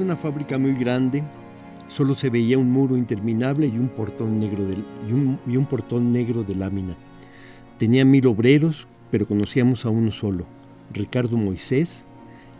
Una 0.00 0.16
fábrica 0.16 0.56
muy 0.56 0.72
grande, 0.72 1.22
solo 1.86 2.14
se 2.14 2.30
veía 2.30 2.56
un 2.56 2.72
muro 2.72 2.96
interminable 2.96 3.66
y 3.66 3.76
un 3.76 3.88
portón 3.88 4.40
negro 4.40 4.64
de, 4.64 4.76
y 5.06 5.12
un, 5.12 5.38
y 5.46 5.58
un 5.58 5.66
portón 5.66 6.10
negro 6.10 6.42
de 6.42 6.54
lámina. 6.54 6.96
Tenía 7.76 8.06
mil 8.06 8.26
obreros, 8.26 8.88
pero 9.10 9.28
conocíamos 9.28 9.84
a 9.84 9.90
uno 9.90 10.10
solo, 10.10 10.46
Ricardo 10.90 11.36
Moisés, 11.36 12.06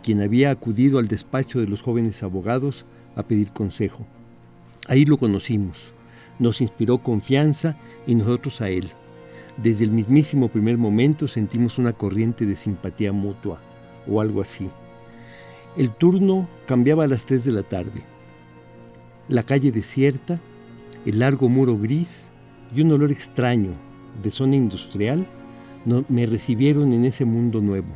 quien 0.03 0.21
había 0.21 0.51
acudido 0.51 0.99
al 0.99 1.07
despacho 1.07 1.59
de 1.59 1.67
los 1.67 1.81
jóvenes 1.81 2.21
abogados 2.21 2.85
a 3.15 3.23
pedir 3.23 3.51
consejo. 3.51 4.05
Ahí 4.87 5.05
lo 5.05 5.17
conocimos, 5.17 5.93
nos 6.37 6.61
inspiró 6.61 6.99
confianza 6.99 7.75
y 8.05 8.13
nosotros 8.13 8.61
a 8.61 8.69
él. 8.69 8.91
Desde 9.57 9.83
el 9.83 9.91
mismísimo 9.91 10.47
primer 10.49 10.77
momento 10.77 11.27
sentimos 11.27 11.79
una 11.79 11.93
corriente 11.93 12.45
de 12.45 12.55
simpatía 12.55 13.11
mutua, 13.11 13.59
o 14.07 14.21
algo 14.21 14.41
así. 14.41 14.69
El 15.77 15.89
turno 15.91 16.49
cambiaba 16.65 17.05
a 17.05 17.07
las 17.07 17.25
3 17.25 17.45
de 17.45 17.51
la 17.53 17.63
tarde. 17.63 18.03
La 19.29 19.43
calle 19.43 19.71
desierta, 19.71 20.37
el 21.05 21.19
largo 21.19 21.47
muro 21.47 21.77
gris 21.77 22.29
y 22.75 22.81
un 22.81 22.91
olor 22.91 23.09
extraño 23.09 23.71
de 24.21 24.31
zona 24.31 24.57
industrial 24.57 25.25
me 26.09 26.25
recibieron 26.25 26.91
en 26.91 27.05
ese 27.05 27.23
mundo 27.23 27.61
nuevo. 27.61 27.87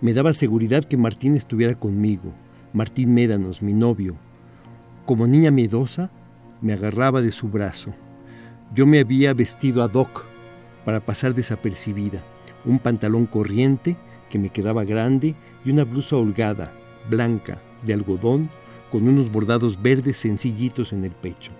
Me 0.00 0.14
daba 0.14 0.32
seguridad 0.32 0.84
que 0.84 0.96
Martín 0.96 1.36
estuviera 1.36 1.74
conmigo, 1.74 2.32
Martín 2.72 3.12
Médanos, 3.12 3.60
mi 3.60 3.74
novio. 3.74 4.16
Como 5.04 5.26
niña 5.26 5.50
miedosa, 5.50 6.10
me 6.62 6.72
agarraba 6.72 7.20
de 7.20 7.32
su 7.32 7.48
brazo. 7.48 7.92
Yo 8.74 8.86
me 8.86 8.98
había 8.98 9.34
vestido 9.34 9.82
ad 9.82 9.92
hoc 9.92 10.24
para 10.86 11.00
pasar 11.00 11.34
desapercibida, 11.34 12.22
un 12.64 12.78
pantalón 12.78 13.26
corriente 13.26 13.96
que 14.30 14.38
me 14.38 14.48
quedaba 14.48 14.84
grande 14.84 15.34
y 15.64 15.70
una 15.70 15.84
blusa 15.84 16.16
holgada, 16.16 16.72
blanca, 17.08 17.60
de 17.84 17.94
algodón, 17.94 18.50
con 18.90 19.08
unos 19.08 19.30
bordados 19.32 19.80
verdes 19.80 20.18
sencillitos 20.18 20.92
en 20.92 21.04
el 21.04 21.12
pecho. 21.12 21.52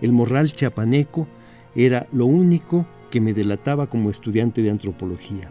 El 0.00 0.12
morral 0.12 0.52
chapaneco 0.52 1.26
era 1.74 2.06
lo 2.12 2.26
único 2.26 2.86
que 3.10 3.20
me 3.20 3.34
delataba 3.34 3.88
como 3.88 4.10
estudiante 4.10 4.62
de 4.62 4.70
antropología. 4.70 5.50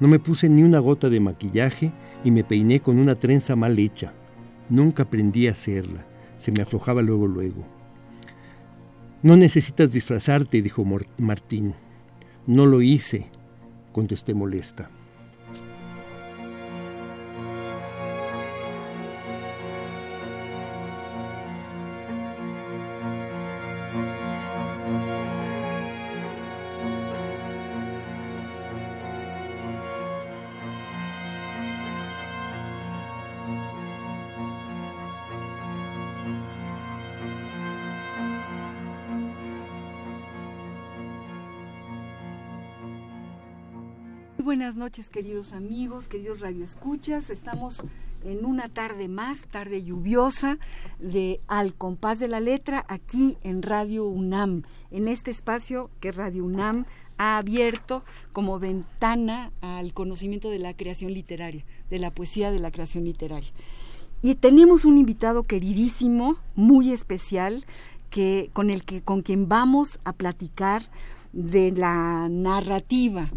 No 0.00 0.08
me 0.08 0.18
puse 0.18 0.48
ni 0.48 0.62
una 0.62 0.78
gota 0.78 1.08
de 1.08 1.20
maquillaje 1.20 1.92
y 2.24 2.30
me 2.30 2.44
peiné 2.44 2.80
con 2.80 2.98
una 2.98 3.14
trenza 3.16 3.56
mal 3.56 3.78
hecha. 3.78 4.12
Nunca 4.68 5.04
aprendí 5.04 5.46
a 5.48 5.52
hacerla. 5.52 6.06
Se 6.36 6.52
me 6.52 6.62
aflojaba 6.62 7.02
luego 7.02 7.26
luego. 7.26 7.64
No 9.22 9.36
necesitas 9.36 9.92
disfrazarte, 9.92 10.60
dijo 10.62 10.84
Martín. 11.18 11.74
No 12.46 12.66
lo 12.66 12.82
hice, 12.82 13.30
contesté 13.92 14.34
molesta. 14.34 14.90
Buenas 44.66 44.78
noches, 44.78 45.10
queridos 45.10 45.52
amigos, 45.52 46.08
queridos 46.08 46.40
radioescuchas. 46.40 47.30
Estamos 47.30 47.84
en 48.24 48.44
una 48.44 48.68
tarde 48.68 49.06
más, 49.06 49.46
tarde 49.46 49.84
lluviosa, 49.84 50.58
de 50.98 51.40
Al 51.46 51.76
compás 51.76 52.18
de 52.18 52.26
la 52.26 52.40
letra, 52.40 52.84
aquí 52.88 53.38
en 53.44 53.62
Radio 53.62 54.08
UNAM, 54.08 54.64
en 54.90 55.06
este 55.06 55.30
espacio 55.30 55.88
que 56.00 56.10
Radio 56.10 56.44
UNAM 56.44 56.84
ha 57.16 57.38
abierto 57.38 58.02
como 58.32 58.58
ventana 58.58 59.52
al 59.60 59.94
conocimiento 59.94 60.50
de 60.50 60.58
la 60.58 60.74
creación 60.74 61.14
literaria, 61.14 61.64
de 61.88 62.00
la 62.00 62.10
poesía 62.10 62.50
de 62.50 62.58
la 62.58 62.72
creación 62.72 63.04
literaria. 63.04 63.52
Y 64.20 64.34
tenemos 64.34 64.84
un 64.84 64.98
invitado 64.98 65.44
queridísimo, 65.44 66.38
muy 66.56 66.90
especial, 66.90 67.64
que, 68.10 68.50
con 68.52 68.70
el 68.70 68.84
que, 68.84 69.00
con 69.00 69.22
quien 69.22 69.48
vamos 69.48 70.00
a 70.02 70.12
platicar 70.12 70.82
de 71.36 71.70
la 71.70 72.28
narrativa. 72.30 73.28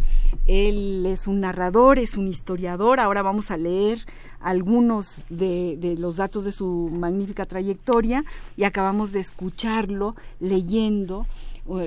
Él 0.47 1.05
es 1.05 1.27
un 1.27 1.41
narrador, 1.41 1.99
es 1.99 2.15
un 2.15 2.27
historiador. 2.27 2.99
Ahora 2.99 3.21
vamos 3.21 3.51
a 3.51 3.57
leer 3.57 3.99
algunos 4.39 5.21
de, 5.29 5.95
los 5.99 6.15
datos 6.15 6.45
de 6.45 6.53
su 6.53 6.89
magnífica 6.91 7.45
trayectoria 7.45 8.23
y 8.55 8.63
acabamos 8.63 9.11
de 9.11 9.19
escucharlo 9.19 10.15
leyendo 10.39 11.27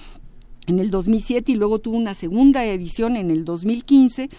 en 0.68 0.80
el 0.80 0.90
2007 0.92 1.52
y 1.52 1.56
luego 1.56 1.80
tuvo 1.80 1.98
una 1.98 2.14
segunda 2.14 2.66
edición 2.66 3.18
en 3.18 3.32
el 3.32 3.44
2015 3.44 4.30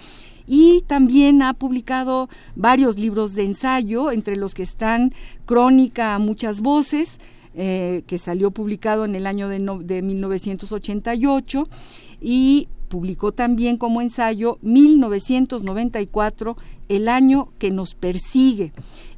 y 0.52 0.82
también 0.88 1.43
ha 1.43 1.55
publicado 1.55 2.29
varios 2.56 2.99
libros 2.99 3.37
de 3.37 3.44
ensayo, 3.44 4.11
entre 4.11 4.35
los 4.35 4.52
que 4.52 4.64
están 4.64 5.14
Crónica 5.47 6.17
a 6.17 6.19
muchas 6.19 6.61
voces, 6.61 7.20
eh, 7.55 8.02
que 8.08 8.19
salió 8.19 8.50
publicado 8.50 9.05
en 9.05 9.14
el 9.14 9.29
año 9.29 9.49
de, 9.49 9.61
de 9.85 10.02
1988, 10.02 11.69
y 12.20 12.67
publicó 12.88 13.31
también 13.31 13.76
como 13.76 14.02
ensayo 14.02 14.58
1994, 14.62 16.56
El 16.88 17.06
año 17.06 17.50
que 17.61 17.70
nos 17.70 17.94
persigue. 17.94 18.73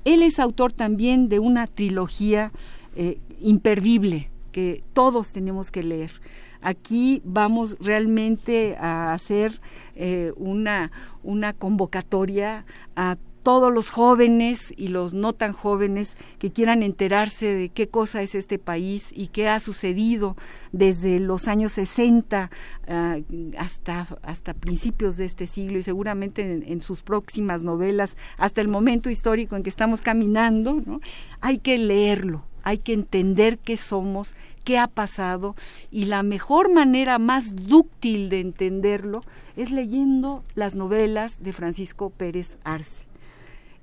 Él 0.05 0.23
es 0.23 0.39
autor 0.39 0.75
también 0.75 1.31
de 1.31 1.39
una 1.39 1.67
trilogía 1.67 2.53
eh, 2.95 3.17
imperdible 3.41 4.29
que 4.53 4.85
todos 4.93 5.33
tenemos 5.33 5.71
que 5.71 5.83
leer. 5.83 6.13
Aquí 6.63 7.21
vamos 7.25 7.77
realmente 7.81 8.77
a 8.79 9.13
hacer 9.13 9.61
eh, 9.95 10.33
una, 10.37 10.91
una 11.23 11.53
convocatoria 11.53 12.65
a 12.97 13.17
todos 13.43 13.73
los 13.75 13.91
jóvenes 13.91 14.73
y 14.77 14.89
los 14.89 15.15
no 15.15 15.33
tan 15.33 15.53
jóvenes 15.53 16.17
que 16.39 16.53
quieran 16.53 16.83
enterarse 16.83 17.47
de 17.47 17.69
qué 17.69 17.89
cosa 17.89 18.23
es 18.23 18.35
este 18.35 18.59
país 18.59 19.09
y 19.13 19.29
qué 19.29 19.49
ha 19.49 19.61
sucedido 19.61 20.37
desde 20.71 21.19
los 21.19 21.49
años 21.49 21.73
60 21.73 22.51
ah, 22.89 23.17
hasta, 23.59 24.19
hasta 24.23 24.55
principios 24.55 25.17
de 25.17 25.25
este 25.25 25.47
siglo 25.47 25.79
y 25.79 25.83
seguramente 25.83 26.43
en, 26.43 26.83
sus 26.83 27.03
próximas 27.03 27.63
novelas 27.63 28.17
hasta 28.39 28.61
el 28.61 28.69
momento 28.69 29.11
histórico 29.11 29.57
en 29.57 29.63
que 29.63 29.71
estamos 29.71 30.01
caminando, 30.01 30.81
¿no? 30.85 31.01
hay 31.41 31.59
que 31.59 31.79
leerlo, 31.79 32.45
hay 32.63 32.79
que 32.79 32.93
entender 32.93 33.59
qué 33.59 33.77
somos, 33.77 34.35
qué 34.65 34.79
ha 34.79 34.87
pasado 34.87 35.55
y 35.91 36.07
la 36.07 36.23
mejor 36.23 36.73
manera 36.73 37.19
más 37.19 37.55
dúctil 37.55 38.29
de 38.29 38.41
entenderlo 38.41 39.23
es 39.57 39.71
leyendo 39.71 40.45
las 40.55 40.75
novelas 40.75 41.43
de 41.43 41.53
Francisco 41.53 42.11
Pérez 42.11 42.57
Arce 42.65 43.13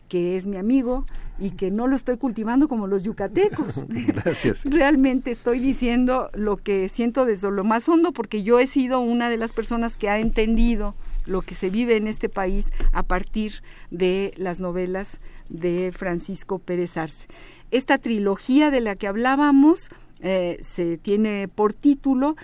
que 0.09 0.35
es 0.35 0.45
mi 0.45 0.57
amigo 0.57 1.05
y 1.37 1.51
que 1.51 1.71
no 1.71 1.87
lo 1.87 1.95
estoy 1.95 2.17
cultivando 2.17 2.67
como 2.67 2.87
los 2.87 3.03
yucatecos. 3.03 3.85
Gracias. 3.87 4.65
Realmente 4.65 5.31
estoy 5.31 5.59
diciendo 5.59 6.29
lo 6.33 6.57
que 6.57 6.89
siento 6.89 7.25
desde 7.25 7.49
lo 7.49 7.63
más 7.63 7.87
hondo 7.87 8.11
porque 8.11 8.43
yo 8.43 8.59
he 8.59 8.67
sido 8.67 8.99
una 8.99 9.29
de 9.29 9.37
las 9.37 9.53
personas 9.53 9.95
que 9.95 10.09
ha 10.09 10.19
entendido 10.19 10.95
lo 11.25 11.41
que 11.41 11.55
se 11.55 11.69
vive 11.69 11.95
en 11.95 12.07
este 12.07 12.27
país 12.27 12.73
a 12.91 13.03
partir 13.03 13.61
de 13.91 14.33
las 14.35 14.59
novelas 14.59 15.19
de 15.47 15.91
Francisco 15.95 16.59
Pérez 16.59 16.97
Arce. 16.97 17.27
Esta 17.71 17.99
trilogía 17.99 18.71
de 18.71 18.81
la 18.81 18.95
que 18.95 19.07
hablábamos 19.07 19.89
eh, 20.21 20.59
se 20.61 20.97
tiene 20.97 21.47
por 21.47 21.73
título 21.73 22.35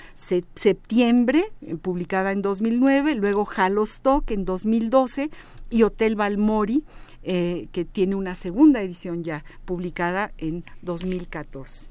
Septiembre, 0.55 1.51
eh, 1.61 1.75
publicada 1.75 2.31
en 2.31 2.41
2009, 2.41 3.15
luego 3.15 3.47
Halostock 3.53 4.31
en 4.31 4.45
2012 4.45 5.29
y 5.69 5.83
Hotel 5.83 6.15
Balmori 6.15 6.83
eh, 7.23 7.67
que 7.71 7.85
tiene 7.85 8.15
una 8.15 8.35
segunda 8.35 8.81
edición 8.81 9.23
ya 9.23 9.43
publicada 9.65 10.31
en 10.37 10.63
2014. 10.83 11.87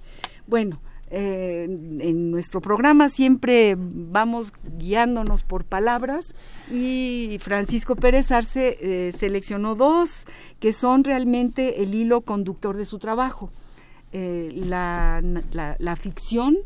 Bueno, 0.47 0.81
eh, 1.11 1.65
en 1.65 2.31
nuestro 2.31 2.63
programa 2.63 3.11
siempre 3.11 3.77
vamos 3.77 4.53
guiándonos 4.79 5.43
por 5.43 5.65
palabras 5.65 6.35
y 6.71 7.37
Francisco 7.41 7.95
Pérez 7.95 8.31
Arce 8.33 9.13
seleccionó 9.13 9.75
dos 9.75 10.25
que 10.61 10.73
son 10.73 11.05
realmente 11.05 11.83
el 11.83 11.95
hilo 11.95 12.23
conductor 12.23 12.77
de 12.77 12.87
su 12.87 12.99
trabajo, 12.99 13.51
la, 14.15 15.23
la, 15.79 15.97
ficción 15.97 16.57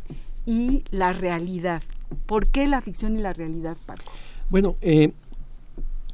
y 0.45 0.85
la 0.91 1.12
realidad. 1.12 1.83
¿Por 2.27 2.47
qué 2.47 2.67
la 2.67 2.81
ficción 2.83 3.17
y 3.17 3.21
la 3.21 3.33
realidad, 3.33 3.77
Paco? 3.87 4.12
Bueno, 4.50 4.77
eh, 4.83 5.12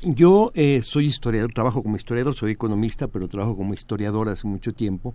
yo 0.03 0.53
eh, 0.55 0.83
soy 0.83 1.07
historiador, 1.07 1.53
trabajo 1.53 1.83
como 1.83 1.97
historiador, 1.97 2.35
soy 2.35 2.53
economista, 2.53 3.09
pero 3.09 3.27
trabajo 3.27 3.57
como 3.57 3.73
historiador 3.73 4.29
hace 4.29 4.47
mucho 4.47 4.75
tiempo. 4.75 5.15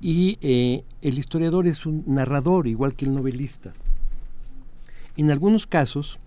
Y 0.00 0.38
eh, 0.40 0.82
el 1.02 1.18
historiador 1.18 1.68
es 1.68 1.86
un 1.86 2.02
narrador, 2.06 2.66
igual 2.66 2.94
que 2.94 3.04
el 3.04 3.14
novelista. 3.14 3.72
En 5.16 5.30
algunos 5.30 5.66
casos 5.66 6.18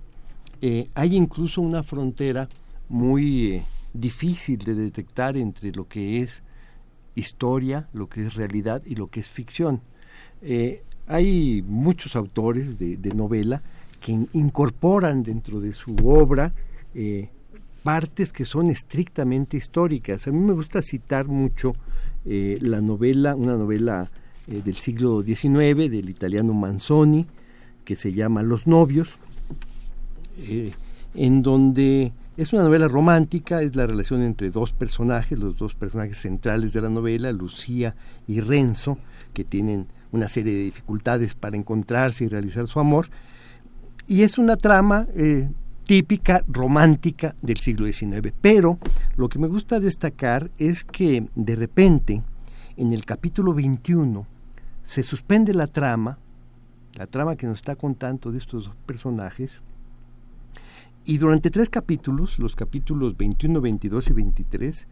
eh, 0.61 0.87
hay 0.95 1.15
incluso 1.17 1.59
una 1.59 1.83
frontera 1.83 2.47
muy 2.87 3.61
difícil 3.93 4.59
de 4.59 4.75
detectar 4.75 5.35
entre 5.35 5.71
lo 5.71 5.87
que 5.87 6.21
es 6.21 6.43
historia, 7.15 7.87
lo 7.93 8.07
que 8.07 8.27
es 8.27 8.35
realidad 8.35 8.83
y 8.85 8.95
lo 8.95 9.07
que 9.07 9.19
es 9.21 9.29
ficción. 9.29 9.81
hay 11.07 11.63
muchos 11.67 12.15
autores 12.15 12.77
de, 12.77 13.13
novela 13.13 13.61
que 14.01 14.11
incorporan 14.33 15.23
dentro 15.23 15.59
de 15.59 15.73
su 15.73 15.95
obra 16.03 16.53
partes 17.85 18.33
que 18.33 18.45
son 18.45 18.71
estrictamente 18.71 19.57
históricas. 19.57 20.27
A 20.27 20.31
mí 20.31 20.39
me 20.39 20.53
gusta 20.53 20.81
citar 20.81 21.27
mucho 21.27 21.75
eh, 22.25 22.57
la 22.59 22.81
novela, 22.81 23.35
una 23.35 23.55
novela 23.55 24.09
eh, 24.47 24.63
del 24.65 24.73
siglo 24.73 25.21
XIX 25.21 25.91
del 25.91 26.09
italiano 26.09 26.51
Manzoni, 26.55 27.27
que 27.83 27.95
se 27.95 28.11
llama 28.11 28.41
Los 28.41 28.65
novios, 28.65 29.19
eh, 30.39 30.73
en 31.13 31.43
donde 31.43 32.11
es 32.37 32.51
una 32.51 32.63
novela 32.63 32.87
romántica, 32.87 33.61
es 33.61 33.75
la 33.75 33.87
relación 33.87 34.21
entre 34.21 34.49
dos 34.49 34.73
personajes, 34.73 35.39
los 35.39 35.57
dos 35.57 35.75
personajes 35.75 36.17
centrales 36.17 36.73
de 36.73 36.81
la 36.81 36.89
novela, 36.89 37.31
Lucía 37.31 37.95
y 38.27 38.41
Renzo, 38.41 38.97
que 39.33 39.43
tienen 39.43 39.87
una 40.11 40.27
serie 40.27 40.53
de 40.53 40.63
dificultades 40.63 41.33
para 41.35 41.55
encontrarse 41.55 42.25
y 42.25 42.27
realizar 42.27 42.67
su 42.67 42.79
amor. 42.79 43.07
Y 44.07 44.23
es 44.23 44.37
una 44.37 44.57
trama 44.57 45.07
típica 45.85 46.43
romántica 46.47 47.35
del 47.41 47.57
siglo 47.57 47.85
XIX. 47.85 48.33
Pero 48.41 48.79
lo 49.15 49.29
que 49.29 49.39
me 49.39 49.47
gusta 49.47 49.79
destacar 49.79 50.51
es 50.57 50.83
que 50.83 51.27
de 51.35 51.55
repente, 51.55 52.21
en 52.75 52.91
el 52.91 53.05
capítulo 53.05 53.53
21, 53.53 54.27
se 54.83 55.03
suspende 55.03 55.53
la 55.53 55.67
trama, 55.67 56.17
la 56.95 57.07
trama 57.07 57.35
que 57.35 57.47
nos 57.47 57.59
está 57.59 57.75
contando 57.75 58.31
de 58.31 58.39
estos 58.39 58.65
dos 58.65 58.75
personajes, 58.85 59.63
y 61.05 61.17
durante 61.19 61.51
tres 61.51 61.69
capítulos, 61.69 62.39
los 62.39 62.55
capítulos 62.55 63.15
21, 63.15 63.61
22 63.61 64.09
y 64.09 64.13
23, 64.13 64.87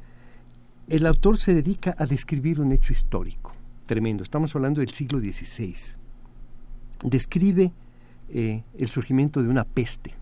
el 0.90 1.06
autor 1.08 1.38
se 1.40 1.56
dedica 1.56 1.96
a 1.98 2.06
describir 2.06 2.62
un 2.62 2.72
hecho 2.72 2.94
histórico. 2.94 3.52
Tremendo, 3.88 4.24
estamos 4.24 4.56
hablando 4.56 4.82
del 4.82 4.92
siglo 4.92 5.20
XVI. 5.20 5.76
Describe 7.04 7.72
eh, 8.30 8.64
el 8.78 8.88
surgimiento 8.88 9.42
de 9.42 9.50
una 9.50 9.64
peste, 9.64 10.14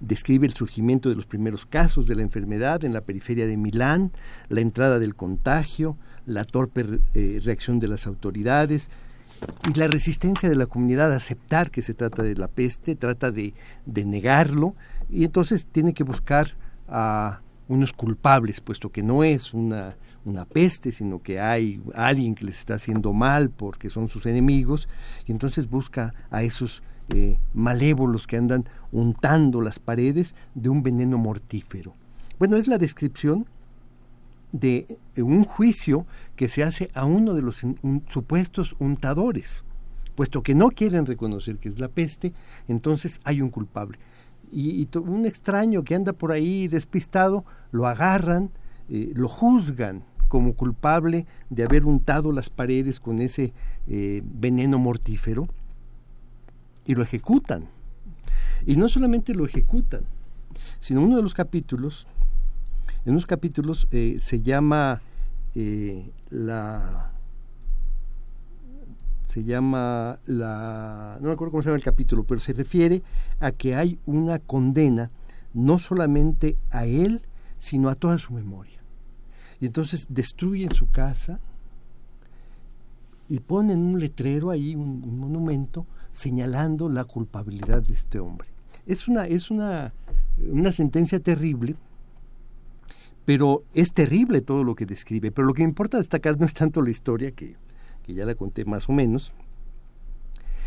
describe 0.00 0.46
el 0.46 0.54
surgimiento 0.54 1.08
de 1.08 1.16
los 1.16 1.26
primeros 1.26 1.66
casos 1.66 2.06
de 2.06 2.16
la 2.16 2.22
enfermedad 2.22 2.84
en 2.84 2.92
la 2.92 3.00
periferia 3.00 3.46
de 3.46 3.56
Milán, 3.56 4.10
la 4.48 4.60
entrada 4.60 4.98
del 4.98 5.14
contagio, 5.14 5.96
la 6.26 6.44
torpe 6.44 7.00
eh, 7.14 7.40
reacción 7.44 7.78
de 7.78 7.88
las 7.88 8.06
autoridades 8.08 8.90
y 9.68 9.78
la 9.78 9.86
resistencia 9.86 10.48
de 10.48 10.56
la 10.56 10.66
comunidad 10.66 11.12
a 11.12 11.16
aceptar 11.16 11.70
que 11.70 11.82
se 11.82 11.94
trata 11.94 12.22
de 12.22 12.36
la 12.36 12.48
peste, 12.48 12.96
trata 12.96 13.30
de, 13.30 13.54
de 13.86 14.04
negarlo 14.04 14.74
y 15.08 15.24
entonces 15.24 15.66
tiene 15.66 15.94
que 15.94 16.04
buscar 16.04 16.56
a 16.88 17.40
unos 17.68 17.92
culpables, 17.92 18.60
puesto 18.60 18.90
que 18.90 19.02
no 19.02 19.24
es 19.24 19.54
una, 19.54 19.96
una 20.24 20.44
peste, 20.44 20.92
sino 20.92 21.22
que 21.22 21.40
hay 21.40 21.80
alguien 21.94 22.34
que 22.34 22.44
les 22.44 22.58
está 22.58 22.74
haciendo 22.74 23.12
mal 23.12 23.50
porque 23.50 23.90
son 23.90 24.08
sus 24.08 24.26
enemigos, 24.26 24.88
y 25.26 25.32
entonces 25.32 25.68
busca 25.68 26.14
a 26.30 26.42
esos 26.42 26.82
eh, 27.10 27.38
malévolos 27.52 28.26
que 28.26 28.36
andan 28.36 28.64
untando 28.92 29.60
las 29.60 29.78
paredes 29.78 30.34
de 30.54 30.68
un 30.68 30.82
veneno 30.82 31.18
mortífero. 31.18 31.94
Bueno, 32.38 32.56
es 32.56 32.66
la 32.66 32.78
descripción 32.78 33.46
de 34.54 34.98
un 35.18 35.44
juicio 35.44 36.06
que 36.36 36.48
se 36.48 36.62
hace 36.62 36.88
a 36.94 37.04
uno 37.04 37.34
de 37.34 37.42
los 37.42 37.62
supuestos 38.08 38.76
untadores. 38.78 39.64
Puesto 40.14 40.44
que 40.44 40.54
no 40.54 40.70
quieren 40.70 41.06
reconocer 41.06 41.58
que 41.58 41.68
es 41.68 41.80
la 41.80 41.88
peste, 41.88 42.32
entonces 42.68 43.20
hay 43.24 43.42
un 43.42 43.50
culpable. 43.50 43.98
Y, 44.52 44.88
un 44.98 45.26
extraño 45.26 45.82
que 45.82 45.96
anda 45.96 46.12
por 46.12 46.30
ahí 46.30 46.68
despistado, 46.68 47.44
lo 47.72 47.88
agarran, 47.88 48.50
eh, 48.88 49.10
lo 49.14 49.26
juzgan 49.26 50.04
como 50.28 50.54
culpable 50.54 51.26
de 51.50 51.64
haber 51.64 51.84
untado 51.84 52.30
las 52.30 52.48
paredes 52.48 53.00
con 53.00 53.18
ese 53.18 53.52
eh, 53.88 54.22
veneno 54.24 54.78
mortífero 54.78 55.48
y 56.86 56.94
lo 56.94 57.02
ejecutan. 57.02 57.66
Y 58.66 58.76
no 58.76 58.88
solamente 58.88 59.34
lo 59.34 59.44
ejecutan, 59.44 60.02
sino 60.80 61.02
uno 61.02 61.16
de 61.16 61.22
los 61.22 61.34
capítulos, 61.34 62.06
en 63.04 63.12
unos 63.12 63.26
capítulos 63.26 63.86
eh, 63.90 64.18
se 64.20 64.40
llama 64.40 65.02
eh, 65.54 66.10
la 66.30 67.10
se 69.26 69.44
llama 69.44 70.18
la 70.26 71.18
no 71.20 71.28
me 71.28 71.34
acuerdo 71.34 71.50
cómo 71.50 71.62
se 71.62 71.68
llama 71.68 71.76
el 71.76 71.82
capítulo, 71.82 72.24
pero 72.24 72.40
se 72.40 72.52
refiere 72.52 73.02
a 73.40 73.52
que 73.52 73.74
hay 73.74 73.98
una 74.06 74.38
condena 74.38 75.10
no 75.52 75.78
solamente 75.78 76.56
a 76.70 76.86
él, 76.86 77.22
sino 77.58 77.88
a 77.88 77.94
toda 77.94 78.18
su 78.18 78.32
memoria. 78.32 78.80
Y 79.60 79.66
entonces 79.66 80.06
destruyen 80.08 80.72
su 80.72 80.90
casa 80.90 81.40
y 83.28 83.40
ponen 83.40 83.78
un 83.78 83.98
letrero 83.98 84.50
ahí, 84.50 84.74
un 84.74 85.18
monumento, 85.18 85.86
señalando 86.12 86.88
la 86.88 87.04
culpabilidad 87.04 87.82
de 87.82 87.94
este 87.94 88.18
hombre. 88.18 88.48
Es 88.86 89.08
una, 89.08 89.26
es 89.26 89.50
una, 89.50 89.92
una 90.38 90.72
sentencia 90.72 91.20
terrible, 91.20 91.76
pero 93.24 93.64
es 93.74 93.92
terrible 93.92 94.40
todo 94.40 94.64
lo 94.64 94.74
que 94.74 94.86
describe. 94.86 95.30
Pero 95.32 95.46
lo 95.46 95.54
que 95.54 95.62
importa 95.62 95.98
destacar 95.98 96.38
no 96.38 96.46
es 96.46 96.54
tanto 96.54 96.82
la 96.82 96.90
historia, 96.90 97.32
que, 97.32 97.56
que 98.02 98.14
ya 98.14 98.24
la 98.24 98.34
conté 98.34 98.64
más 98.64 98.88
o 98.88 98.92
menos, 98.92 99.32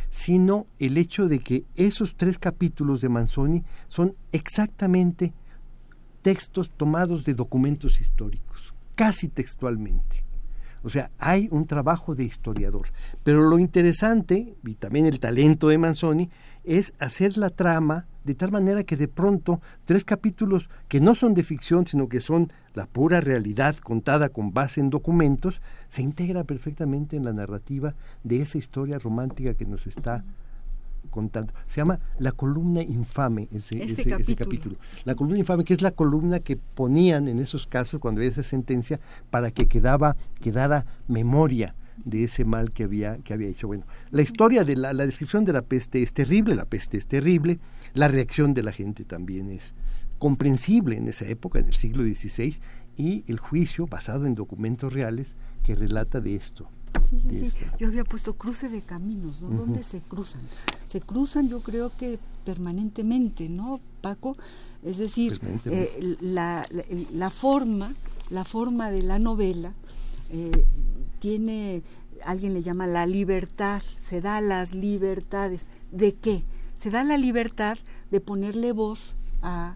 sino 0.09 0.67
el 0.79 0.97
hecho 0.97 1.27
de 1.27 1.39
que 1.39 1.65
esos 1.75 2.15
tres 2.15 2.39
capítulos 2.39 3.01
de 3.01 3.09
Manzoni 3.09 3.63
son 3.87 4.15
exactamente 4.31 5.33
textos 6.21 6.71
tomados 6.71 7.23
de 7.23 7.33
documentos 7.33 8.01
históricos, 8.01 8.73
casi 8.95 9.27
textualmente. 9.27 10.25
O 10.83 10.89
sea, 10.89 11.11
hay 11.17 11.47
un 11.51 11.67
trabajo 11.67 12.15
de 12.15 12.23
historiador. 12.23 12.87
Pero 13.23 13.41
lo 13.41 13.59
interesante, 13.59 14.55
y 14.65 14.75
también 14.75 15.05
el 15.05 15.19
talento 15.19 15.67
de 15.69 15.77
Manzoni, 15.77 16.29
es 16.63 16.93
hacer 16.99 17.37
la 17.37 17.49
trama 17.49 18.07
de 18.27 18.35
tal 18.35 18.51
manera 18.51 18.83
que 18.83 18.97
de 18.97 19.07
pronto 19.07 19.61
tres 19.85 20.03
capítulos 20.03 20.69
que 20.89 20.99
no 20.99 21.15
son 21.15 21.33
de 21.33 21.43
ficción, 21.43 21.87
sino 21.87 22.09
que 22.09 22.19
son 22.19 22.51
la 22.73 22.85
pura 22.85 23.21
realidad 23.21 23.77
contada 23.77 24.27
con 24.27 24.53
base 24.53 24.81
en 24.81 24.89
documentos, 24.89 25.61
se 25.87 26.01
integra 26.01 26.43
perfectamente 26.43 27.15
en 27.15 27.23
la 27.23 27.31
narrativa 27.31 27.95
de 28.25 28.41
esa 28.41 28.57
historia 28.57 28.99
romántica 28.99 29.53
que 29.53 29.65
nos 29.65 29.87
está 29.87 30.25
contando. 31.09 31.53
Se 31.67 31.79
llama 31.79 32.01
La 32.19 32.33
columna 32.33 32.81
infame, 32.81 33.47
ese, 33.53 33.81
ese, 33.81 34.35
capítulo. 34.35 34.75
La 35.05 35.15
columna 35.15 35.39
infame, 35.39 35.63
que 35.63 35.73
es 35.73 35.81
la 35.81 35.91
columna 35.91 36.41
que 36.41 36.57
ponían 36.57 37.29
en 37.29 37.39
esos 37.39 37.65
casos 37.65 38.01
cuando 38.01 38.19
había 38.19 38.29
esa 38.29 38.43
sentencia 38.43 38.99
para 39.29 39.51
que 39.51 39.67
quedaba, 39.67 40.17
quedara 40.41 40.85
memoria 41.07 41.75
de 42.05 42.23
ese 42.23 42.45
mal 42.45 42.71
que 42.71 42.83
había, 42.83 43.17
que 43.17 43.33
había 43.33 43.47
hecho. 43.47 43.67
Bueno, 43.67 43.85
la 44.11 44.21
historia 44.21 44.63
de 44.63 44.75
la, 44.75 44.93
la 44.93 45.05
descripción 45.05 45.45
de 45.45 45.53
la 45.53 45.61
peste 45.61 46.01
es 46.01 46.13
terrible, 46.13 46.55
la 46.55 46.65
peste 46.65 46.97
es 46.97 47.07
terrible, 47.07 47.59
la 47.93 48.07
reacción 48.07 48.53
de 48.53 48.63
la 48.63 48.71
gente 48.71 49.03
también 49.03 49.49
es 49.49 49.73
comprensible 50.17 50.97
en 50.97 51.07
esa 51.07 51.27
época, 51.27 51.59
en 51.59 51.67
el 51.67 51.73
siglo 51.73 52.03
XVI, 52.03 52.57
y 52.95 53.23
el 53.27 53.39
juicio 53.39 53.85
basado 53.85 54.25
en 54.25 54.35
documentos 54.35 54.91
reales 54.93 55.35
que 55.63 55.75
relata 55.75 56.19
de 56.19 56.35
esto. 56.35 56.69
Sí, 57.09 57.19
sí, 57.29 57.49
sí. 57.49 57.65
Yo 57.79 57.87
había 57.87 58.03
puesto 58.03 58.33
cruce 58.33 58.69
de 58.69 58.81
caminos, 58.81 59.41
¿no? 59.41 59.49
¿Dónde 59.49 59.83
se 59.83 60.01
cruzan? 60.01 60.41
Se 60.87 60.99
cruzan, 60.99 61.47
yo 61.47 61.61
creo 61.61 61.91
que 61.95 62.19
permanentemente, 62.43 63.49
¿no, 63.49 63.79
Paco? 64.01 64.35
Es 64.83 64.97
decir, 64.97 65.39
eh, 65.65 66.17
la, 66.21 66.65
la, 67.13 67.29
forma, 67.29 67.93
la 68.29 68.43
forma 68.43 68.89
de 68.89 69.03
la 69.03 69.19
novela 69.19 69.73
eh, 70.29 70.65
tiene, 71.19 71.83
alguien 72.23 72.53
le 72.53 72.63
llama 72.63 72.87
la 72.87 73.05
libertad, 73.05 73.81
se 73.97 74.21
da 74.21 74.41
las 74.41 74.73
libertades. 74.73 75.69
¿De 75.91 76.13
qué? 76.13 76.43
Se 76.75 76.89
da 76.89 77.03
la 77.03 77.17
libertad 77.17 77.77
de 78.11 78.21
ponerle 78.21 78.71
voz 78.71 79.15
a 79.41 79.75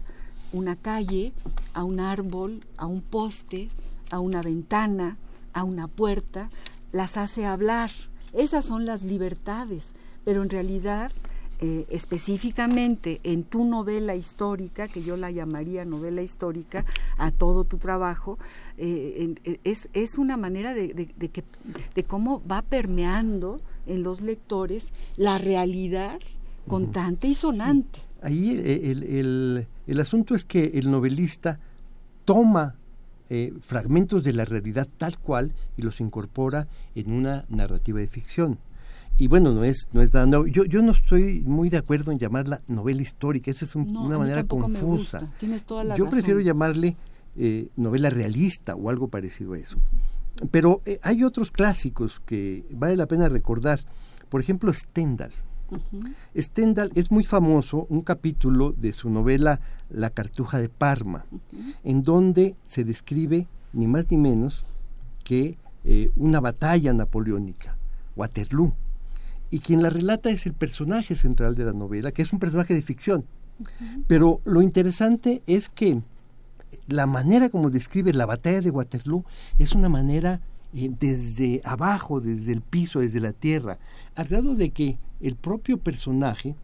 una 0.52 0.76
calle, 0.76 1.32
a 1.74 1.84
un 1.84 2.00
árbol, 2.00 2.60
a 2.76 2.86
un 2.86 3.00
poste, 3.00 3.70
a 4.10 4.20
una 4.20 4.42
ventana, 4.42 5.16
a 5.52 5.64
una 5.64 5.88
puerta, 5.88 6.50
las 6.92 7.16
hace 7.16 7.46
hablar. 7.46 7.90
Esas 8.32 8.64
son 8.64 8.86
las 8.86 9.02
libertades, 9.02 9.94
pero 10.24 10.42
en 10.42 10.50
realidad 10.50 11.12
eh, 11.64 11.86
específicamente 11.90 13.20
en 13.22 13.44
tu 13.44 13.64
novela 13.64 14.16
histórica, 14.16 14.88
que 14.88 15.04
yo 15.04 15.16
la 15.16 15.30
llamaría 15.30 15.84
novela 15.84 16.20
histórica, 16.20 16.84
a 17.18 17.30
todo 17.30 17.62
tu 17.62 17.78
trabajo, 17.78 18.36
eh, 18.78 19.36
eh, 19.44 19.60
es, 19.62 19.88
es, 19.92 20.18
una 20.18 20.36
manera 20.36 20.74
de, 20.74 20.92
de, 20.92 21.28
que, 21.28 21.44
de 21.94 22.02
cómo 22.02 22.42
va 22.50 22.62
permeando 22.62 23.60
en 23.86 24.02
los 24.02 24.22
lectores 24.22 24.90
la 25.16 25.38
realidad 25.38 26.18
contante 26.66 27.28
y 27.28 27.36
sonante. 27.36 28.00
Ahí 28.22 28.50
el, 28.50 29.04
el, 29.04 29.68
el, 29.86 30.00
asunto 30.00 30.34
es 30.34 30.44
que 30.44 30.72
el 30.74 30.90
novelista 30.90 31.60
toma 32.24 32.74
fragmentos 33.60 34.24
de 34.24 34.32
la 34.32 34.44
realidad 34.44 34.88
tal 34.98 35.16
cual 35.16 35.52
y 35.76 35.82
los 35.82 36.00
incorpora 36.00 36.66
en 36.96 37.12
una 37.12 37.44
narrativa 37.48 38.00
de 38.00 38.08
ficción 38.08 38.58
y 39.18 39.28
bueno, 39.28 39.52
no 39.52 39.62
es, 39.62 39.88
no 39.92 40.00
es 40.00 40.10
dando, 40.10 40.46
yo, 40.46 40.64
yo 40.64 40.82
no 40.82 40.92
estoy 40.92 41.42
muy 41.42 41.68
de 41.68 41.76
acuerdo 41.76 42.12
en 42.12 42.18
llamarla 42.18 42.62
novela 42.66 43.02
histórica, 43.02 43.50
esa 43.50 43.64
es 43.64 43.74
una 43.74 44.18
manera 44.18 44.44
confusa. 44.44 45.32
yo 45.96 46.08
prefiero 46.08 46.40
llamarle 46.40 46.96
eh, 47.36 47.68
novela 47.76 48.10
realista 48.10 48.74
o 48.74 48.90
algo 48.90 49.08
parecido 49.08 49.52
a 49.52 49.58
eso. 49.58 49.78
Pero 50.50 50.82
eh, 50.86 50.98
hay 51.02 51.24
otros 51.24 51.50
clásicos 51.50 52.20
que 52.20 52.64
vale 52.70 52.96
la 52.96 53.06
pena 53.06 53.28
recordar. 53.28 53.80
Por 54.28 54.40
ejemplo, 54.40 54.72
Stendhal. 54.72 55.32
Stendhal 56.36 56.90
es 56.94 57.10
muy 57.10 57.24
famoso, 57.24 57.86
un 57.88 58.02
capítulo 58.02 58.72
de 58.72 58.92
su 58.92 59.08
novela 59.08 59.60
La 59.88 60.10
Cartuja 60.10 60.58
de 60.58 60.68
Parma, 60.68 61.24
en 61.84 62.02
donde 62.02 62.56
se 62.66 62.84
describe 62.84 63.46
ni 63.72 63.86
más 63.86 64.10
ni 64.10 64.18
menos 64.18 64.66
que 65.24 65.56
eh, 65.84 66.10
una 66.16 66.40
batalla 66.40 66.92
napoleónica, 66.92 67.76
Waterloo 68.16 68.74
y 69.52 69.58
quien 69.58 69.82
la 69.82 69.90
relata 69.90 70.30
es 70.30 70.46
el 70.46 70.54
personaje 70.54 71.14
central 71.14 71.54
de 71.54 71.66
la 71.66 71.74
novela, 71.74 72.10
que 72.10 72.22
es 72.22 72.32
un 72.32 72.38
personaje 72.38 72.72
de 72.72 72.80
ficción. 72.80 73.26
Pero 74.08 74.40
lo 74.44 74.62
interesante 74.62 75.42
es 75.46 75.68
que 75.68 76.00
la 76.88 77.04
manera 77.04 77.50
como 77.50 77.68
describe 77.68 78.14
la 78.14 78.24
batalla 78.24 78.62
de 78.62 78.70
Waterloo 78.70 79.26
es 79.58 79.72
una 79.72 79.90
manera 79.90 80.40
eh, 80.74 80.90
desde 80.98 81.60
abajo, 81.64 82.20
desde 82.20 82.52
el 82.52 82.62
piso, 82.62 83.00
desde 83.00 83.20
la 83.20 83.34
tierra, 83.34 83.78
al 84.14 84.26
grado 84.26 84.54
de 84.54 84.70
que 84.70 84.96
el 85.20 85.36
propio 85.36 85.76
personaje 85.76 86.56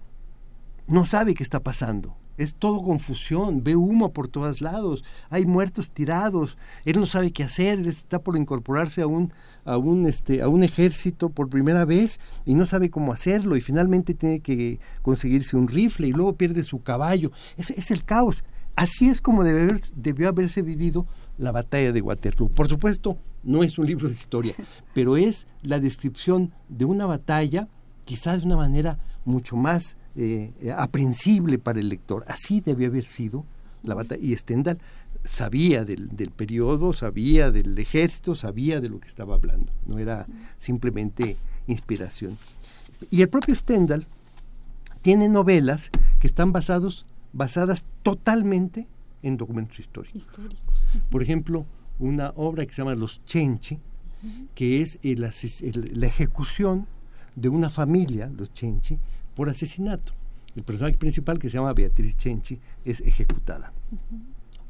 no 0.87 1.05
sabe 1.05 1.35
qué 1.35 1.43
está 1.43 1.61
pasando 1.61 2.17
es 2.39 2.55
todo 2.55 2.83
confusión, 2.83 3.63
ve 3.63 3.77
humo 3.77 4.13
por 4.13 4.29
todos 4.29 4.61
lados, 4.61 5.05
hay 5.29 5.45
muertos 5.45 5.91
tirados, 5.91 6.57
él 6.85 6.99
no 6.99 7.07
sabe 7.07 7.33
qué 7.33 7.43
hacer, 7.43 7.81
él 7.81 7.87
está 7.87 8.21
por 8.21 8.37
incorporarse 8.37 9.03
a 9.03 9.07
un, 9.07 9.33
a 9.65 9.77
un, 9.77 10.07
este, 10.07 10.41
a 10.41 10.49
un 10.49 10.63
ejército 10.63 11.29
por 11.29 11.51
primera 11.51 11.85
vez 11.85 12.21
y 12.47 12.55
no 12.55 12.65
sabe 12.65 12.91
cómo 12.91 13.13
hacerlo 13.13 13.57
y 13.57 13.61
finalmente 13.61 14.15
tiene 14.15 14.41
que 14.41 14.79
conseguirse 15.03 15.57
un 15.57 15.69
rifle 15.69 16.09
y 16.09 16.13
luego 16.13 16.35
pierde 16.35 16.63
su 16.63 16.83
caballo. 16.83 17.33
Es, 17.57 17.71
es 17.71 17.91
el 17.91 18.05
caos. 18.05 18.45
Así 18.77 19.09
es 19.09 19.21
como 19.21 19.43
debe 19.43 19.63
haber, 19.63 19.81
debió 19.97 20.29
haberse 20.29 20.63
vivido 20.63 21.07
la 21.37 21.51
batalla 21.51 21.91
de 21.91 22.01
Waterloo. 22.01 22.49
Por 22.49 22.69
supuesto, 22.69 23.19
no 23.43 23.65
es 23.65 23.77
un 23.77 23.87
libro 23.87 24.09
de 24.09 24.15
historia, 24.15 24.55
pero 24.95 25.17
es 25.17 25.49
la 25.63 25.81
descripción 25.81 26.53
de 26.69 26.85
una 26.85 27.05
batalla, 27.05 27.67
quizás 28.05 28.41
de 28.41 28.47
una 28.47 28.57
manera 28.57 28.99
mucho 29.25 29.57
más 29.57 29.97
eh, 30.21 30.75
aprensible 30.77 31.61
para 31.61 31.79
el 31.79 31.89
lector. 31.89 32.25
Así 32.27 32.61
debió 32.61 32.89
haber 32.89 33.05
sido 33.05 33.45
la 33.85 33.95
batalla. 33.95 34.21
Y 34.21 34.37
Stendhal 34.37 34.79
sabía 35.25 35.85
del, 35.85 36.09
del 36.17 36.31
periodo, 36.33 36.93
sabía 36.93 37.53
del 37.53 37.79
ejército, 37.79 38.35
sabía 38.35 38.81
de 38.81 38.89
lo 38.89 38.99
que 38.99 39.07
estaba 39.07 39.37
hablando. 39.37 39.73
No 39.87 39.99
era 39.99 40.27
simplemente 40.59 41.37
inspiración. 41.69 42.37
Y 43.11 43.23
el 43.23 43.29
propio 43.29 43.55
Stendhal 43.55 44.09
tiene 45.03 45.29
novelas 45.29 45.91
que 46.19 46.27
están 46.27 46.51
basados, 46.51 47.07
basadas 47.33 47.85
totalmente 48.03 48.89
en 49.23 49.37
documentos 49.37 49.79
históricos. 49.79 50.27
Por 51.11 51.23
ejemplo, 51.23 51.65
una 52.01 52.33
obra 52.35 52.67
que 52.67 52.73
se 52.73 52.83
llama 52.83 52.97
Los 52.97 53.25
Chenchi, 53.25 53.79
que 54.57 54.83
es 54.83 54.99
la 55.03 56.07
ejecución 56.09 56.89
de 57.37 57.49
una 57.49 57.71
familia, 57.71 58.29
los 58.37 58.53
Chenchi, 58.53 58.99
por 59.39 59.49
asesinato. 59.49 60.15
El 60.57 60.65
personaje 60.65 60.97
principal, 60.97 61.39
que 61.39 61.49
se 61.49 61.59
llama 61.59 61.73
Beatriz 61.73 62.17
Chenchi, 62.17 62.59
es 62.85 63.01
ejecutada. 63.01 63.73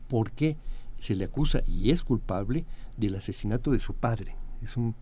Porque 0.08 0.58
se 1.00 1.14
le 1.14 1.24
acusa 1.24 1.62
y 1.66 1.90
es 1.90 2.02
culpable 2.02 2.66
del 2.98 3.14
asesinato 3.14 3.70
de 3.70 3.80
su 3.80 3.94
padre. 3.94 4.36
Es 4.62 4.76
un, 4.76 4.94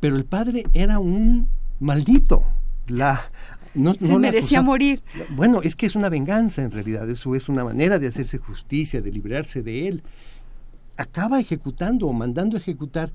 pero 0.00 0.16
el 0.16 0.24
padre 0.24 0.64
era 0.72 0.98
un 0.98 1.46
maldito. 1.78 2.42
La, 2.88 3.30
no, 3.72 3.94
se 3.94 4.18
merecía 4.18 4.62
morir. 4.62 5.00
Bueno, 5.28 5.62
es 5.62 5.76
que 5.76 5.86
es 5.86 5.94
una 5.94 6.08
venganza 6.08 6.62
en 6.62 6.72
realidad, 6.72 7.08
eso 7.08 7.36
es 7.36 7.48
una 7.48 7.62
manera 7.62 8.00
de 8.00 8.08
hacerse 8.08 8.38
justicia, 8.38 9.00
de 9.00 9.12
librarse 9.12 9.62
de 9.62 9.86
él. 9.86 10.02
Acaba 10.96 11.38
ejecutando 11.38 12.08
o 12.08 12.12
mandando 12.12 12.56
ejecutar 12.56 13.12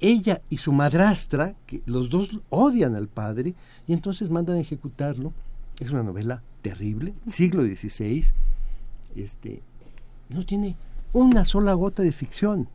ella 0.00 0.42
y 0.48 0.58
su 0.58 0.72
madrastra, 0.72 1.54
que 1.66 1.82
los 1.86 2.10
dos 2.10 2.40
odian 2.48 2.94
al 2.94 3.08
padre, 3.08 3.54
y 3.86 3.92
entonces 3.92 4.30
mandan 4.30 4.56
a 4.56 4.60
ejecutarlo. 4.60 5.32
Es 5.78 5.90
una 5.90 6.02
novela 6.02 6.42
terrible, 6.62 7.14
siglo 7.26 7.64
XVI, 7.64 8.24
este, 9.16 9.62
no 10.28 10.44
tiene 10.44 10.76
una 11.12 11.44
sola 11.44 11.72
gota 11.74 12.02
de 12.02 12.12
ficción. 12.12 12.68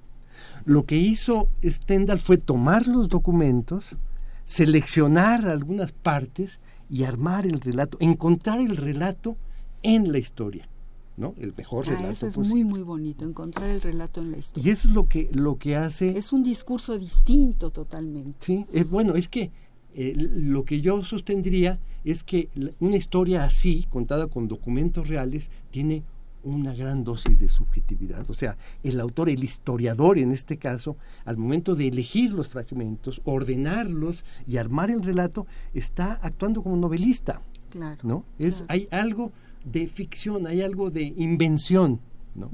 Lo 0.65 0.85
que 0.85 0.97
hizo 0.97 1.47
Stendhal 1.63 2.19
fue 2.19 2.37
tomar 2.37 2.87
los 2.87 3.09
documentos, 3.09 3.95
seleccionar 4.43 5.47
algunas 5.47 5.91
partes 5.91 6.59
y 6.89 7.03
armar 7.03 7.45
el 7.45 7.61
relato, 7.61 7.97
encontrar 7.99 8.59
el 8.59 8.77
relato 8.77 9.37
en 9.83 10.11
la 10.11 10.17
historia. 10.17 10.67
¿No? 11.17 11.33
El 11.37 11.53
mejor 11.55 11.85
ah, 11.87 11.91
relato. 11.91 12.11
Eso 12.11 12.27
es 12.27 12.37
muy, 12.37 12.63
muy 12.63 12.81
bonito, 12.81 13.25
encontrar 13.25 13.69
el 13.69 13.81
relato 13.81 14.21
en 14.21 14.31
la 14.31 14.37
historia. 14.37 14.69
Y 14.69 14.71
eso 14.71 14.87
es 14.87 14.93
lo 14.93 15.07
que, 15.07 15.29
lo 15.33 15.57
que 15.57 15.75
hace... 15.75 16.17
Es 16.17 16.33
un 16.33 16.43
discurso 16.43 16.97
distinto 16.97 17.71
totalmente. 17.71 18.37
Sí, 18.39 18.65
es, 18.71 18.89
bueno, 18.89 19.15
es 19.15 19.29
que 19.29 19.51
eh, 19.93 20.13
lo 20.15 20.65
que 20.65 20.81
yo 20.81 21.03
sostendría 21.03 21.79
es 22.03 22.23
que 22.23 22.49
una 22.79 22.97
historia 22.97 23.43
así, 23.45 23.87
contada 23.89 24.27
con 24.27 24.47
documentos 24.47 25.07
reales, 25.07 25.49
tiene 25.71 26.03
una 26.43 26.73
gran 26.73 27.03
dosis 27.03 27.39
de 27.39 27.49
subjetividad. 27.49 28.29
O 28.29 28.33
sea, 28.33 28.57
el 28.83 28.99
autor, 28.99 29.29
el 29.29 29.43
historiador 29.43 30.19
en 30.19 30.31
este 30.31 30.57
caso, 30.57 30.95
al 31.25 31.37
momento 31.37 31.75
de 31.75 31.87
elegir 31.87 32.33
los 32.33 32.49
fragmentos, 32.49 33.21
ordenarlos 33.25 34.23
y 34.47 34.57
armar 34.57 34.91
el 34.91 35.01
relato, 35.01 35.47
está 35.73 36.13
actuando 36.13 36.61
como 36.61 36.77
novelista. 36.77 37.41
Claro. 37.71 37.97
¿no? 38.03 38.25
Es, 38.37 38.63
Hay 38.67 38.87
algo 38.91 39.31
de 39.65 39.87
ficción, 39.87 40.47
hay 40.47 40.61
algo 40.61 40.89
de 40.89 41.13
invención. 41.17 41.99
¿no? 42.35 42.49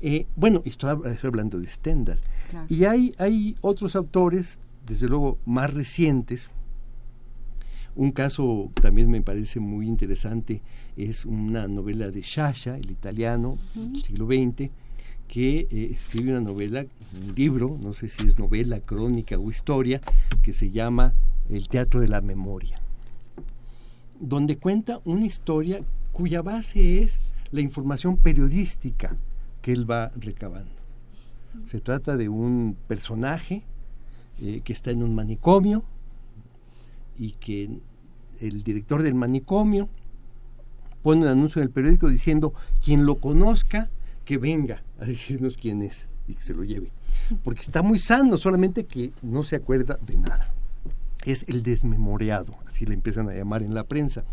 Eh, 0.00 0.26
bueno, 0.36 0.62
estoy, 0.64 0.98
estoy, 1.06 1.28
hablando 1.28 1.58
de 1.58 1.68
Stendhal. 1.68 2.18
Y 2.68 2.84
hay, 2.84 3.14
hay 3.18 3.56
otros 3.60 3.96
autores, 3.96 4.60
desde 4.86 5.08
luego, 5.08 5.38
más 5.46 5.72
recientes. 5.72 6.50
Un 7.96 8.10
caso 8.10 8.70
también 8.80 9.10
me 9.10 9.22
parece 9.22 9.60
muy 9.60 9.86
interesante 9.86 10.60
es 10.96 11.24
una 11.24 11.66
novela 11.68 12.10
de 12.10 12.22
Shasha, 12.22 12.76
el 12.76 12.90
italiano 12.90 13.58
del 13.74 14.02
siglo 14.02 14.26
XX, 14.26 14.70
que 15.26 15.66
eh, 15.70 15.88
escribe 15.90 16.30
una 16.30 16.40
novela, 16.40 16.84
un 17.14 17.34
libro, 17.34 17.76
no 17.80 17.92
sé 17.94 18.08
si 18.08 18.26
es 18.26 18.38
novela, 18.38 18.80
crónica 18.80 19.38
o 19.38 19.50
historia, 19.50 20.00
que 20.42 20.52
se 20.52 20.70
llama 20.70 21.14
El 21.50 21.68
Teatro 21.68 22.00
de 22.00 22.08
la 22.08 22.20
Memoria, 22.20 22.76
donde 24.20 24.58
cuenta 24.58 25.00
una 25.04 25.26
historia 25.26 25.80
cuya 26.12 26.42
base 26.42 27.02
es 27.02 27.20
la 27.50 27.60
información 27.60 28.16
periodística 28.16 29.16
que 29.62 29.72
él 29.72 29.90
va 29.90 30.12
recabando. 30.16 30.70
Se 31.70 31.80
trata 31.80 32.16
de 32.16 32.28
un 32.28 32.76
personaje 32.88 33.62
eh, 34.40 34.60
que 34.64 34.72
está 34.72 34.90
en 34.90 35.02
un 35.02 35.14
manicomio 35.14 35.84
y 37.16 37.32
que 37.32 37.70
el 38.40 38.62
director 38.62 39.02
del 39.02 39.14
manicomio 39.14 39.88
pone 41.02 41.22
un 41.22 41.28
anuncio 41.28 41.60
en 41.60 41.68
el 41.68 41.72
periódico 41.72 42.08
diciendo 42.08 42.54
quien 42.82 43.06
lo 43.06 43.16
conozca 43.16 43.90
que 44.24 44.38
venga 44.38 44.82
a 44.98 45.04
decirnos 45.04 45.56
quién 45.56 45.82
es 45.82 46.08
y 46.26 46.34
que 46.34 46.42
se 46.42 46.54
lo 46.54 46.64
lleve. 46.64 46.90
Porque 47.42 47.60
está 47.60 47.82
muy 47.82 47.98
sano, 47.98 48.38
solamente 48.38 48.86
que 48.86 49.12
no 49.22 49.42
se 49.42 49.56
acuerda 49.56 49.98
de 50.04 50.16
nada. 50.16 50.53
Es 51.24 51.44
el 51.48 51.62
desmemoriado, 51.62 52.54
así 52.66 52.86
le 52.86 52.94
empiezan 52.94 53.28
a 53.28 53.34
llamar 53.34 53.62
en 53.62 53.74
la 53.74 53.84
prensa. 53.84 54.24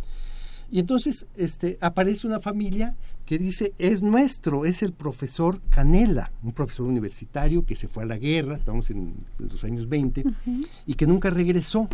Y 0.71 0.79
entonces 0.79 1.27
este, 1.35 1.77
aparece 1.81 2.27
una 2.27 2.39
familia 2.39 2.95
que 3.25 3.37
dice, 3.37 3.73
es 3.77 4.01
nuestro, 4.01 4.65
es 4.65 4.81
el 4.83 4.93
profesor 4.93 5.61
Canela, 5.69 6.31
un 6.43 6.53
profesor 6.53 6.87
universitario 6.87 7.65
que 7.65 7.75
se 7.75 7.89
fue 7.89 8.03
a 8.03 8.05
la 8.07 8.17
guerra, 8.17 8.55
estamos 8.55 8.89
en 8.89 9.13
los 9.37 9.63
años 9.63 9.89
20, 9.89 10.23
y 10.85 10.93
que 10.93 11.07
nunca 11.07 11.29
regresó. 11.29 11.89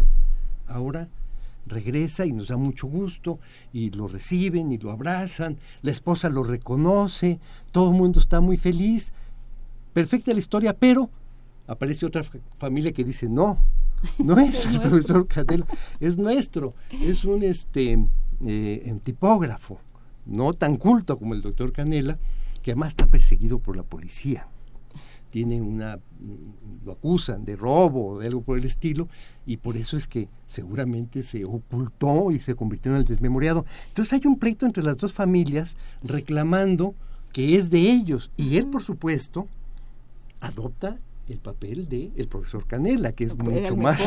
Ahora 0.67 1.07
regresa 1.67 2.25
y 2.25 2.31
nos 2.31 2.47
da 2.47 2.57
mucho 2.57 2.87
gusto 2.87 3.39
y 3.73 3.89
lo 3.91 4.07
reciben 4.07 4.71
y 4.71 4.77
lo 4.77 4.91
abrazan, 4.91 5.57
la 5.81 5.91
esposa 5.91 6.29
lo 6.29 6.43
reconoce, 6.43 7.39
todo 7.71 7.91
el 7.91 7.97
mundo 7.97 8.19
está 8.19 8.39
muy 8.39 8.57
feliz, 8.57 9.11
perfecta 9.93 10.33
la 10.33 10.39
historia, 10.39 10.73
pero 10.73 11.09
aparece 11.67 12.05
otra 12.05 12.23
familia 12.57 12.91
que 12.91 13.03
dice 13.03 13.27
no, 13.27 13.59
no 14.19 14.37
es 14.39 14.65
el 14.67 14.79
profesor 14.79 15.27
Canela, 15.27 15.65
es 15.99 16.17
nuestro, 16.17 16.73
es 16.91 17.25
un 17.25 17.43
este 17.43 17.97
eh, 18.45 18.95
tipógrafo, 19.03 19.79
no 20.25 20.53
tan 20.53 20.77
culto 20.77 21.17
como 21.17 21.33
el 21.33 21.41
doctor 21.41 21.71
Canela, 21.71 22.17
que 22.61 22.71
además 22.71 22.89
está 22.89 23.07
perseguido 23.07 23.59
por 23.59 23.75
la 23.75 23.83
policía. 23.83 24.47
Tienen 25.29 25.61
una 25.61 25.99
lo 26.85 26.93
acusan 26.93 27.45
de 27.45 27.55
robo 27.55 28.07
o 28.07 28.19
de 28.19 28.27
algo 28.27 28.41
por 28.41 28.57
el 28.57 28.65
estilo 28.65 29.07
y 29.45 29.57
por 29.57 29.77
eso 29.77 29.97
es 29.97 30.07
que 30.07 30.29
seguramente 30.45 31.21
se 31.21 31.43
ocultó 31.45 32.31
y 32.31 32.39
se 32.39 32.55
convirtió 32.55 32.91
en 32.91 32.99
el 32.99 33.05
desmemoriado. 33.05 33.65
Entonces 33.89 34.13
hay 34.13 34.21
un 34.25 34.39
pleito 34.39 34.65
entre 34.65 34.83
las 34.83 34.97
dos 34.97 35.13
familias 35.13 35.75
reclamando 36.03 36.95
que 37.33 37.57
es 37.57 37.69
de 37.69 37.91
ellos. 37.91 38.31
Y 38.37 38.57
él 38.57 38.67
por 38.67 38.81
supuesto 38.81 39.47
adopta 40.39 40.97
el 41.27 41.39
papel 41.39 41.87
de 41.89 42.11
el 42.15 42.27
profesor 42.27 42.65
Canela, 42.65 43.11
que 43.11 43.25
es 43.25 43.37
mucho 43.37 43.75
más, 43.75 44.01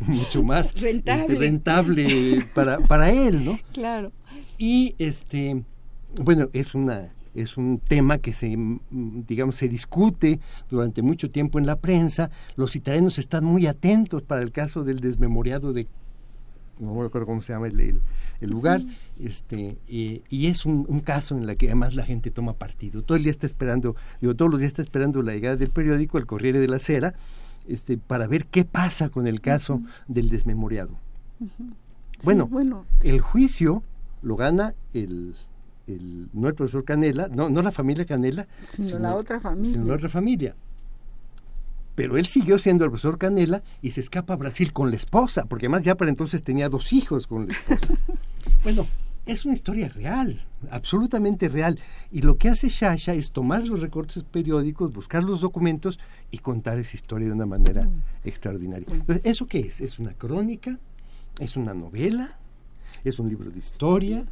mucho 0.00 0.42
más 0.42 0.74
rentable, 0.80 1.34
rentable 1.36 2.44
para, 2.54 2.78
para 2.80 3.10
él, 3.10 3.44
¿no? 3.44 3.58
Claro. 3.72 4.12
Y 4.58 4.94
este, 4.98 5.62
bueno, 6.20 6.48
es 6.52 6.74
una 6.74 7.10
es 7.34 7.56
un 7.56 7.80
tema 7.80 8.18
que 8.18 8.32
se, 8.32 8.56
digamos, 8.90 9.56
se 9.56 9.68
discute 9.68 10.38
durante 10.70 11.02
mucho 11.02 11.30
tiempo 11.30 11.58
en 11.58 11.66
la 11.66 11.76
prensa. 11.76 12.30
Los 12.54 12.76
italianos 12.76 13.18
están 13.18 13.44
muy 13.44 13.66
atentos 13.66 14.22
para 14.22 14.42
el 14.42 14.52
caso 14.52 14.84
del 14.84 15.00
desmemoriado 15.00 15.72
de 15.72 15.88
no 16.78 16.94
me 16.94 17.06
acuerdo 17.06 17.26
cómo 17.26 17.42
se 17.42 17.52
llama 17.52 17.68
el, 17.68 18.00
lugar, 18.40 18.82
este, 19.18 19.78
y 19.88 20.46
es 20.46 20.66
un, 20.66 21.00
caso 21.00 21.36
en 21.36 21.48
el 21.48 21.56
que 21.56 21.66
además 21.66 21.94
la 21.94 22.04
gente 22.04 22.30
toma 22.30 22.54
partido. 22.54 23.02
Todo 23.02 23.16
el 23.16 23.22
día 23.22 23.32
está 23.32 23.46
esperando, 23.46 23.96
digo, 24.20 24.34
todos 24.34 24.50
los 24.50 24.60
días 24.60 24.72
está 24.72 24.82
esperando 24.82 25.22
la 25.22 25.32
llegada 25.32 25.56
del 25.56 25.70
periódico, 25.70 26.18
el 26.18 26.26
Corriere 26.26 26.58
de 26.58 26.68
la 26.68 26.78
Sera, 26.78 27.14
este, 27.68 27.96
para 27.96 28.26
ver 28.26 28.46
qué 28.46 28.64
pasa 28.64 29.08
con 29.08 29.26
el 29.26 29.40
caso 29.40 29.80
del 30.08 30.28
desmemoriado. 30.28 30.98
bueno, 32.22 32.84
el 33.02 33.20
juicio 33.20 33.82
lo 34.22 34.36
gana 34.36 34.74
el, 34.92 35.34
no 36.32 36.48
el 36.48 36.54
profesor 36.54 36.84
Canela, 36.84 37.28
no, 37.28 37.50
no 37.50 37.62
la 37.62 37.72
familia 37.72 38.04
Canela, 38.04 38.46
sino, 38.70 38.98
la 38.98 39.14
otra 39.14 39.40
familia. 39.40 39.74
Sino 39.74 39.86
la 39.86 39.94
otra 39.94 40.08
familia. 40.08 40.54
Pero 41.94 42.16
él 42.16 42.26
siguió 42.26 42.58
siendo 42.58 42.84
el 42.84 42.90
profesor 42.90 43.18
Canela 43.18 43.62
y 43.82 43.92
se 43.92 44.00
escapa 44.00 44.34
a 44.34 44.36
Brasil 44.36 44.72
con 44.72 44.90
la 44.90 44.96
esposa, 44.96 45.44
porque 45.44 45.66
además 45.66 45.84
ya 45.84 45.96
para 45.96 46.10
entonces 46.10 46.42
tenía 46.42 46.68
dos 46.68 46.92
hijos 46.92 47.26
con 47.26 47.46
la 47.46 47.52
esposa. 47.52 47.94
bueno, 48.64 48.86
es 49.26 49.44
una 49.44 49.54
historia 49.54 49.88
real, 49.88 50.44
absolutamente 50.70 51.48
real. 51.48 51.78
Y 52.10 52.22
lo 52.22 52.36
que 52.36 52.48
hace 52.48 52.68
Shasha 52.68 53.14
es 53.14 53.32
tomar 53.32 53.64
los 53.64 53.80
recortes 53.80 54.22
periódicos, 54.24 54.92
buscar 54.92 55.24
los 55.24 55.40
documentos 55.40 55.98
y 56.30 56.38
contar 56.38 56.78
esa 56.78 56.96
historia 56.96 57.28
de 57.28 57.34
una 57.34 57.46
manera 57.46 57.84
mm. 57.84 58.02
extraordinaria. 58.24 58.86
¿Eso 59.22 59.46
qué 59.46 59.60
es? 59.60 59.80
¿Es 59.80 59.98
una 59.98 60.12
crónica? 60.12 60.78
¿Es 61.38 61.56
una 61.56 61.74
novela? 61.74 62.38
¿Es 63.02 63.18
un 63.18 63.28
libro 63.28 63.50
de 63.50 63.58
historia? 63.58 64.24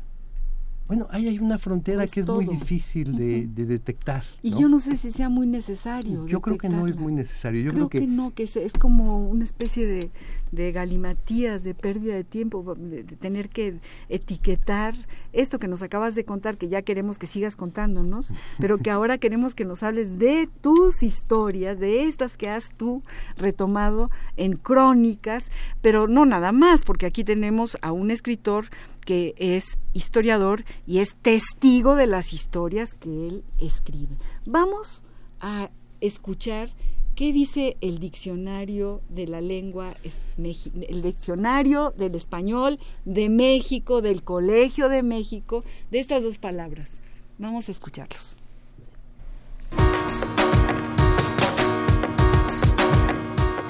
Bueno, 0.87 1.07
ahí 1.11 1.29
hay 1.29 1.38
una 1.38 1.59
frontera 1.59 2.07
que 2.07 2.21
es 2.21 2.29
muy 2.29 2.47
difícil 2.47 3.16
de, 3.16 3.47
detectar. 3.47 4.25
Y 4.42 4.51
yo 4.59 4.68
no 4.68 4.81
sé 4.81 4.97
si 4.97 5.11
sea 5.11 5.29
muy 5.29 5.47
necesario. 5.47 6.27
Yo 6.27 6.40
creo 6.40 6.59
que 6.59 6.68
no 6.68 6.87
es 6.87 6.97
muy 6.97 7.12
necesario. 7.12 7.62
Yo 7.62 7.73
creo, 7.73 7.88
que, 7.88 8.07
no, 8.07 8.35
que 8.35 8.42
es, 8.42 8.73
como 8.79 9.27
una 9.29 9.45
especie 9.45 9.87
de, 9.87 10.11
de 10.51 10.71
galimatías, 10.71 11.64
de 11.64 11.75
pérdida 11.75 12.14
de 12.14 12.25
tiempo, 12.25 12.77
de, 12.77 13.05
tener 13.05 13.49
que 13.49 13.81
etiquetar 14.09 14.95
esto 15.33 15.59
que 15.59 15.66
nos 15.66 15.83
acabas 15.83 16.14
de 16.14 16.25
contar, 16.25 16.59
que 16.59 16.68
ya 16.68 16.83
queremos 16.83 17.18
que 17.18 17.27
sigas 17.27 17.57
contándonos, 17.57 18.35
pero 18.59 18.79
que 18.79 18.90
ahora 18.90 19.18
queremos 19.18 19.55
que 19.55 19.64
nos 19.64 19.83
hables 19.83 20.18
de 20.18 20.49
tus 20.61 21.03
historias, 21.03 21.81
de 21.81 22.07
estas 22.07 22.37
que 22.37 22.49
has 22.49 22.68
tú 22.77 23.03
retomado 23.37 24.11
en 24.37 24.57
crónicas, 24.57 25.51
pero 25.81 26.07
no 26.07 26.27
nada 26.27 26.53
más, 26.53 26.85
porque 26.85 27.07
aquí 27.07 27.25
tenemos 27.25 27.79
a 27.81 27.92
un 27.92 28.11
escritor 28.11 28.66
que 29.05 29.35
es 29.37 29.79
historiador 29.93 30.65
y 30.87 30.99
es 30.99 31.15
testigo 31.17 31.97
de 31.97 32.07
las 32.07 32.33
historias 32.33 32.95
que 32.95 33.29
él 33.29 33.45
escribe. 33.59 34.17
Vamos 34.47 35.05
a 35.41 35.71
escuchar 36.01 36.71
qué 37.15 37.33
dice 37.33 37.77
el 37.81 37.99
diccionario 37.99 39.01
de 39.09 39.27
la 39.27 39.41
lengua, 39.41 39.95
el 40.38 41.03
diccionario 41.03 41.93
del 41.97 42.15
español 42.15 42.79
de 43.05 43.29
México, 43.29 44.03
del 44.03 44.23
Colegio 44.23 44.88
de 44.88 45.03
México, 45.03 45.65
de 45.91 46.01
estas 46.01 46.23
dos 46.23 46.38
palabras. 46.38 47.01
Vamos 47.38 47.69
a 47.69 47.73
escucharlos. 47.73 48.37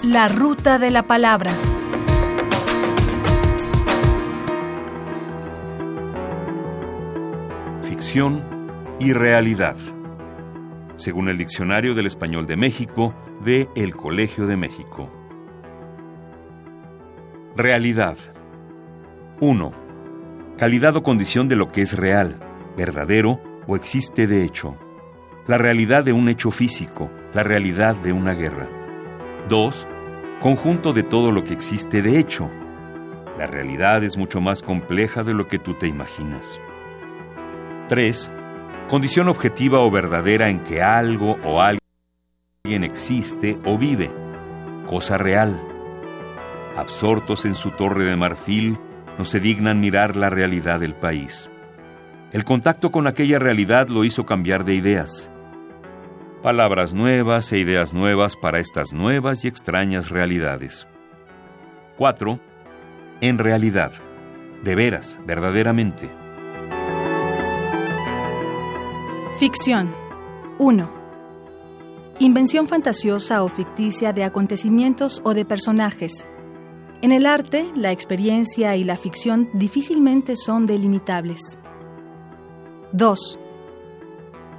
La 0.05 0.29
ruta 0.29 0.79
de 0.79 0.90
la 0.90 1.05
palabra. 1.05 1.53
Y 8.99 9.12
realidad, 9.12 9.77
según 10.97 11.29
el 11.29 11.38
Diccionario 11.38 11.95
del 11.95 12.07
Español 12.07 12.49
de 12.49 12.57
México 12.57 13.15
de 13.45 13.69
El 13.77 13.95
Colegio 13.95 14.49
de 14.49 14.57
México. 14.57 15.09
Realidad. 17.57 18.17
1. 19.41 19.73
Calidad 20.59 20.97
o 20.97 21.05
condición 21.05 21.47
de 21.47 21.55
lo 21.55 21.69
que 21.69 21.83
es 21.83 21.97
real, 21.97 22.41
verdadero 22.77 23.41
o 23.69 23.77
existe 23.77 24.27
de 24.27 24.43
hecho. 24.43 24.77
La 25.47 25.57
realidad 25.57 26.03
de 26.03 26.12
un 26.12 26.29
hecho 26.29 26.51
físico, 26.51 27.09
la 27.33 27.45
realidad 27.45 27.95
de 27.95 28.12
una 28.12 28.35
guerra. 28.35 28.69
2. 29.49 29.87
Conjunto 30.41 30.93
de 30.93 31.05
todo 31.05 31.31
lo 31.31 31.45
que 31.45 31.55
existe 31.55 32.03
de 32.03 32.19
hecho. 32.19 32.51
La 33.38 33.47
realidad 33.47 34.03
es 34.03 34.17
mucho 34.17 34.41
más 34.41 34.61
compleja 34.61 35.23
de 35.23 35.35
lo 35.35 35.47
que 35.47 35.61
tú 35.61 35.75
te 35.75 35.87
imaginas. 35.87 36.61
3. 37.92 38.31
Condición 38.88 39.28
objetiva 39.28 39.81
o 39.81 39.90
verdadera 39.90 40.48
en 40.48 40.64
que 40.64 40.81
algo 40.81 41.37
o 41.44 41.61
alguien 41.61 42.85
existe 42.85 43.59
o 43.66 43.76
vive. 43.76 44.11
Cosa 44.87 45.18
real. 45.18 45.62
Absortos 46.74 47.44
en 47.44 47.55
su 47.55 47.72
torre 47.72 48.05
de 48.05 48.16
marfil, 48.16 48.78
no 49.18 49.26
se 49.26 49.40
dignan 49.40 49.78
mirar 49.81 50.16
la 50.16 50.31
realidad 50.31 50.81
del 50.81 50.94
país. 50.94 51.50
El 52.33 52.46
contacto 52.46 52.90
con 52.90 53.07
aquella 53.07 53.38
realidad 53.38 53.88
lo 53.88 54.05
hizo 54.05 54.24
cambiar 54.24 54.64
de 54.64 54.72
ideas. 54.72 55.31
Palabras 56.40 56.94
nuevas 56.94 57.52
e 57.52 57.59
ideas 57.59 57.92
nuevas 57.92 58.38
para 58.38 58.59
estas 58.59 58.94
nuevas 58.94 59.44
y 59.44 59.48
extrañas 59.48 60.09
realidades. 60.09 60.88
4. 61.98 62.40
En 63.20 63.37
realidad. 63.37 63.92
De 64.64 64.76
veras, 64.76 65.20
verdaderamente. 65.26 66.22
Ficción. 69.38 69.92
1. 70.59 70.90
Invención 72.18 72.68
fantasiosa 72.68 73.42
o 73.42 73.49
ficticia 73.49 74.12
de 74.12 74.25
acontecimientos 74.25 75.23
o 75.25 75.33
de 75.33 75.47
personajes. 75.47 76.29
En 77.01 77.12
el 77.12 77.25
arte, 77.25 77.66
la 77.75 77.92
experiencia 77.92 78.77
y 78.77 78.85
la 78.85 78.97
ficción 78.97 79.49
difícilmente 79.55 80.37
son 80.37 80.66
delimitables. 80.66 81.59
2. 82.92 83.38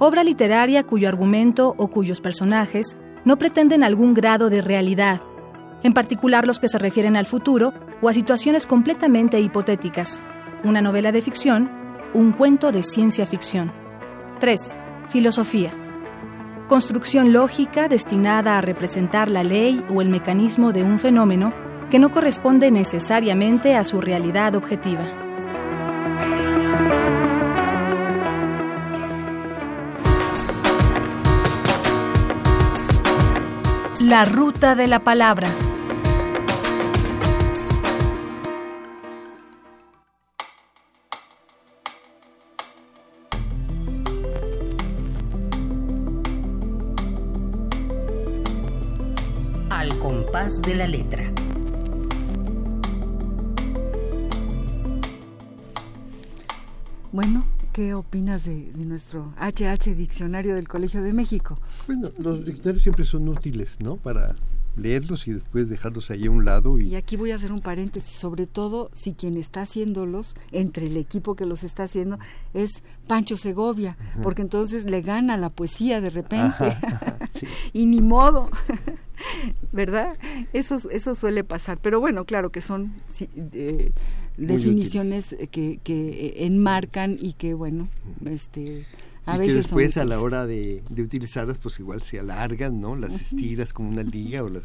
Obra 0.00 0.24
literaria 0.24 0.82
cuyo 0.82 1.08
argumento 1.08 1.74
o 1.78 1.88
cuyos 1.88 2.20
personajes 2.20 2.96
no 3.24 3.38
pretenden 3.38 3.84
algún 3.84 4.12
grado 4.12 4.50
de 4.50 4.60
realidad, 4.60 5.22
en 5.84 5.94
particular 5.94 6.48
los 6.48 6.58
que 6.58 6.68
se 6.68 6.78
refieren 6.78 7.16
al 7.16 7.26
futuro 7.26 7.72
o 8.02 8.08
a 8.08 8.12
situaciones 8.12 8.66
completamente 8.66 9.40
hipotéticas. 9.40 10.24
Una 10.64 10.82
novela 10.82 11.12
de 11.12 11.22
ficción, 11.22 11.70
un 12.12 12.32
cuento 12.32 12.72
de 12.72 12.82
ciencia 12.82 13.24
ficción. 13.24 13.83
3. 14.40 14.80
Filosofía. 15.08 15.72
Construcción 16.68 17.32
lógica 17.32 17.88
destinada 17.88 18.58
a 18.58 18.60
representar 18.60 19.28
la 19.28 19.44
ley 19.44 19.84
o 19.94 20.02
el 20.02 20.08
mecanismo 20.08 20.72
de 20.72 20.82
un 20.82 20.98
fenómeno 20.98 21.52
que 21.90 21.98
no 21.98 22.10
corresponde 22.10 22.70
necesariamente 22.70 23.76
a 23.76 23.84
su 23.84 24.00
realidad 24.00 24.54
objetiva. 24.56 25.04
La 34.00 34.24
ruta 34.24 34.74
de 34.74 34.86
la 34.86 35.00
palabra. 35.00 35.48
Compás 50.44 50.60
de 50.62 50.74
la 50.74 50.86
letra. 50.86 51.32
Bueno, 57.12 57.44
¿qué 57.72 57.94
opinas 57.94 58.44
de, 58.44 58.72
de 58.72 58.84
nuestro 58.84 59.32
HH 59.38 59.94
Diccionario 59.94 60.54
del 60.54 60.68
Colegio 60.68 61.02
de 61.02 61.12
México? 61.12 61.58
Bueno, 61.86 62.10
los 62.18 62.44
diccionarios 62.44 62.82
siempre 62.82 63.04
son 63.06 63.28
útiles, 63.28 63.78
¿no? 63.80 63.96
Para 63.96 64.34
leerlos 64.76 65.28
y 65.28 65.32
después 65.32 65.68
dejarlos 65.68 66.10
ahí 66.10 66.26
a 66.26 66.30
un 66.30 66.44
lado. 66.44 66.78
Y, 66.78 66.88
Y 66.88 66.96
aquí 66.96 67.16
voy 67.16 67.30
a 67.30 67.36
hacer 67.36 67.52
un 67.52 67.60
paréntesis, 67.60 68.16
sobre 68.18 68.46
todo 68.46 68.90
si 68.92 69.14
quien 69.14 69.36
está 69.36 69.62
haciéndolos, 69.62 70.34
entre 70.52 70.88
el 70.88 70.96
equipo 70.96 71.36
que 71.36 71.46
los 71.46 71.62
está 71.62 71.84
haciendo, 71.84 72.18
es 72.52 72.82
Pancho 73.06 73.36
Segovia, 73.36 73.96
porque 74.22 74.42
entonces 74.42 74.84
le 74.90 75.00
gana 75.00 75.36
la 75.36 75.48
poesía 75.48 76.00
de 76.00 76.10
repente. 76.10 76.64
Ajá, 76.64 77.18
sí. 77.34 77.46
y 77.72 77.86
ni 77.86 78.00
modo. 78.00 78.50
¿Verdad? 79.72 80.14
Eso, 80.52 80.76
eso 80.90 81.14
suele 81.14 81.44
pasar. 81.44 81.78
Pero 81.78 82.00
bueno, 82.00 82.24
claro 82.24 82.50
que 82.50 82.60
son 82.60 82.94
eh, 83.52 83.90
definiciones 84.36 85.36
que, 85.50 85.78
que 85.82 86.34
enmarcan 86.44 87.18
y 87.20 87.34
que, 87.34 87.54
bueno, 87.54 87.88
este, 88.24 88.86
a 89.26 89.36
y 89.36 89.38
veces 89.38 89.54
que 89.54 89.62
después 89.62 89.96
a 89.96 90.04
la 90.04 90.20
hora 90.20 90.46
de, 90.46 90.82
de 90.90 91.02
utilizarlas, 91.02 91.58
pues 91.58 91.78
igual 91.80 92.02
se 92.02 92.18
alargan, 92.18 92.80
¿no? 92.80 92.94
Las 92.96 93.14
estiras 93.14 93.72
como 93.72 93.88
una 93.88 94.02
liga 94.02 94.42
o 94.42 94.48
las... 94.48 94.64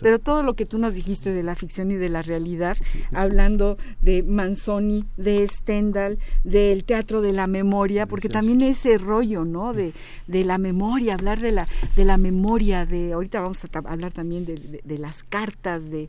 Pero 0.00 0.18
todo 0.18 0.42
lo 0.42 0.54
que 0.54 0.66
tú 0.66 0.78
nos 0.78 0.94
dijiste 0.94 1.30
de 1.32 1.42
la 1.42 1.54
ficción 1.54 1.90
y 1.90 1.94
de 1.94 2.08
la 2.08 2.22
realidad, 2.22 2.76
hablando 3.12 3.78
de 4.02 4.22
Manzoni, 4.22 5.04
de 5.16 5.46
Stendhal, 5.48 6.18
del 6.44 6.84
teatro 6.84 7.20
de 7.22 7.32
la 7.32 7.46
memoria, 7.46 8.06
porque 8.06 8.28
también 8.28 8.60
ese 8.62 8.98
rollo, 8.98 9.44
¿no? 9.44 9.72
De, 9.72 9.92
de 10.26 10.44
la 10.44 10.58
memoria, 10.58 11.14
hablar 11.14 11.40
de 11.40 11.52
la, 11.52 11.68
de 11.96 12.04
la 12.04 12.16
memoria, 12.16 12.86
de 12.86 13.12
ahorita 13.12 13.40
vamos 13.40 13.64
a 13.64 13.68
hablar 13.90 14.12
también 14.12 14.44
de, 14.44 14.54
de- 14.56 14.80
de 14.84 14.98
las 14.98 15.22
cartas, 15.22 15.90
de, 15.90 16.08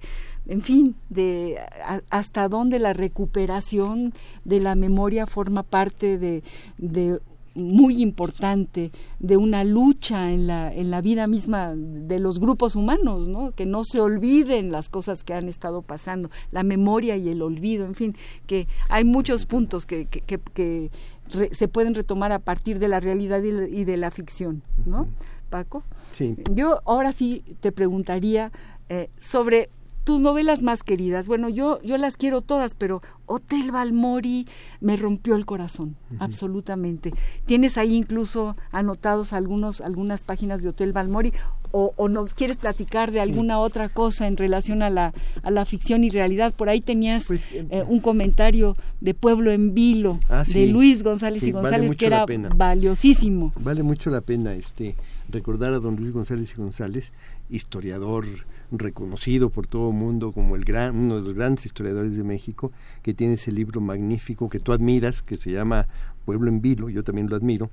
en 0.52 0.62
fin, 0.62 0.96
de 1.10 1.58
a- 1.86 2.02
hasta 2.10 2.48
dónde 2.50 2.80
la 2.80 2.94
recuperación 2.94 4.14
de 4.46 4.60
la 4.60 4.76
memoria 4.76 5.26
forma 5.28 5.64
parte 5.64 6.18
de, 6.18 6.44
de 6.78 7.20
muy 7.54 8.02
importante 8.02 8.92
de 9.20 9.36
una 9.36 9.66
lucha 9.66 10.32
en 10.32 10.48
la, 10.48 10.74
en 10.74 10.90
la 10.90 11.02
vida 11.02 11.28
misma 11.28 11.74
de 11.76 12.18
los 12.20 12.40
grupos 12.40 12.78
humanos, 12.78 13.28
¿no? 13.28 13.52
Que 13.52 13.66
no 13.66 13.84
se 13.84 14.00
olviden 14.00 14.72
las 14.72 14.88
cosas 14.88 15.24
que 15.26 15.34
han 15.34 15.50
estado 15.50 15.82
pasando, 15.82 16.30
la 16.52 16.64
memoria 16.64 17.18
y 17.18 17.28
el 17.28 17.42
olvido, 17.42 17.86
en 17.86 17.94
fin, 17.96 18.16
que 18.48 18.68
hay 18.88 19.04
muchos 19.04 19.46
puntos 19.46 19.86
que, 19.86 20.06
que, 20.06 20.22
que- 20.22 20.40
que 20.54 20.92
re- 21.34 21.54
se 21.54 21.68
pueden 21.68 21.94
retomar 21.94 22.32
a 22.32 22.40
partir 22.40 22.80
de 22.80 22.88
la 22.88 23.02
realidad 23.02 23.44
y, 23.44 23.50
y 23.50 23.84
de 23.84 23.98
la 23.98 24.12
ficción, 24.12 24.62
¿no? 24.86 25.08
Paco. 25.50 25.84
Sí, 26.14 26.38
Yo 26.54 26.80
ahora 26.86 27.12
sí 27.12 27.44
te 27.60 27.74
preguntaría 27.74 28.54
eh, 28.88 29.10
sobre 29.20 29.70
tus 30.04 30.20
novelas 30.22 30.64
más 30.64 30.84
queridas. 30.84 31.28
Bueno, 31.28 31.48
yo, 31.50 31.82
yo 31.84 31.98
las 31.98 32.18
quiero 32.18 32.42
todas, 32.42 32.74
pero 32.76 33.02
Hotel 33.28 33.72
Balmori 33.72 34.48
me 34.80 34.98
rompió 34.98 35.36
el 35.36 35.46
corazón, 35.46 35.96
absolutamente. 36.20 37.14
Tienes 37.46 37.78
ahí 37.78 37.96
incluso 37.96 38.56
anotados 38.72 39.32
algunos, 39.34 39.80
algunas 39.82 40.24
páginas 40.24 40.64
de 40.64 40.70
Hotel 40.70 40.92
Balmori, 40.94 41.34
o, 41.74 41.94
o 41.96 42.10
nos 42.10 42.34
quieres 42.34 42.58
platicar 42.58 43.12
de 43.12 43.22
alguna 43.22 43.60
otra 43.60 43.88
cosa 43.88 44.28
en 44.28 44.36
relación 44.36 44.82
a 44.82 44.90
la, 44.90 45.14
a 45.44 45.52
la 45.52 45.64
ficción 45.66 46.04
y 46.04 46.10
realidad. 46.10 46.54
Por 46.54 46.68
ahí 46.68 46.82
tenías 46.82 47.26
Pues, 47.28 47.46
eh, 47.54 47.66
eh, 47.70 47.84
un 47.88 48.02
comentario 48.02 48.76
de 49.00 49.14
Pueblo 49.14 49.52
en 49.52 49.74
Vilo, 49.74 50.20
Ah, 50.28 50.44
de. 50.46 50.68
Luis 50.68 51.02
González 51.04 51.42
Sí, 51.42 51.50
y 51.50 51.52
González, 51.52 51.96
que 51.96 52.08
era 52.08 52.26
valiosísimo. 52.56 53.54
vale 53.60 53.84
mucho 53.84 54.10
la 54.10 54.22
pena 54.22 54.54
este 54.54 54.96
recordar 55.30 55.74
a 55.74 55.80
don 55.80 55.96
Luis 55.96 56.12
González 56.12 56.52
y 56.52 56.60
González, 56.60 57.14
historiador 57.52 58.26
reconocido 58.72 59.50
por 59.50 59.68
todo 59.68 59.90
el 59.90 59.96
mundo 59.96 60.32
como 60.32 60.56
el 60.56 60.64
gran, 60.64 60.96
uno 60.96 61.18
de 61.18 61.22
los 61.22 61.36
grandes 61.36 61.66
historiadores 61.66 62.16
de 62.16 62.24
México, 62.24 62.72
que 63.04 63.14
tiene 63.14 63.34
ese 63.34 63.52
libro 63.52 63.82
magnífico 63.82 64.50
que 64.50 64.60
tú 64.60 64.72
admiras, 64.72 65.22
que 65.22 65.38
se 65.38 65.52
llama 65.52 65.88
Pueblo 66.26 66.50
en 66.50 66.62
Vilo, 66.62 66.90
yo 66.90 67.04
también 67.04 67.30
lo 67.30 67.36
admiro. 67.36 67.70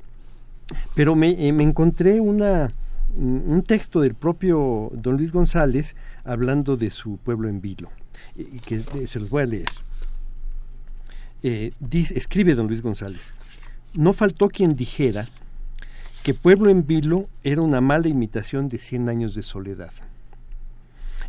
Pero 0.95 1.15
me, 1.15 1.49
eh, 1.49 1.53
me 1.53 1.63
encontré 1.63 2.21
una, 2.21 2.75
un 3.17 3.45
un 3.47 3.63
texto 3.63 4.01
del 4.01 4.15
propio 4.15 4.91
don 4.93 5.17
Luis 5.17 5.33
González 5.33 5.97
hablando 6.25 6.77
de 6.77 6.91
su 6.91 7.17
pueblo 7.19 7.49
en 7.49 7.61
Vilo, 7.61 7.89
y 8.37 8.59
que 8.59 8.85
eh, 8.95 9.07
se 9.07 9.21
los 9.21 9.31
voy 9.31 9.43
a 9.43 9.47
leer. 9.47 9.69
Eh, 11.43 11.73
escribe 11.91 12.55
don 12.55 12.67
Luis 12.67 12.83
González, 12.83 13.33
no 13.95 14.13
faltó 14.13 14.49
quien 14.49 14.75
dijera 14.75 15.29
que 16.29 16.35
Pueblo 16.35 16.69
en 16.69 16.87
Vilo 16.87 17.27
era 17.43 17.63
una 17.63 17.81
mala 17.81 18.07
imitación 18.07 18.69
de 18.69 18.77
Cien 18.77 19.09
años 19.09 19.35
de 19.35 19.43
soledad. 19.43 19.93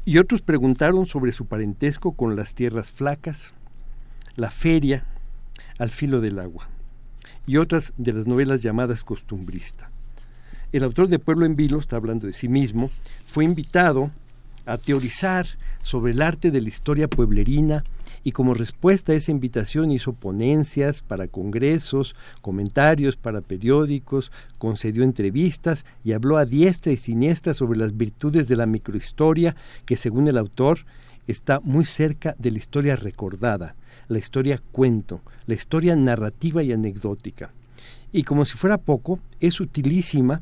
Y 0.04 0.18
otros 0.18 0.42
preguntaron 0.42 1.06
sobre 1.06 1.32
su 1.32 1.46
parentesco 1.46 2.12
con 2.12 2.36
las 2.36 2.54
tierras 2.54 2.92
flacas, 2.92 3.54
la 4.36 4.52
feria, 4.52 5.06
al 5.78 5.90
filo 5.90 6.20
del 6.20 6.38
agua, 6.38 6.68
y 7.48 7.56
otras 7.56 7.94
de 7.96 8.12
las 8.12 8.28
novelas 8.28 8.60
llamadas 8.60 9.06
costumbrista. 9.06 9.90
El 10.74 10.84
autor 10.84 11.08
de 11.08 11.18
Pueblo 11.18 11.46
en 11.46 11.56
Vilo, 11.56 11.80
está 11.80 11.96
hablando 11.96 12.28
de 12.28 12.34
sí 12.34 12.50
mismo, 12.50 12.92
fue 13.26 13.46
invitado 13.46 14.12
a 14.70 14.78
teorizar 14.78 15.48
sobre 15.82 16.14
el 16.14 16.22
arte 16.22 16.52
de 16.52 16.62
la 16.62 16.70
historia 16.70 17.08
pueblerina 17.08 17.84
y 18.24 18.32
como 18.32 18.54
respuesta 18.54 19.12
a 19.12 19.16
esa 19.16 19.32
invitación 19.32 19.92
hizo 19.92 20.14
ponencias 20.14 21.02
para 21.02 21.28
congresos, 21.28 22.16
comentarios 22.42 23.16
para 23.16 23.42
periódicos, 23.42 24.32
concedió 24.58 25.04
entrevistas 25.04 25.86
y 26.04 26.12
habló 26.12 26.38
a 26.38 26.46
diestra 26.46 26.92
y 26.92 26.98
siniestra 26.98 27.54
sobre 27.54 27.80
las 27.80 27.96
virtudes 27.98 28.48
de 28.48 28.56
la 28.56 28.66
microhistoria 28.66 29.56
que 29.86 29.98
según 29.98 30.28
el 30.28 30.38
autor 30.38 30.86
está 31.28 31.60
muy 31.62 31.86
cerca 31.86 32.36
de 32.38 32.52
la 32.52 32.58
historia 32.58 32.96
recordada, 32.96 33.76
la 34.08 34.18
historia 34.18 34.62
cuento, 34.72 35.22
la 35.46 35.54
historia 35.54 35.96
narrativa 35.96 36.62
y 36.64 36.74
anecdótica. 36.74 37.52
Y 38.12 38.24
como 38.24 38.46
si 38.46 38.58
fuera 38.58 38.78
poco, 38.78 39.20
es 39.40 39.60
utilísima 39.60 40.42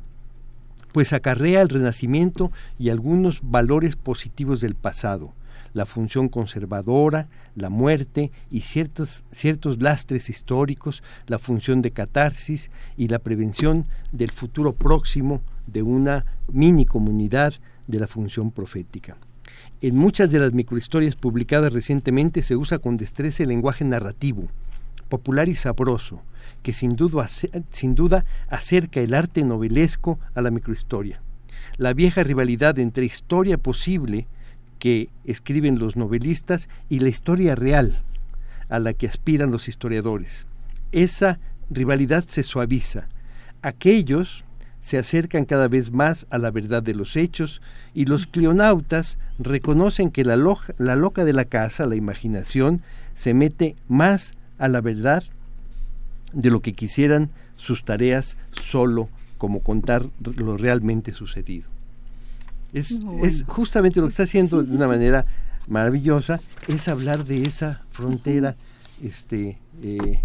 pues 0.92 1.14
acarrea 1.14 1.62
el 1.62 1.70
renacimiento 1.70 2.52
y 2.78 2.90
algunos 2.90 3.40
valores 3.42 3.96
positivos 3.96 4.62
del 4.62 4.76
pasado, 4.76 5.34
la 5.74 5.86
función 5.86 6.30
conservadora, 6.30 7.28
la 7.56 7.70
muerte 7.70 8.32
y 8.50 8.62
ciertos, 8.62 9.24
ciertos 9.32 9.82
lastres 9.82 10.30
históricos, 10.30 11.04
la 11.28 11.40
función 11.40 11.82
de 11.82 11.92
catarsis 11.92 12.72
y 12.98 13.08
la 13.08 13.20
prevención 13.20 13.88
del 14.12 14.32
futuro 14.32 14.74
próximo 14.74 15.42
de 15.68 15.82
una 15.82 16.26
mini 16.52 16.86
comunidad 16.86 17.54
de 17.88 18.00
la 18.00 18.08
función 18.08 18.52
profética. 18.52 19.18
En 19.82 19.96
muchas 19.96 20.32
de 20.32 20.40
las 20.40 20.54
microhistorias 20.54 21.16
publicadas 21.16 21.74
recientemente 21.74 22.42
se 22.42 22.56
usa 22.56 22.80
con 22.80 22.98
destreza 22.98 23.44
el 23.44 23.50
lenguaje 23.50 23.86
narrativo, 23.86 24.48
popular 25.10 25.50
y 25.50 25.56
sabroso, 25.56 26.22
que 26.64 26.74
sin 26.74 26.96
duda, 26.96 28.24
acerca 28.50 29.00
el 29.00 29.14
arte 29.14 29.44
novelesco 29.44 30.20
a 30.36 30.42
la 30.42 30.52
microhistoria. 30.52 31.22
La 31.78 31.94
vieja 31.94 32.24
rivalidad 32.24 32.80
entre 32.80 33.06
historia 33.06 33.58
posible 33.58 34.28
que 34.80 35.10
escriben 35.26 35.80
los 35.80 35.96
novelistas 35.96 36.70
y 36.90 37.00
la 37.00 37.10
historia 37.10 37.56
real 37.56 38.04
a 38.70 38.80
la 38.80 38.94
que 38.94 39.08
aspiran 39.08 39.52
los 39.52 39.68
historiadores. 39.68 40.46
Esa 40.92 41.40
rivalidad 41.70 42.24
se 42.28 42.44
suaviza. 42.44 43.08
Aquellos 43.62 44.44
se 44.80 44.98
acercan 44.98 45.46
cada 45.46 45.68
vez 45.68 45.92
más 45.92 46.28
a 46.30 46.38
la 46.38 46.52
verdad 46.52 46.84
de 46.84 46.94
los 46.94 47.16
hechos 47.16 47.62
y 47.94 48.06
los 48.06 48.28
cleonautas 48.28 49.18
reconocen 49.40 50.12
que 50.12 50.24
la, 50.24 50.38
la 50.78 50.96
loca 50.96 51.26
de 51.26 51.34
la 51.34 51.46
casa, 51.46 51.86
la 51.86 51.96
imaginación, 51.96 52.82
se 53.14 53.34
mete 53.34 53.76
más 53.88 54.34
a 54.58 54.68
la 54.68 54.82
verdad 54.82 55.24
de 56.34 56.50
lo 56.50 56.62
que 56.62 56.74
quisieran 56.74 57.30
sus 57.56 57.84
tareas 57.84 58.38
solo 58.64 59.10
como 59.38 59.62
contar 59.62 60.06
lo 60.20 60.58
realmente 60.58 61.14
sucedido. 61.14 61.68
Es, 62.74 62.98
es 63.24 63.44
justamente 63.48 64.00
lo 64.00 64.08
que 64.08 64.12
está 64.12 64.24
haciendo 64.24 64.62
de 64.62 64.76
una 64.76 64.88
manera 64.88 65.26
maravillosa, 65.68 66.40
es 66.68 66.88
hablar 66.88 67.26
de 67.26 67.44
esa 67.44 67.82
frontera 67.92 68.56
este, 69.04 69.58
eh, 69.84 70.22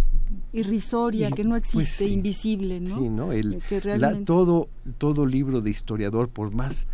irrisoria, 0.52 1.30
que 1.30 1.44
no 1.44 1.50
pues 1.50 1.74
existe, 1.74 2.06
invisible, 2.06 2.80
¿no? 2.80 2.98
Sí, 2.98 3.08
¿no? 3.08 3.32
El, 3.32 3.60
eh, 3.70 4.22
todo, 4.24 4.68
todo 4.98 5.26
libro 5.26 5.60
de 5.60 5.70
historiador, 5.70 6.28
por 6.28 6.54
más 6.54 6.86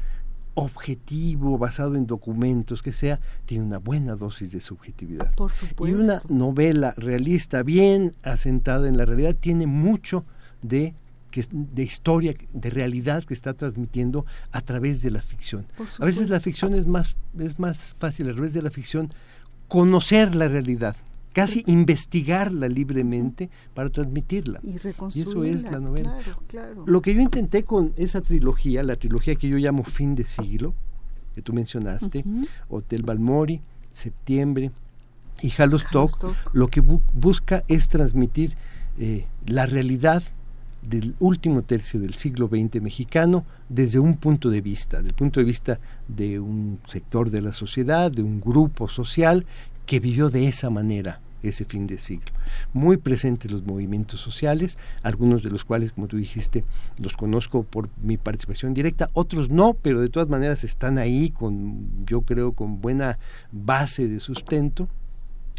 objetivo, 0.59 1.59
basado 1.59 1.95
en 1.97 2.07
documentos 2.07 2.83
que 2.83 2.93
sea, 2.93 3.21
tiene 3.47 3.65
una 3.65 3.79
buena 3.79 4.17
dosis 4.17 4.53
de 4.53 4.61
subjetividad. 4.61 5.35
Por 5.35 5.51
supuesto. 5.51 5.87
Y 5.87 6.01
una 6.01 6.21
novela 6.29 6.95
realista, 6.97 7.63
bien 7.63 8.15
asentada 8.23 8.89
en 8.89 8.97
la 8.97 9.05
realidad, 9.05 9.37
tiene 9.39 9.67
mucho 9.67 10.25
de 10.63 10.95
de 11.51 11.83
historia, 11.83 12.35
de 12.53 12.71
realidad 12.71 13.25
que 13.25 13.35
está 13.35 13.55
transmitiendo 13.55 14.25
a 14.51 14.61
través 14.61 15.03
de 15.03 15.11
la 15.11 15.21
ficción. 15.21 15.67
A 15.99 16.05
veces 16.05 16.31
la 16.31 16.41
ficción 16.41 16.75
es 16.75 16.87
más, 16.87 17.17
es 17.39 17.59
más 17.59 17.95
fácil, 17.99 18.29
a 18.29 18.33
través 18.33 18.55
de 18.55 18.63
la 18.63 18.71
ficción, 18.71 19.13
conocer 19.69 20.35
la 20.35 20.49
realidad, 20.49 20.97
casi 21.39 21.63
investigarla 21.69 22.69
libremente 22.69 23.49
para 23.73 23.91
transmitirla. 23.91 24.59
Y, 24.65 24.75
eso 25.21 25.45
es 25.45 25.63
la 25.63 25.79
novela. 25.79 26.19
Lo 26.85 27.01
que 27.01 27.15
yo 27.15 27.21
intenté 27.21 27.63
con 27.63 27.93
esa 27.97 28.21
trilogía, 28.23 28.83
la 28.83 28.97
trilogía 28.97 29.37
que 29.37 29.49
yo 29.49 29.57
llamo 29.57 29.85
Fin 29.85 30.17
de 30.17 30.25
Siglo, 30.25 30.75
que 31.37 31.43
tú 31.43 31.53
mencionaste, 31.53 32.25
Hotel 32.69 33.03
Balmori, 33.03 33.61
Septiembre 33.93 34.73
y 35.41 35.53
Halostock, 35.57 36.35
lo 36.53 36.67
que 36.67 36.81
busca 36.81 37.63
es 37.69 37.89
transmitir 37.89 38.57
eh, 38.99 39.27
la 39.47 39.67
realidad 39.67 40.25
del 40.83 41.15
último 41.21 41.63
tercio 41.63 42.01
del 42.01 42.15
siglo 42.15 42.49
XX 42.49 42.83
mexicano 42.83 43.45
desde 43.69 44.01
un 44.01 44.17
punto 44.17 44.51
de 44.51 44.61
vista, 44.61 45.03
del 45.03 45.15
punto 45.15 45.39
de 45.39 45.47
vista 45.47 45.79
de 46.09 46.41
un 46.41 46.81
sector 46.89 47.31
de 47.31 47.43
la 47.43 47.53
sociedad, 47.53 48.11
de 48.11 48.23
un 48.23 48.41
grupo 48.41 48.89
social 48.89 49.47
que 49.87 50.01
vivió 50.01 50.31
de 50.31 50.49
esa 50.49 50.69
manera 50.69 51.21
ese 51.43 51.65
fin 51.65 51.87
de 51.87 51.99
siglo. 51.99 52.33
Muy 52.73 52.97
presentes 52.97 53.51
los 53.51 53.65
movimientos 53.65 54.21
sociales, 54.21 54.79
algunos 55.03 55.43
de 55.43 55.51
los 55.51 55.65
cuales, 55.65 55.93
como 55.93 56.09
tú 56.09 56.17
dijiste, 56.17 56.65
los 56.99 57.17
conozco 57.17 57.63
por 57.63 57.89
mi 58.03 58.17
participación 58.17 58.75
directa, 58.75 59.11
otros 59.13 59.51
no, 59.51 59.75
pero 59.75 60.01
de 60.01 60.09
todas 60.09 60.29
maneras 60.29 60.65
están 60.65 60.99
ahí 60.99 61.31
con, 61.31 62.05
yo 62.07 62.23
creo, 62.23 62.53
con 62.53 62.81
buena 62.81 63.19
base 63.53 64.09
de 64.09 64.21
sustento. 64.21 64.89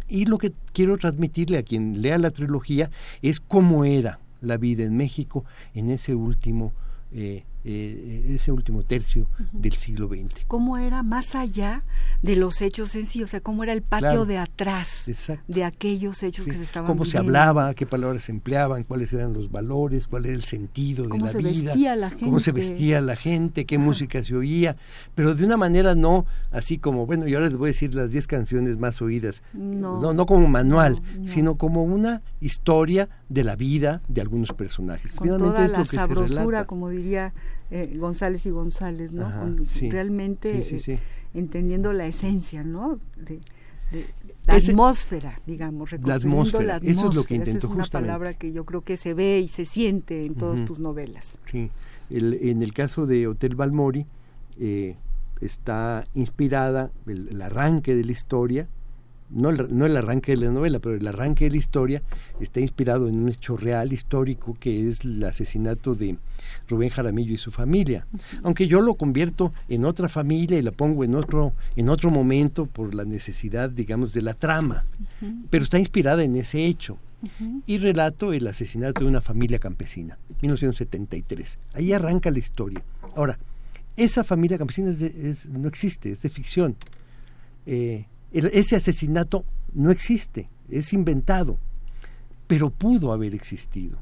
Y 0.07 0.25
lo 0.25 0.37
que 0.39 0.53
quiero 0.73 0.97
transmitirle 0.97 1.57
a 1.57 1.63
quien 1.63 2.01
lea 2.01 2.17
la 2.17 2.31
trilogía 2.31 2.89
es 3.21 3.39
cómo 3.39 3.85
era 3.85 4.19
la 4.41 4.57
vida 4.57 4.83
en 4.83 4.97
México 4.97 5.45
en 5.73 5.91
ese 5.91 6.15
último 6.15 6.73
eh, 7.11 7.43
eh, 7.71 8.33
ese 8.35 8.51
último 8.51 8.83
tercio 8.83 9.27
del 9.51 9.73
siglo 9.73 10.07
XX. 10.07 10.45
¿Cómo 10.47 10.77
era 10.79 11.03
más 11.03 11.35
allá 11.35 11.83
de 12.23 12.35
los 12.35 12.63
hechos 12.63 12.95
en 12.95 13.05
sí? 13.05 13.21
O 13.21 13.27
sea, 13.27 13.41
¿cómo 13.41 13.63
era 13.63 13.73
el 13.73 13.83
patio 13.83 14.25
de 14.25 14.39
atrás 14.39 15.03
de 15.47 15.63
aquellos 15.63 16.23
hechos 16.23 16.47
que 16.47 16.53
se 16.53 16.63
estaban 16.63 16.87
¿Cómo 16.87 17.05
se 17.05 17.19
hablaba? 17.19 17.75
¿Qué 17.75 17.85
palabras 17.85 18.23
se 18.23 18.31
empleaban? 18.31 18.83
¿Cuáles 18.85 19.13
eran 19.13 19.33
los 19.33 19.51
valores? 19.51 20.07
¿Cuál 20.07 20.25
era 20.25 20.33
el 20.33 20.43
sentido 20.45 21.03
de 21.03 21.09
la 21.09 21.15
vida? 21.15 21.31
¿Cómo 21.31 21.41
se 21.41 21.41
vestía 21.43 21.95
la 21.95 22.09
gente? 22.09 22.25
¿Cómo 22.25 22.39
se 22.39 22.51
vestía 22.51 23.01
la 23.01 23.15
gente? 23.15 23.65
¿Qué 23.65 23.77
música 23.77 24.23
se 24.23 24.35
oía? 24.35 24.75
Pero 25.13 25.35
de 25.35 25.45
una 25.45 25.57
manera 25.57 25.93
no 25.93 26.25
así 26.49 26.79
como, 26.79 27.05
bueno, 27.05 27.27
y 27.27 27.35
ahora 27.35 27.49
les 27.49 27.57
voy 27.57 27.67
a 27.67 27.71
decir 27.71 27.93
las 27.93 28.11
10 28.11 28.25
canciones 28.25 28.77
más 28.79 28.99
oídas. 29.01 29.43
No. 29.53 30.11
No, 30.13 30.25
como 30.25 30.47
manual, 30.47 31.03
sino 31.23 31.55
como 31.55 31.83
una 31.83 32.23
historia 32.41 33.09
de 33.29 33.43
la 33.43 33.55
vida 33.55 34.01
de 34.07 34.21
algunos 34.21 34.53
personajes. 34.53 35.13
Con 35.13 35.37
toda 35.37 35.67
la 35.67 35.85
sabrosura, 35.85 36.65
como 36.65 36.89
diría 36.89 37.33
eh, 37.71 37.95
González 37.97 38.45
y 38.45 38.49
González, 38.49 39.11
¿no? 39.11 39.31
realmente 39.89 40.59
eh, 40.59 40.99
entendiendo 41.33 41.93
la 41.93 42.07
esencia, 42.07 42.63
¿no? 42.63 42.99
De, 43.15 43.39
la 44.45 44.55
atmósfera, 44.55 45.39
digamos, 45.45 45.91
reconstruyendo 45.91 46.61
la 46.61 46.75
atmósfera. 46.75 46.91
Eso 46.91 47.09
es 47.09 47.15
lo 47.15 47.23
que 47.23 47.35
intento 47.35 47.57
Esa 47.57 47.67
es 47.67 47.73
una 47.73 47.85
palabra 47.85 48.33
que 48.33 48.51
yo 48.51 48.65
creo 48.65 48.81
que 48.81 48.97
se 48.97 49.13
ve 49.13 49.39
y 49.39 49.47
se 49.47 49.65
siente 49.65 50.25
en 50.25 50.35
todas 50.35 50.65
tus 50.65 50.79
novelas. 50.79 51.37
Sí. 51.51 51.69
en 52.09 52.63
el 52.63 52.73
caso 52.73 53.05
de 53.05 53.27
Hotel 53.27 53.55
Balmori, 53.55 54.05
eh, 54.59 54.95
está 55.41 56.07
inspirada 56.15 56.91
el, 57.07 57.41
arranque 57.41 57.95
de 57.95 58.03
la 58.03 58.11
historia 58.11 58.67
no 59.29 59.49
el, 59.49 59.77
no 59.77 59.85
el 59.85 59.95
arranque 59.97 60.31
de 60.35 60.45
la 60.45 60.51
novela, 60.51 60.79
pero 60.79 60.95
el 60.95 61.07
arranque 61.07 61.45
de 61.45 61.51
la 61.51 61.57
historia 61.57 62.01
está 62.39 62.59
inspirado 62.59 63.07
en 63.07 63.19
un 63.19 63.29
hecho 63.29 63.57
real, 63.57 63.93
histórico, 63.93 64.57
que 64.59 64.87
es 64.87 65.01
el 65.01 65.23
asesinato 65.23 65.95
de 65.95 66.17
Rubén 66.67 66.89
Jaramillo 66.89 67.33
y 67.33 67.37
su 67.37 67.51
familia. 67.51 68.05
Aunque 68.43 68.67
yo 68.67 68.81
lo 68.81 68.95
convierto 68.95 69.53
en 69.67 69.85
otra 69.85 70.09
familia 70.09 70.57
y 70.57 70.61
la 70.61 70.71
pongo 70.71 71.03
en 71.03 71.15
otro, 71.15 71.53
en 71.75 71.89
otro 71.89 72.09
momento 72.09 72.65
por 72.65 72.95
la 72.95 73.05
necesidad, 73.05 73.69
digamos, 73.69 74.13
de 74.13 74.21
la 74.21 74.33
trama, 74.33 74.85
pero 75.49 75.63
está 75.63 75.79
inspirada 75.79 76.23
en 76.23 76.35
ese 76.35 76.65
hecho. 76.65 76.97
Y 77.65 77.79
relato 77.79 78.31
el 78.31 78.47
asesinato 78.47 79.01
de 79.01 79.09
una 79.09 79.19
familia 79.19 79.59
campesina, 79.59 80.17
1973. 80.41 81.59
Ahí 81.73 81.91
arranca 81.91 82.31
la 82.31 82.39
historia. 82.39 82.81
Ahora, 83.13 83.37
esa 83.97 84.23
familia 84.23 84.57
campesina 84.57 84.93
no 85.49 85.67
existe, 85.67 86.13
es 86.13 86.21
de 86.21 86.29
ficción. 86.29 86.77
Eh, 87.65 88.05
ese 88.31 88.75
asesinato 88.75 89.45
no 89.73 89.91
existe, 89.91 90.49
es 90.69 90.93
inventado, 90.93 91.57
pero 92.47 92.69
pudo 92.69 93.11
haber 93.11 93.33
existido. 93.33 93.97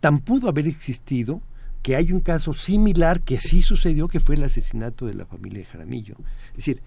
Tan 0.00 0.20
pudo 0.20 0.48
haber 0.48 0.66
existido 0.66 1.40
que 1.82 1.96
hay 1.96 2.12
un 2.12 2.20
caso 2.20 2.52
similar 2.52 3.20
que 3.20 3.40
sí 3.40 3.62
sucedió, 3.62 4.08
que 4.08 4.20
fue 4.20 4.34
el 4.34 4.44
asesinato 4.44 5.06
de 5.06 5.14
la 5.14 5.26
familia 5.26 5.60
de 5.60 5.64
Jaramillo. 5.66 6.16
Es 6.50 6.56
decir, 6.56 6.82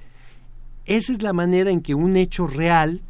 esa 0.85 1.13
es 1.13 1.21
la 1.21 1.33
manera 1.33 1.71
en 1.71 1.81
que 1.81 1.95
un 1.95 2.15
hecho 2.17 2.47
real 2.47 3.01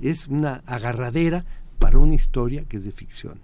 es 0.00 0.28
una 0.28 0.62
agarradera 0.66 1.44
para 1.78 1.98
una 1.98 2.14
historia 2.14 2.64
que 2.68 2.76
es 2.76 2.84
de 2.84 2.92
ficción. 2.92 3.40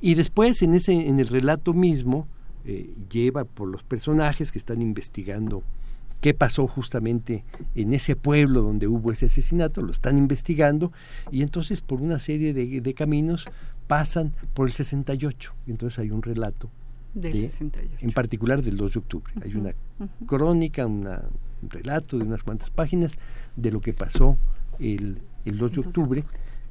Y 0.00 0.14
después 0.14 0.62
en, 0.62 0.74
ese, 0.74 0.92
en 0.92 1.20
el 1.20 1.28
relato 1.28 1.72
mismo 1.72 2.26
eh, 2.64 2.92
lleva 3.10 3.44
por 3.44 3.68
los 3.68 3.82
personajes 3.82 4.52
que 4.52 4.58
están 4.58 4.82
investigando 4.82 5.62
qué 6.20 6.34
pasó 6.34 6.66
justamente 6.66 7.44
en 7.74 7.94
ese 7.94 8.16
pueblo 8.16 8.62
donde 8.62 8.86
hubo 8.88 9.12
ese 9.12 9.26
asesinato, 9.26 9.82
lo 9.82 9.92
están 9.92 10.18
investigando 10.18 10.92
y 11.30 11.42
entonces 11.42 11.80
por 11.80 12.00
una 12.00 12.18
serie 12.18 12.52
de, 12.52 12.94
caminos 12.94 13.44
pasan 13.86 14.32
por 14.54 14.68
el 14.68 14.72
68. 14.72 15.54
Y 15.66 15.70
entonces 15.70 15.98
hay 15.98 16.10
un 16.10 16.22
relato 16.22 16.70
del 17.14 17.32
68. 17.32 17.98
en 18.00 18.12
particular 18.12 18.62
del 18.62 18.76
2 18.76 18.92
de 18.92 18.98
octubre. 18.98 19.32
Hay 19.42 19.54
una 19.54 19.72
crónica, 20.26 20.86
un 20.86 21.08
relato 21.68 22.18
de 22.18 22.24
unas 22.24 22.42
cuantas 22.42 22.70
páginas 22.70 23.18
de 23.56 23.70
lo 23.70 23.80
que 23.80 23.92
pasó 23.92 24.36
el, 24.78 25.18
el 25.44 25.58
2 25.58 25.72
de 25.72 25.80
octubre, 25.80 26.24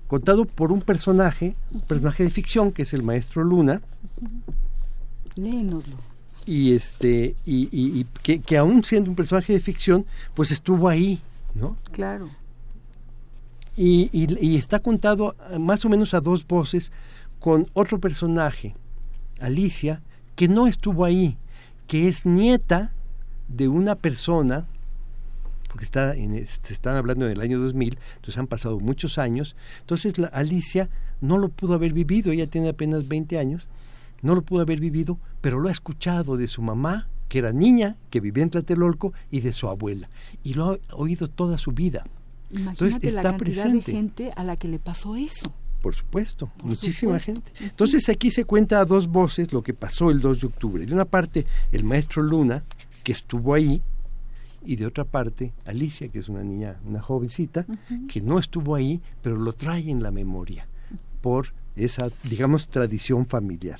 contado 0.07 0.45
por 0.45 0.71
un 0.71 0.81
personaje, 0.81 1.55
un 1.71 1.81
personaje 1.81 2.23
de 2.23 2.29
ficción 2.29 2.71
que 2.71 2.83
es 2.83 2.93
el 2.93 3.03
maestro 3.03 3.43
Luna. 3.43 3.81
Léenoslo 5.35 6.16
y 6.47 6.73
este 6.73 7.35
y, 7.45 7.67
y, 7.71 8.05
que, 8.23 8.39
que, 8.39 8.57
aún 8.57 8.83
siendo 8.83 9.09
un 9.09 9.15
personaje 9.15 9.51
de 9.51 9.59
ficción 9.59 10.05
pues 10.33 10.51
estuvo 10.51 10.87
ahí 10.87 11.21
no 11.53 11.75
claro. 11.91 12.29
Y, 13.75 14.09
y, 14.11 14.55
está 14.55 14.79
contado 14.79 15.35
más 15.59 15.85
o 15.85 15.89
menos 15.89 16.15
a 16.15 16.19
dos 16.19 16.47
voces 16.47 16.91
con 17.39 17.67
otro 17.73 17.99
personaje 17.99 18.73
Alicia 19.39 20.01
que 20.35 20.47
no 20.47 20.67
estuvo 20.67 21.05
ahí 21.05 21.37
que 21.85 22.07
es 22.07 22.25
nieta 22.25 22.91
de 23.49 23.67
una 23.67 23.95
persona 23.95 24.65
porque 25.67 25.83
está 25.83 26.15
en, 26.15 26.33
se 26.47 26.73
están 26.73 26.95
hablando 26.95 27.25
del 27.27 27.41
año 27.41 27.59
2000 27.59 27.99
entonces 28.15 28.37
han 28.37 28.47
pasado 28.47 28.79
muchos 28.79 29.17
años 29.17 29.55
entonces 29.81 30.17
la 30.17 30.27
Alicia 30.27 30.89
no 31.19 31.37
lo 31.37 31.49
pudo 31.49 31.73
haber 31.73 31.93
vivido 31.93 32.31
ella 32.31 32.47
tiene 32.47 32.69
apenas 32.69 33.07
20 33.07 33.37
años 33.37 33.67
no 34.27 34.35
lo 34.35 34.41
pudo 34.41 34.61
haber 34.61 34.81
vivido, 34.81 35.17
pero 35.39 35.57
lo 35.57 35.69
ha 35.69 35.71
escuchado 35.71 36.35
de 36.35 36.49
su 36.49 36.61
mamá, 36.61 37.07
que 37.29 37.39
era 37.39 37.53
niña, 37.53 37.95
que 38.09 38.19
vivía 38.19 38.43
en 38.43 38.49
Tlatelolco, 38.49 39.13
y 39.31 39.39
de 39.39 39.53
su 39.53 39.69
abuela. 39.69 40.09
Y 40.43 40.53
lo 40.53 40.71
ha 40.71 40.77
oído 40.93 41.29
toda 41.29 41.57
su 41.57 41.71
vida. 41.71 42.05
Imagínate 42.51 43.11
la 43.11 43.23
cantidad 43.23 43.69
de 43.69 43.81
gente 43.81 44.31
a 44.35 44.43
la 44.43 44.57
que 44.57 44.67
le 44.67 44.79
pasó 44.79 45.15
eso. 45.15 45.53
Por 45.81 45.95
supuesto, 45.95 46.51
muchísima 46.61 47.19
gente. 47.19 47.49
Entonces 47.61 48.09
aquí 48.09 48.29
se 48.29 48.43
cuenta 48.43 48.81
a 48.81 48.85
dos 48.85 49.07
voces 49.07 49.53
lo 49.53 49.63
que 49.63 49.73
pasó 49.73 50.11
el 50.11 50.19
2 50.19 50.41
de 50.41 50.47
octubre. 50.47 50.85
De 50.85 50.93
una 50.93 51.05
parte, 51.05 51.45
el 51.71 51.85
maestro 51.85 52.21
Luna, 52.21 52.65
que 53.03 53.13
estuvo 53.13 53.53
ahí, 53.53 53.81
y 54.65 54.75
de 54.75 54.85
otra 54.85 55.05
parte, 55.05 55.53
Alicia, 55.63 56.09
que 56.09 56.19
es 56.19 56.27
una 56.27 56.43
niña, 56.43 56.75
una 56.85 57.01
jovencita, 57.01 57.65
que 58.09 58.19
no 58.19 58.39
estuvo 58.39 58.75
ahí, 58.75 58.99
pero 59.21 59.37
lo 59.37 59.53
trae 59.53 59.89
en 59.89 60.03
la 60.03 60.11
memoria 60.11 60.67
por 61.21 61.53
esa, 61.77 62.09
digamos, 62.23 62.67
tradición 62.67 63.25
familiar. 63.25 63.79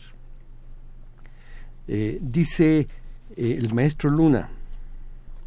Eh, 1.87 2.19
dice 2.21 2.87
eh, 3.35 3.55
el 3.57 3.73
maestro 3.73 4.09
Luna, 4.09 4.49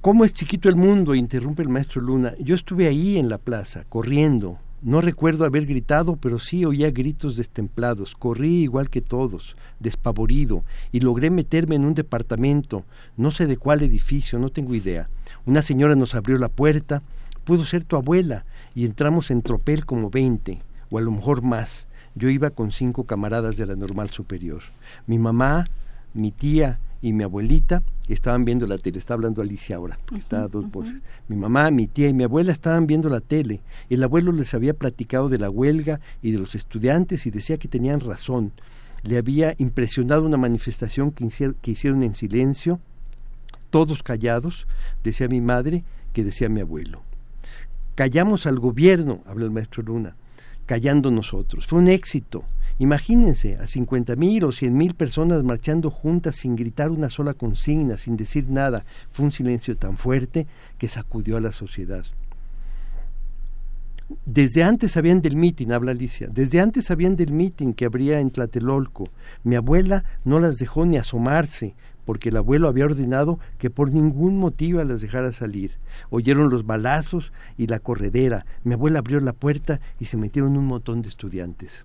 ¿cómo 0.00 0.24
es 0.24 0.33
chiquito 0.33 0.68
el 0.68 0.76
mundo? 0.76 1.14
interrumpe 1.14 1.62
el 1.62 1.68
maestro 1.68 2.00
Luna. 2.00 2.35
Yo 2.38 2.55
estuve 2.55 2.87
ahí 2.87 3.18
en 3.18 3.29
la 3.29 3.38
plaza, 3.38 3.85
corriendo, 3.88 4.59
no 4.83 5.03
recuerdo 5.03 5.44
haber 5.44 5.66
gritado, 5.66 6.16
pero 6.16 6.38
sí 6.38 6.64
oía 6.64 6.90
gritos 6.90 7.37
destemplados. 7.37 8.14
Corrí 8.14 8.62
igual 8.62 8.88
que 8.88 9.03
todos, 9.03 9.55
despavorido, 9.79 10.64
y 10.90 11.00
logré 11.00 11.29
meterme 11.29 11.74
en 11.74 11.85
un 11.85 11.92
departamento, 11.92 12.85
no 13.18 13.31
sé 13.31 13.46
de 13.46 13.59
cuál 13.59 13.83
edificio, 13.83 14.38
no 14.38 14.48
tengo 14.48 14.74
idea. 14.74 15.11
Una 15.44 15.61
señora 15.61 15.96
nos 15.96 16.14
abrió 16.14 16.38
la 16.38 16.48
puerta, 16.48 17.03
pudo 17.44 17.66
ser 17.66 17.85
tu 17.85 17.96
abuela, 17.96 18.46
y 18.74 18.87
entramos 18.87 19.31
en 19.31 19.42
tropel 19.42 19.85
como 19.85 20.09
veinte, 20.09 20.62
o 20.90 20.96
a 20.96 21.03
lo 21.03 21.11
mejor 21.11 21.42
más. 21.42 21.87
Yo 22.14 22.31
iba 22.31 22.48
con 22.48 22.72
cinco 22.72 23.05
camaradas 23.05 23.59
de 23.59 23.66
la 23.66 23.76
normal 23.76 24.09
superior. 24.09 24.62
Mi 25.07 25.18
mamá, 25.18 25.66
mi 26.14 26.31
tía 26.31 26.79
y 27.03 27.12
mi 27.12 27.25
abuelita 27.25 27.83
estaban 28.09 28.44
viendo 28.44 28.66
la 28.66 28.79
tele. 28.79 28.99
Está 28.99 29.14
hablando 29.14 29.42
Alicia 29.42 29.77
ahora, 29.77 29.99
está 30.16 30.42
a 30.42 30.49
dos 30.49 30.70
voces. 30.70 30.96
Mi 31.29 31.37
mamá, 31.37 31.70
mi 31.70 31.87
tía 31.87 32.09
y 32.09 32.12
mi 32.12 32.25
abuela 32.25 32.53
estaban 32.53 32.87
viendo 32.87 33.09
la 33.09 33.20
tele. 33.20 33.61
El 33.88 34.03
abuelo 34.03 34.33
les 34.33 34.55
había 34.55 34.75
platicado 34.75 35.29
de 35.29 35.38
la 35.38 35.51
huelga 35.51 36.01
y 36.23 36.33
de 36.33 36.38
los 36.38 36.55
estudiantes 36.55 37.27
y 37.27 37.31
decía 37.31 37.59
que 37.59 37.68
tenían 37.68 38.01
razón. 38.01 38.53
Le 39.03 39.16
había 39.16 39.55
impresionado 39.59 40.27
una 40.27 40.37
manifestación 40.37 41.11
que, 41.11 41.27
que 41.61 41.70
hicieron 41.70 42.03
en 42.03 42.14
silencio, 42.14 42.81
todos 43.70 44.03
callados, 44.03 44.66
decía 45.03 45.29
mi 45.29 45.40
madre, 45.40 45.85
que 46.12 46.25
decía 46.25 46.49
mi 46.49 46.61
abuelo. 46.61 47.03
Callamos 47.94 48.46
al 48.46 48.59
gobierno, 48.59 49.23
habló 49.27 49.46
el 49.46 49.53
maestro 49.53 49.83
Luna, 49.83 50.16
callando 50.66 51.11
nosotros. 51.11 51.66
Fue 51.66 51.79
un 51.79 51.88
éxito. 51.88 52.44
Imagínense 52.81 53.57
a 53.57 53.66
cincuenta 53.66 54.16
mil 54.16 54.43
o 54.45 54.53
cien 54.53 54.75
mil 54.75 54.95
personas 54.95 55.45
marchando 55.45 55.90
juntas 55.90 56.37
sin 56.37 56.57
gritar 56.57 56.90
una 56.90 57.11
sola 57.11 57.35
consigna, 57.35 57.99
sin 57.99 58.16
decir 58.16 58.49
nada. 58.49 58.87
Fue 59.12 59.27
un 59.27 59.33
silencio 59.33 59.77
tan 59.77 59.99
fuerte 59.99 60.47
que 60.79 60.88
sacudió 60.88 61.37
a 61.37 61.40
la 61.40 61.53
sociedad. 61.53 62.07
Desde 64.25 64.62
antes 64.62 64.93
sabían 64.93 65.21
del 65.21 65.37
mitin, 65.37 65.73
habla 65.73 65.90
Alicia, 65.90 66.29
desde 66.33 66.59
antes 66.59 66.87
sabían 66.87 67.16
del 67.16 67.33
mitin 67.33 67.75
que 67.75 67.85
habría 67.85 68.19
en 68.19 68.31
Tlatelolco. 68.31 69.11
Mi 69.45 69.57
abuela 69.57 70.05
no 70.25 70.40
las 70.40 70.57
dejó 70.57 70.87
ni 70.87 70.97
asomarse, 70.97 71.75
porque 72.07 72.31
el 72.31 72.38
abuelo 72.38 72.66
había 72.66 72.87
ordenado 72.87 73.38
que 73.59 73.69
por 73.69 73.93
ningún 73.93 74.38
motivo 74.38 74.83
las 74.85 75.03
dejara 75.03 75.33
salir. 75.33 75.73
Oyeron 76.09 76.49
los 76.49 76.64
balazos 76.64 77.31
y 77.59 77.66
la 77.66 77.79
corredera. 77.79 78.47
Mi 78.64 78.73
abuela 78.73 79.01
abrió 79.01 79.21
la 79.21 79.35
puerta 79.35 79.81
y 79.99 80.07
se 80.07 80.16
metieron 80.16 80.57
un 80.57 80.64
montón 80.64 81.03
de 81.03 81.11
estudiantes. 81.11 81.85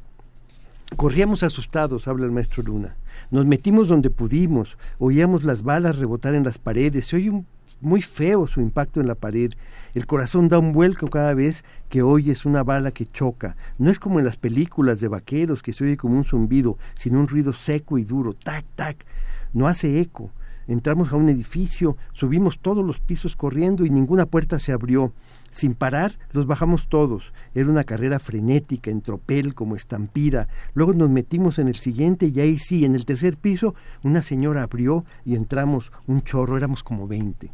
Corríamos 0.95 1.41
asustados, 1.41 2.07
habla 2.07 2.25
el 2.25 2.31
maestro 2.31 2.61
Luna. 2.61 2.95
Nos 3.31 3.45
metimos 3.45 3.87
donde 3.87 4.11
pudimos, 4.11 4.77
oíamos 4.99 5.43
las 5.43 5.63
balas 5.63 5.97
rebotar 5.97 6.35
en 6.35 6.43
las 6.43 6.59
paredes, 6.59 7.07
se 7.07 7.15
oye 7.15 7.43
muy 7.81 8.01
feo 8.01 8.45
su 8.47 8.61
impacto 8.61 9.01
en 9.01 9.07
la 9.07 9.15
pared. 9.15 9.51
El 9.93 10.05
corazón 10.05 10.47
da 10.47 10.59
un 10.59 10.73
vuelco 10.73 11.07
cada 11.07 11.33
vez 11.33 11.65
que 11.89 12.03
oyes 12.03 12.45
una 12.45 12.63
bala 12.63 12.91
que 12.91 13.07
choca. 13.07 13.57
No 13.79 13.89
es 13.89 13.99
como 13.99 14.19
en 14.19 14.25
las 14.25 14.37
películas 14.37 14.99
de 15.01 15.07
vaqueros 15.07 15.63
que 15.63 15.73
se 15.73 15.83
oye 15.83 15.97
como 15.97 16.17
un 16.17 16.23
zumbido, 16.23 16.77
sino 16.93 17.19
un 17.19 17.27
ruido 17.27 17.51
seco 17.51 17.97
y 17.97 18.03
duro, 18.03 18.33
tac, 18.33 18.65
tac. 18.75 19.05
No 19.53 19.67
hace 19.67 19.99
eco. 19.99 20.31
Entramos 20.67 21.11
a 21.11 21.15
un 21.15 21.29
edificio, 21.29 21.97
subimos 22.13 22.59
todos 22.59 22.85
los 22.85 22.99
pisos 22.99 23.35
corriendo 23.35 23.85
y 23.85 23.89
ninguna 23.89 24.27
puerta 24.27 24.59
se 24.59 24.71
abrió. 24.71 25.13
Sin 25.55 25.73
parar, 25.73 26.19
los 26.33 26.47
bajamos 26.47 26.89
todos. 26.89 27.31
Era 27.53 27.69
una 27.69 27.85
carrera 27.85 28.19
frenética, 28.19 28.91
en 28.91 28.99
tropel, 28.99 29.53
como 29.53 29.77
estampida. 29.77 30.49
Luego 30.73 30.93
nos 30.93 31.09
metimos 31.09 31.59
en 31.59 31.69
el 31.69 31.77
siguiente 31.77 32.27
y 32.27 32.41
ahí 32.41 32.57
sí, 32.57 32.83
en 32.83 32.93
el 32.93 33.05
tercer 33.05 33.37
piso, 33.37 33.73
una 34.03 34.21
señora 34.21 34.63
abrió 34.63 35.05
y 35.23 35.33
entramos 35.33 35.93
un 36.07 36.23
chorro, 36.23 36.57
éramos 36.57 36.83
como 36.83 37.07
veinte. 37.07 37.51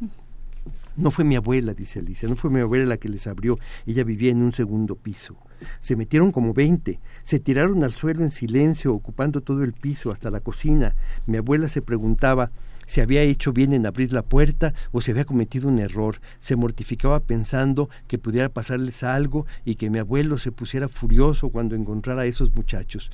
No 0.95 1.11
fue 1.11 1.23
mi 1.23 1.35
abuela, 1.35 1.75
dice 1.75 1.99
Alicia, 1.99 2.27
no 2.27 2.35
fue 2.35 2.49
mi 2.49 2.59
abuela 2.59 2.85
la 2.85 2.97
que 2.97 3.07
les 3.07 3.27
abrió, 3.27 3.59
ella 3.85 4.03
vivía 4.03 4.31
en 4.31 4.41
un 4.41 4.51
segundo 4.51 4.95
piso. 4.95 5.35
Se 5.79 5.95
metieron 5.95 6.31
como 6.31 6.55
veinte, 6.55 6.99
se 7.21 7.39
tiraron 7.39 7.83
al 7.83 7.91
suelo 7.91 8.23
en 8.23 8.31
silencio, 8.31 8.95
ocupando 8.95 9.41
todo 9.41 9.63
el 9.63 9.73
piso, 9.73 10.09
hasta 10.09 10.31
la 10.31 10.39
cocina. 10.39 10.95
Mi 11.27 11.37
abuela 11.37 11.69
se 11.69 11.83
preguntaba 11.83 12.49
se 12.91 13.01
había 13.01 13.21
hecho 13.21 13.53
bien 13.53 13.71
en 13.71 13.85
abrir 13.85 14.11
la 14.11 14.21
puerta 14.21 14.73
o 14.91 14.99
se 14.99 15.11
había 15.11 15.23
cometido 15.23 15.69
un 15.69 15.79
error. 15.79 16.19
Se 16.41 16.57
mortificaba 16.57 17.21
pensando 17.21 17.89
que 18.09 18.17
pudiera 18.17 18.49
pasarles 18.49 19.03
algo 19.03 19.45
y 19.63 19.75
que 19.75 19.89
mi 19.89 19.99
abuelo 19.99 20.37
se 20.37 20.51
pusiera 20.51 20.89
furioso 20.89 21.47
cuando 21.47 21.73
encontrara 21.73 22.23
a 22.23 22.25
esos 22.25 22.53
muchachos. 22.53 23.09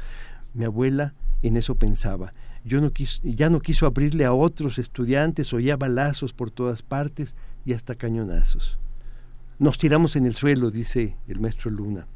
Mi 0.55 0.65
abuela 0.65 1.13
en 1.43 1.57
eso 1.57 1.75
pensaba. 1.75 2.33
Yo 2.65 2.81
no 2.81 2.91
ya 3.21 3.51
no 3.51 3.59
quiso 3.59 3.85
abrirle 3.85 4.25
a 4.25 4.33
otros 4.33 4.79
estudiantes, 4.79 5.53
oía 5.53 5.75
balazos 5.77 6.33
por 6.33 6.49
todas 6.49 6.81
partes 6.81 7.35
y 7.63 7.73
hasta 7.73 7.93
cañonazos. 7.93 8.79
Nos 9.59 9.77
tiramos 9.77 10.15
en 10.15 10.25
el 10.25 10.33
suelo, 10.33 10.71
dice 10.71 11.17
el 11.27 11.39
maestro 11.39 11.69
Luna 11.69 12.07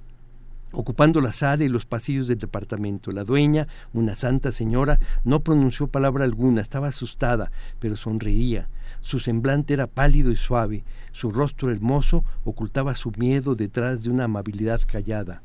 ocupando 0.71 1.21
la 1.21 1.31
sala 1.31 1.63
y 1.63 1.69
los 1.69 1.85
pasillos 1.85 2.27
del 2.27 2.39
departamento. 2.39 3.11
La 3.11 3.23
dueña, 3.23 3.67
una 3.93 4.15
santa 4.15 4.51
señora, 4.51 4.99
no 5.23 5.41
pronunció 5.41 5.87
palabra 5.87 6.23
alguna, 6.23 6.61
estaba 6.61 6.87
asustada, 6.87 7.51
pero 7.79 7.95
sonreía. 7.95 8.67
Su 9.01 9.19
semblante 9.19 9.73
era 9.73 9.87
pálido 9.87 10.31
y 10.31 10.35
suave, 10.35 10.83
su 11.11 11.31
rostro 11.31 11.71
hermoso 11.71 12.23
ocultaba 12.45 12.95
su 12.95 13.11
miedo 13.17 13.55
detrás 13.55 14.03
de 14.03 14.09
una 14.09 14.25
amabilidad 14.25 14.81
callada. 14.85 15.41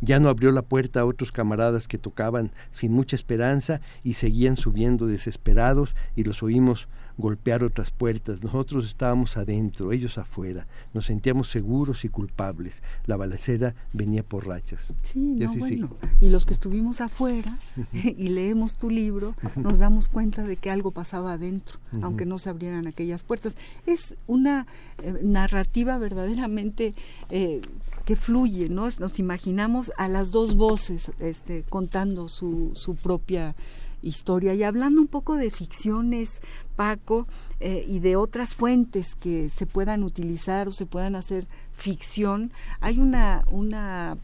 Ya 0.00 0.20
no 0.20 0.28
abrió 0.28 0.52
la 0.52 0.62
puerta 0.62 1.00
a 1.00 1.04
otros 1.04 1.32
camaradas 1.32 1.88
que 1.88 1.98
tocaban 1.98 2.52
sin 2.70 2.92
mucha 2.92 3.16
esperanza 3.16 3.80
y 4.04 4.14
seguían 4.14 4.56
subiendo 4.56 5.08
desesperados 5.08 5.96
y 6.14 6.22
los 6.22 6.42
oímos 6.42 6.86
golpear 7.18 7.64
otras 7.64 7.90
puertas. 7.90 8.42
Nosotros 8.42 8.86
estábamos 8.86 9.36
adentro, 9.36 9.92
ellos 9.92 10.16
afuera. 10.16 10.66
Nos 10.94 11.06
sentíamos 11.06 11.50
seguros 11.50 12.04
y 12.04 12.08
culpables. 12.08 12.82
La 13.06 13.16
balacera 13.16 13.74
venía 13.92 14.22
por 14.22 14.46
rachas. 14.46 14.80
Sí, 15.02 15.36
y, 15.38 15.58
bueno. 15.58 15.90
y 16.20 16.30
los 16.30 16.46
que 16.46 16.54
estuvimos 16.54 17.00
afuera 17.00 17.58
y 17.92 18.28
leemos 18.28 18.74
tu 18.74 18.88
libro, 18.88 19.34
nos 19.56 19.78
damos 19.78 20.08
cuenta 20.08 20.44
de 20.44 20.56
que 20.56 20.70
algo 20.70 20.92
pasaba 20.92 21.32
adentro, 21.32 21.78
aunque 22.02 22.24
no 22.24 22.38
se 22.38 22.50
abrieran 22.50 22.86
aquellas 22.86 23.24
puertas. 23.24 23.56
Es 23.84 24.14
una 24.28 24.66
eh, 25.02 25.20
narrativa 25.22 25.98
verdaderamente 25.98 26.94
eh, 27.30 27.60
que 28.04 28.16
fluye, 28.16 28.68
¿no? 28.68 28.88
Nos 28.98 29.18
imaginamos 29.18 29.92
a 29.98 30.08
las 30.08 30.30
dos 30.30 30.54
voces 30.54 31.10
este, 31.18 31.64
contando 31.68 32.28
su, 32.28 32.70
su 32.74 32.94
propia 32.94 33.56
historia. 34.02 34.54
Y 34.54 34.62
hablando 34.62 35.00
un 35.00 35.08
poco 35.08 35.36
de 35.36 35.50
ficciones, 35.50 36.40
Paco, 36.76 37.26
eh, 37.60 37.84
y 37.88 37.98
de 37.98 38.16
otras 38.16 38.54
fuentes 38.54 39.14
que 39.14 39.50
se 39.50 39.66
puedan 39.66 40.02
utilizar 40.02 40.68
o 40.68 40.72
se 40.72 40.86
puedan 40.86 41.16
hacer 41.16 41.48
ficción, 41.76 42.52
hay 42.80 42.98
una, 42.98 43.44
una 43.50 44.16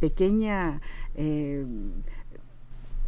pequeña 0.00 0.80
eh, 1.14 1.66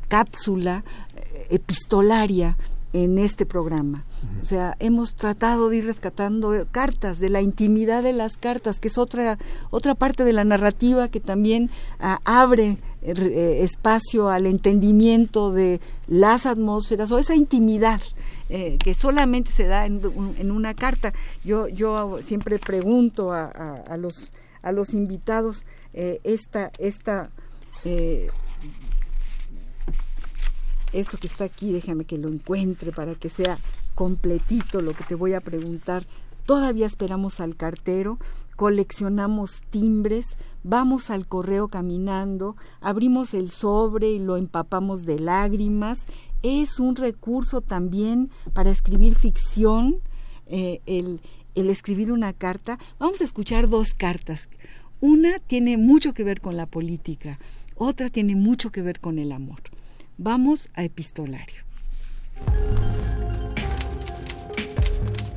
cápsula 0.09 0.85
eh, 1.17 1.47
epistolaria 1.51 2.57
en 2.95 3.19
este 3.19 3.45
programa. 3.45 4.05
O 4.41 4.45
sea, 4.45 4.77
hemos 4.79 5.17
tratado 5.17 5.69
de 5.69 5.79
ir 5.79 5.85
rescatando 5.85 6.67
cartas, 6.71 7.19
de 7.19 7.29
la 7.29 7.43
intimidad 7.43 8.05
de 8.05 8.13
las 8.13 8.37
cartas, 8.37 8.79
que 8.79 8.87
es 8.87 8.99
otra, 8.99 9.37
otra 9.71 9.97
parte 9.97 10.23
de 10.25 10.33
la 10.33 10.45
narrativa 10.45 11.09
que 11.09 11.19
también 11.19 11.71
ah, 11.99 12.21
abre 12.25 12.79
eh, 13.03 13.59
espacio 13.63 14.29
al 14.29 14.47
entendimiento 14.47 15.51
de 15.51 15.81
las 16.07 16.47
atmósferas 16.47 17.11
o 17.11 17.19
esa 17.19 17.35
intimidad. 17.35 18.01
Eh, 18.51 18.77
que 18.79 18.93
solamente 18.93 19.51
se 19.51 19.65
da 19.65 19.87
en, 19.87 20.51
una 20.51 20.75
carta. 20.75 21.15
Yo, 21.45 21.67
yo 21.67 22.19
siempre 22.23 22.59
pregunto 22.59 23.33
a, 23.33 23.47
a, 23.47 23.97
los, 23.97 24.33
a 24.63 24.71
los 24.71 24.93
invitados 24.93 25.65
eh, 25.95 26.21
esta, 26.25 26.71
esta 26.79 27.31
esto 30.95 31.19
que 31.19 31.27
está 31.27 31.45
aquí, 31.45 31.73
déjame 31.73 32.05
que 32.05 32.19
lo 32.19 32.29
encuentre 32.29 32.93
para 32.93 33.15
que 33.15 33.29
sea 33.29 33.59
completito 33.95 34.81
lo 34.81 34.93
que 34.93 35.05
te 35.05 35.15
voy 35.15 35.35
a 35.35 35.41
preguntar. 35.41 36.07
Todavía 36.47 36.87
esperamos 36.87 37.41
al 37.41 37.57
cartero, 37.57 38.19
coleccionamos 38.57 39.63
timbres, 39.71 40.37
vamos 40.63 41.11
al 41.11 41.27
correo 41.27 41.69
caminando, 41.69 42.57
abrimos 42.81 43.35
el 43.35 43.51
sobre 43.51 44.11
y 44.11 44.19
lo 44.19 44.37
empapamos 44.37 45.05
de 45.05 45.19
lágrimas. 45.19 46.07
Es 46.43 46.79
un 46.79 46.97
recurso 46.97 47.61
también 47.61 48.31
para 48.53 48.71
escribir 48.71 49.17
ficción, 49.17 50.01
eh, 50.47 50.81
el, 50.87 51.21
el 51.55 51.71
escribir 51.71 52.13
una 52.13 52.33
carta. 52.33 52.79
Vamos 52.99 53.21
a 53.21 53.25
escuchar 53.25 53.69
dos 53.69 53.95
cartas. 53.95 54.49
Una 55.01 55.39
tiene 55.39 55.77
mucho 55.77 56.15
que 56.15 56.25
ver 56.25 56.41
con 56.41 56.57
la 56.57 56.67
política, 56.67 57.39
otra 57.75 58.11
tiene 58.11 58.37
mucho 58.37 58.71
que 58.71 58.83
ver 58.83 59.01
con 59.01 59.19
el 59.19 59.33
amor. 59.33 59.61
Vamos 60.17 60.69
a 60.75 60.85
epistolario. 60.85 61.65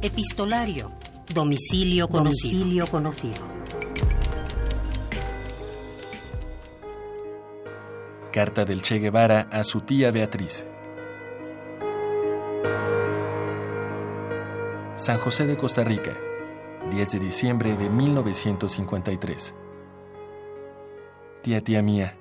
Epistolario. 0.04 0.92
Domicilio 1.34 2.08
conocido. 2.08 2.60
Domicilio 2.60 2.88
conocido. 2.88 3.44
Carta 8.32 8.66
del 8.66 8.84
Che 8.84 9.00
Guevara 9.00 9.48
a 9.52 9.64
su 9.64 9.82
tía 9.82 10.12
Beatriz. 10.12 10.68
San 14.94 15.18
José 15.18 15.48
de 15.48 15.58
Costa 15.58 15.84
Rica, 15.84 16.16
10 16.92 17.12
de 17.14 17.20
diciembre 17.20 17.76
de 17.78 17.90
1953. 17.90 19.56
Tía, 21.42 21.64
tía 21.64 21.82
mía, 21.82 22.17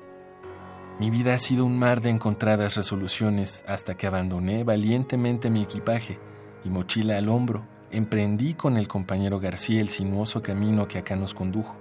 mi 0.99 1.11
vida 1.11 1.35
ha 1.35 1.39
sido 1.39 1.67
un 1.67 1.79
mar 1.79 2.01
de 2.01 2.09
encontradas 2.09 2.77
resoluciones 2.77 3.65
hasta 3.67 3.97
que 3.97 4.07
abandoné 4.07 4.65
valientemente 4.65 5.51
mi 5.51 5.63
equipaje 5.63 6.19
y 6.65 6.71
mochila 6.71 7.19
al 7.19 7.29
hombro, 7.29 7.67
emprendí 7.91 8.55
con 8.55 8.79
el 8.79 8.89
compañero 8.89 9.39
García 9.39 9.81
el 9.81 9.91
sinuoso 9.91 10.43
camino 10.43 10.89
que 10.89 10.99
acá 10.99 11.15
nos 11.15 11.35
condujo. 11.35 11.77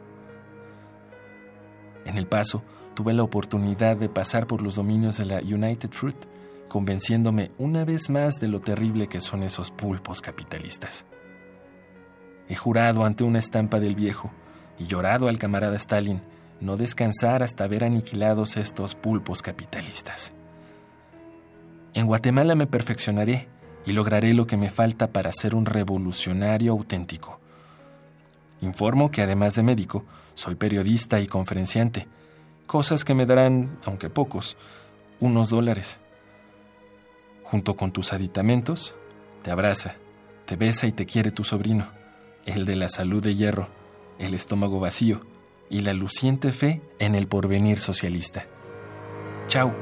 En 2.05 2.17
el 2.17 2.27
paso, 2.27 2.63
tuve 2.93 3.13
la 3.13 3.23
oportunidad 3.23 3.95
de 3.95 4.09
pasar 4.09 4.47
por 4.47 4.61
los 4.61 4.75
dominios 4.75 5.17
de 5.17 5.25
la 5.25 5.39
United 5.39 5.91
Fruit, 5.91 6.17
convenciéndome 6.67 7.51
una 7.57 7.85
vez 7.85 8.09
más 8.09 8.35
de 8.35 8.49
lo 8.49 8.59
terrible 8.59 9.07
que 9.07 9.21
son 9.21 9.43
esos 9.43 9.71
pulpos 9.71 10.21
capitalistas. 10.21 11.05
He 12.49 12.55
jurado 12.55 13.05
ante 13.05 13.23
una 13.23 13.39
estampa 13.39 13.79
del 13.79 13.95
viejo 13.95 14.31
y 14.77 14.87
llorado 14.87 15.29
al 15.29 15.37
camarada 15.37 15.77
Stalin 15.77 16.21
no 16.59 16.77
descansar 16.77 17.43
hasta 17.43 17.67
ver 17.67 17.83
aniquilados 17.83 18.57
estos 18.57 18.95
pulpos 18.95 19.41
capitalistas. 19.41 20.33
En 21.93 22.07
Guatemala 22.07 22.55
me 22.55 22.67
perfeccionaré 22.67 23.47
y 23.85 23.93
lograré 23.93 24.33
lo 24.33 24.47
que 24.47 24.57
me 24.57 24.69
falta 24.69 25.11
para 25.11 25.31
ser 25.31 25.55
un 25.55 25.65
revolucionario 25.65 26.71
auténtico. 26.71 27.39
Informo 28.61 29.11
que 29.11 29.21
además 29.21 29.55
de 29.55 29.63
médico, 29.63 30.05
soy 30.33 30.55
periodista 30.55 31.19
y 31.19 31.27
conferenciante, 31.27 32.07
cosas 32.65 33.05
que 33.05 33.13
me 33.13 33.25
darán, 33.25 33.79
aunque 33.85 34.09
pocos, 34.09 34.57
unos 35.19 35.49
dólares. 35.49 35.99
Junto 37.43 37.75
con 37.75 37.91
tus 37.91 38.11
aditamentos, 38.11 38.95
te 39.43 39.51
abraza, 39.51 39.95
te 40.45 40.55
besa 40.55 40.87
y 40.87 40.91
te 40.91 41.05
quiere 41.05 41.31
tu 41.31 41.43
sobrino 41.43 41.87
el 42.45 42.65
de 42.65 42.75
la 42.75 42.89
salud 42.89 43.23
de 43.23 43.35
hierro, 43.35 43.67
el 44.19 44.33
estómago 44.33 44.79
vacío 44.79 45.25
y 45.69 45.81
la 45.81 45.93
luciente 45.93 46.51
fe 46.51 46.81
en 46.99 47.15
el 47.15 47.27
porvenir 47.27 47.79
socialista. 47.79 48.47
Chau, 49.47 49.73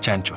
Chancho. 0.00 0.36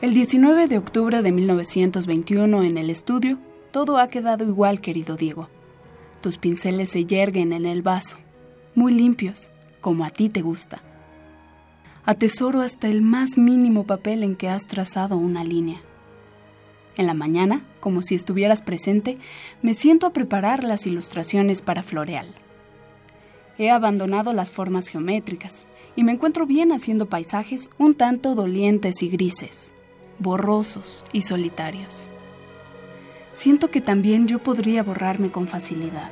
El 0.00 0.14
19 0.14 0.68
de 0.68 0.78
octubre 0.78 1.22
de 1.22 1.32
1921 1.32 2.62
en 2.62 2.78
el 2.78 2.90
estudio, 2.90 3.38
todo 3.72 3.98
ha 3.98 4.08
quedado 4.08 4.44
igual, 4.44 4.80
querido 4.80 5.16
Diego. 5.16 5.48
Tus 6.20 6.38
pinceles 6.38 6.90
se 6.90 7.06
yerguen 7.06 7.52
en 7.52 7.66
el 7.66 7.82
vaso, 7.82 8.16
muy 8.74 8.92
limpios, 8.92 9.50
como 9.80 10.04
a 10.04 10.10
ti 10.10 10.28
te 10.28 10.42
gusta. 10.42 10.82
Atesoro 12.04 12.60
hasta 12.60 12.88
el 12.88 13.02
más 13.02 13.36
mínimo 13.36 13.84
papel 13.84 14.22
en 14.22 14.36
que 14.36 14.48
has 14.48 14.66
trazado 14.66 15.16
una 15.16 15.42
línea. 15.42 15.80
En 16.96 17.06
la 17.06 17.14
mañana, 17.14 17.62
como 17.80 18.00
si 18.00 18.14
estuvieras 18.14 18.62
presente, 18.62 19.18
me 19.60 19.74
siento 19.74 20.06
a 20.06 20.12
preparar 20.12 20.64
las 20.64 20.86
ilustraciones 20.86 21.60
para 21.60 21.82
Floreal. 21.82 22.34
He 23.58 23.70
abandonado 23.70 24.32
las 24.32 24.50
formas 24.50 24.88
geométricas 24.88 25.66
y 25.94 26.04
me 26.04 26.12
encuentro 26.12 26.46
bien 26.46 26.72
haciendo 26.72 27.06
paisajes 27.06 27.70
un 27.78 27.94
tanto 27.94 28.34
dolientes 28.34 29.02
y 29.02 29.08
grises, 29.08 29.72
borrosos 30.18 31.04
y 31.12 31.22
solitarios. 31.22 32.08
Siento 33.32 33.70
que 33.70 33.82
también 33.82 34.26
yo 34.26 34.42
podría 34.42 34.82
borrarme 34.82 35.30
con 35.30 35.46
facilidad. 35.46 36.10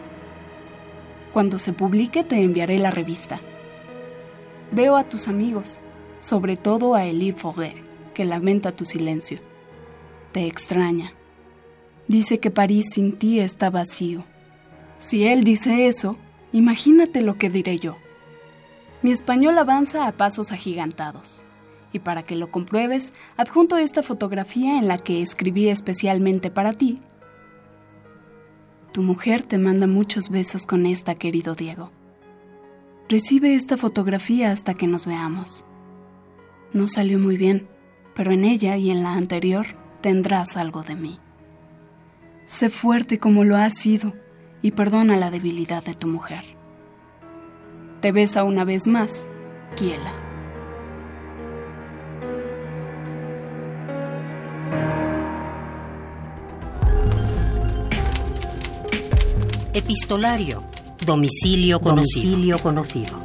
Cuando 1.32 1.58
se 1.58 1.72
publique 1.72 2.24
te 2.24 2.42
enviaré 2.42 2.78
la 2.78 2.90
revista. 2.90 3.40
Veo 4.70 4.96
a 4.96 5.04
tus 5.04 5.28
amigos, 5.28 5.80
sobre 6.18 6.56
todo 6.56 6.94
a 6.94 7.06
Elie 7.06 7.34
Forêt, 7.34 7.74
que 8.12 8.24
lamenta 8.24 8.72
tu 8.72 8.84
silencio. 8.84 9.38
Te 10.34 10.48
extraña. 10.48 11.12
Dice 12.08 12.40
que 12.40 12.50
París 12.50 12.86
sin 12.90 13.12
ti 13.12 13.38
está 13.38 13.70
vacío. 13.70 14.24
Si 14.96 15.28
él 15.28 15.44
dice 15.44 15.86
eso, 15.86 16.16
imagínate 16.50 17.22
lo 17.22 17.38
que 17.38 17.50
diré 17.50 17.78
yo. 17.78 17.94
Mi 19.00 19.12
español 19.12 19.56
avanza 19.58 20.08
a 20.08 20.12
pasos 20.16 20.50
agigantados. 20.50 21.44
Y 21.92 22.00
para 22.00 22.24
que 22.24 22.34
lo 22.34 22.50
compruebes, 22.50 23.12
adjunto 23.36 23.76
esta 23.76 24.02
fotografía 24.02 24.76
en 24.76 24.88
la 24.88 24.98
que 24.98 25.22
escribí 25.22 25.68
especialmente 25.68 26.50
para 26.50 26.72
ti. 26.72 26.98
Tu 28.90 29.04
mujer 29.04 29.44
te 29.44 29.58
manda 29.58 29.86
muchos 29.86 30.30
besos 30.30 30.66
con 30.66 30.84
esta, 30.84 31.14
querido 31.14 31.54
Diego. 31.54 31.92
Recibe 33.08 33.54
esta 33.54 33.76
fotografía 33.76 34.50
hasta 34.50 34.74
que 34.74 34.88
nos 34.88 35.06
veamos. 35.06 35.64
No 36.72 36.88
salió 36.88 37.20
muy 37.20 37.36
bien, 37.36 37.68
pero 38.16 38.32
en 38.32 38.42
ella 38.42 38.76
y 38.76 38.90
en 38.90 39.04
la 39.04 39.12
anterior 39.12 39.83
tendrás 40.04 40.58
algo 40.58 40.82
de 40.82 40.96
mí. 40.96 41.18
Sé 42.44 42.68
fuerte 42.68 43.18
como 43.18 43.42
lo 43.42 43.56
has 43.56 43.72
sido 43.72 44.12
y 44.60 44.72
perdona 44.72 45.16
la 45.16 45.30
debilidad 45.30 45.82
de 45.82 45.94
tu 45.94 46.08
mujer. 46.08 46.44
Te 48.02 48.12
besa 48.12 48.44
una 48.44 48.64
vez 48.64 48.86
más, 48.86 49.30
Kiela. 49.76 50.12
Epistolario. 59.72 60.62
Domicilio 61.06 61.80
conocido. 61.80 62.30
Domicilio 62.30 62.58
conocido. 62.58 63.23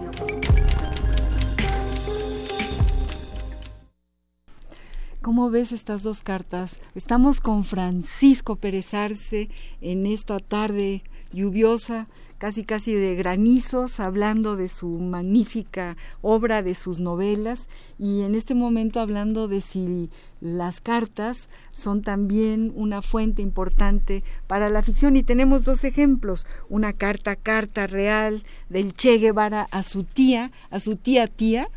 ¿Cómo 5.39 5.51
ves 5.51 5.71
estas 5.71 6.03
dos 6.03 6.21
cartas? 6.21 6.81
Estamos 6.95 7.39
con 7.39 7.63
Francisco 7.63 8.57
Pérez 8.57 8.93
Arce 8.93 9.47
en 9.79 10.05
esta 10.05 10.39
tarde 10.39 11.01
lluviosa, 11.31 12.09
casi 12.37 12.65
casi 12.65 12.93
de 12.93 13.15
granizos, 13.15 14.01
hablando 14.01 14.57
de 14.57 14.67
su 14.67 14.89
magnífica 14.89 15.95
obra, 16.21 16.61
de 16.61 16.75
sus 16.75 16.99
novelas, 16.99 17.69
y 17.97 18.23
en 18.23 18.35
este 18.35 18.53
momento 18.53 18.99
hablando 18.99 19.47
de 19.47 19.61
si 19.61 20.09
las 20.41 20.81
cartas 20.81 21.47
son 21.71 22.01
también 22.01 22.73
una 22.75 23.01
fuente 23.01 23.41
importante 23.41 24.25
para 24.45 24.69
la 24.69 24.83
ficción. 24.83 25.15
Y 25.15 25.23
tenemos 25.23 25.63
dos 25.63 25.85
ejemplos, 25.85 26.45
una 26.67 26.91
carta, 26.91 27.37
carta 27.37 27.87
real 27.87 28.43
del 28.67 28.93
Che 28.93 29.19
Guevara 29.19 29.67
a 29.71 29.83
su 29.83 30.03
tía, 30.03 30.51
a 30.69 30.81
su 30.81 30.97
tía 30.97 31.27
tía, 31.27 31.69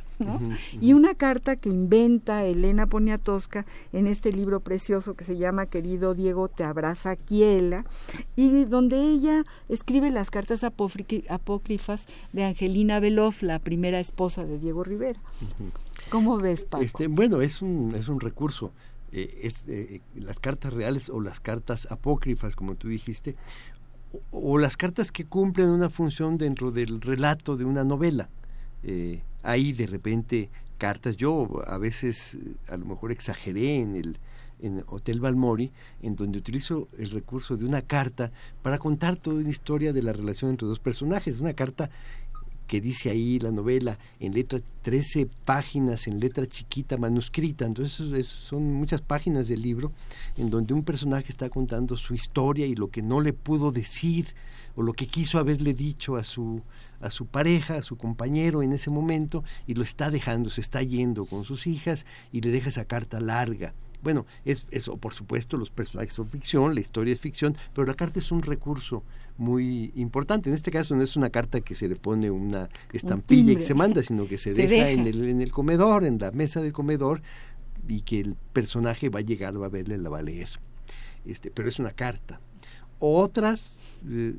y 0.81 0.93
una 0.93 1.15
carta 1.15 1.57
que 1.57 1.69
inventa 1.69 2.45
Elena 2.45 2.87
Poniatowska 2.87 3.67
en 3.93 4.07
este 4.07 4.33
libro 4.33 4.61
precioso 4.61 5.15
que 5.15 5.25
se 5.25 5.37
llama 5.37 5.67
Querido 5.67 6.15
Diego 6.15 6.49
te 6.49 6.65
abraza 6.65 7.17
Kiela 7.17 7.85
y 8.37 8.65
donde 8.65 9.01
ella 9.03 9.45
escribe 9.69 10.11
las 10.11 10.31
cartas 10.31 10.65
apócrifas 10.65 12.07
de 12.33 12.45
Angelina 12.45 13.01
Beloff, 13.01 13.43
la 13.43 13.59
primera 13.59 14.01
esposa 14.01 14.45
de 14.45 14.59
Diego 14.59 14.85
Rivera. 14.85 15.21
¿Cómo 16.11 16.39
ves, 16.39 16.65
Paco? 16.65 16.85
Este, 16.85 17.07
bueno, 17.07 17.41
es 17.43 17.63
un, 17.63 17.95
es 17.95 18.09
un 18.09 18.21
recurso. 18.21 18.73
Eh, 19.13 19.41
es, 19.43 19.69
eh, 19.69 20.01
las 20.15 20.41
cartas 20.41 20.73
reales 20.73 21.11
o 21.11 21.21
las 21.21 21.39
cartas 21.39 21.87
apócrifas, 21.91 22.57
como 22.57 22.77
tú 22.77 22.89
dijiste, 22.89 23.37
o, 24.31 24.59
las 24.59 24.77
cartas 24.77 25.13
que 25.13 25.27
cumplen 25.27 25.69
una 25.69 25.91
función 25.91 26.39
dentro 26.39 26.71
del 26.71 27.01
relato 27.01 27.57
de 27.57 27.65
una 27.65 27.85
novela. 27.85 28.31
Eh, 28.83 29.23
hay 29.43 29.73
de 29.73 29.87
repente 29.87 30.51
cartas, 30.79 31.17
yo 31.17 31.63
a 31.67 31.79
veces 31.79 32.39
a 32.69 32.77
lo 32.77 32.87
mejor 32.87 33.13
exageré 33.13 33.81
en 33.81 33.97
el 33.97 34.19
en 34.63 34.85
Hotel 34.87 35.21
Balmori, 35.21 35.73
en 36.03 36.15
donde 36.15 36.39
utilizo 36.39 36.89
el 36.97 37.11
recurso 37.11 37.57
de 37.57 37.67
una 37.67 37.83
carta 37.83 38.31
para 38.63 38.79
contar 38.79 39.17
toda 39.17 39.41
una 39.41 39.51
historia 39.51 39.93
de 39.93 40.03
la 40.03 40.13
relación 40.13 40.53
entre 40.53 40.69
dos 40.69 40.79
personajes, 40.79 41.41
una 41.41 41.53
carta 41.53 41.91
que 42.67 42.81
dice 42.81 43.11
ahí 43.11 43.39
la 43.39 43.51
novela 43.51 43.99
en 44.19 44.33
letra 44.33 44.61
13 44.83 45.29
páginas 45.45 46.07
en 46.07 46.21
letra 46.21 46.47
chiquita 46.47 46.97
manuscrita. 46.97 47.67
Entonces 47.67 48.27
son 48.27 48.73
muchas 48.73 49.03
páginas 49.03 49.49
del 49.49 49.61
libro 49.61 49.93
en 50.37 50.49
donde 50.49 50.73
un 50.73 50.83
personaje 50.83 51.27
está 51.29 51.51
contando 51.51 51.97
su 51.97 52.15
historia 52.15 52.65
y 52.65 52.75
lo 52.75 52.89
que 52.89 53.03
no 53.03 53.21
le 53.21 53.35
pudo 53.35 53.73
decir 53.73 54.29
o 54.75 54.83
lo 54.83 54.95
que 54.95 55.07
quiso 55.07 55.39
haberle 55.39 55.75
dicho 55.75 56.17
a 56.17 56.25
su 56.25 56.63
a 57.03 57.11
su 57.11 57.27
pareja, 57.27 57.77
a 57.77 57.83
su 57.83 57.97
compañero 57.97 58.63
en 58.63 58.73
ese 58.73 58.91
momento 58.91 59.45
y 59.67 59.75
lo 59.75 59.83
está 59.83 60.11
dejando, 60.11 60.51
se 60.51 60.61
está 60.61 60.83
yendo 60.83 61.27
con 61.27 61.45
sus 61.45 61.67
hijas 61.67 62.07
y 62.33 62.41
le 62.41 62.51
deja 62.51 62.71
esa 62.71 62.85
carta 62.85 63.21
larga. 63.21 63.75
Bueno, 64.03 64.27
es 64.45 64.67
eso, 64.71 64.97
por 64.97 65.15
supuesto, 65.15 65.57
los 65.57 65.71
personajes 65.71 66.13
son 66.13 66.29
ficción, 66.29 66.75
la 66.75 66.81
historia 66.81 67.13
es 67.13 67.21
ficción, 67.21 67.57
pero 67.73 67.87
la 67.87 67.95
carta 67.95 68.19
es 68.19 68.33
un 68.33 68.43
recurso 68.43 69.05
muy 69.39 69.93
importante. 69.95 70.49
En 70.49 70.55
este 70.55 70.73
caso 70.73 70.97
no 70.97 71.03
es 71.03 71.15
una 71.17 71.31
carta 71.31 71.61
que 71.61 71.75
se 71.75 71.89
le 71.89 71.97
pone 71.97 72.31
una 72.31 72.69
estampilla 72.93 73.53
y 73.53 73.57
que 73.57 73.65
se 73.65 73.75
manda, 73.75 74.03
sino 74.03 74.27
que 74.27 74.39
se, 74.39 74.55
deja, 74.55 74.91
En, 74.91 75.07
el, 75.07 75.29
en 75.29 75.41
el 75.41 75.53
comedor, 75.53 76.05
en 76.05 76.19
la 76.19 76.33
mesa 76.33 76.61
del 76.61 76.73
comedor, 76.73 77.23
y 77.87 78.01
que 78.01 78.21
el 78.21 78.37
personaje 78.53 79.09
va 79.09 79.21
a 79.21 79.23
llegar, 79.23 79.61
va 79.61 79.67
a 79.67 79.71
verle, 79.71 79.99
la 79.99 80.09
va 80.09 80.19
a 80.19 80.23
leer. 80.23 80.49
Este, 81.25 81.51
pero 81.51 81.69
es 81.69 81.79
una 81.79 81.93
carta. 81.93 82.41
Otras, 82.99 83.77
eh, 84.09 84.35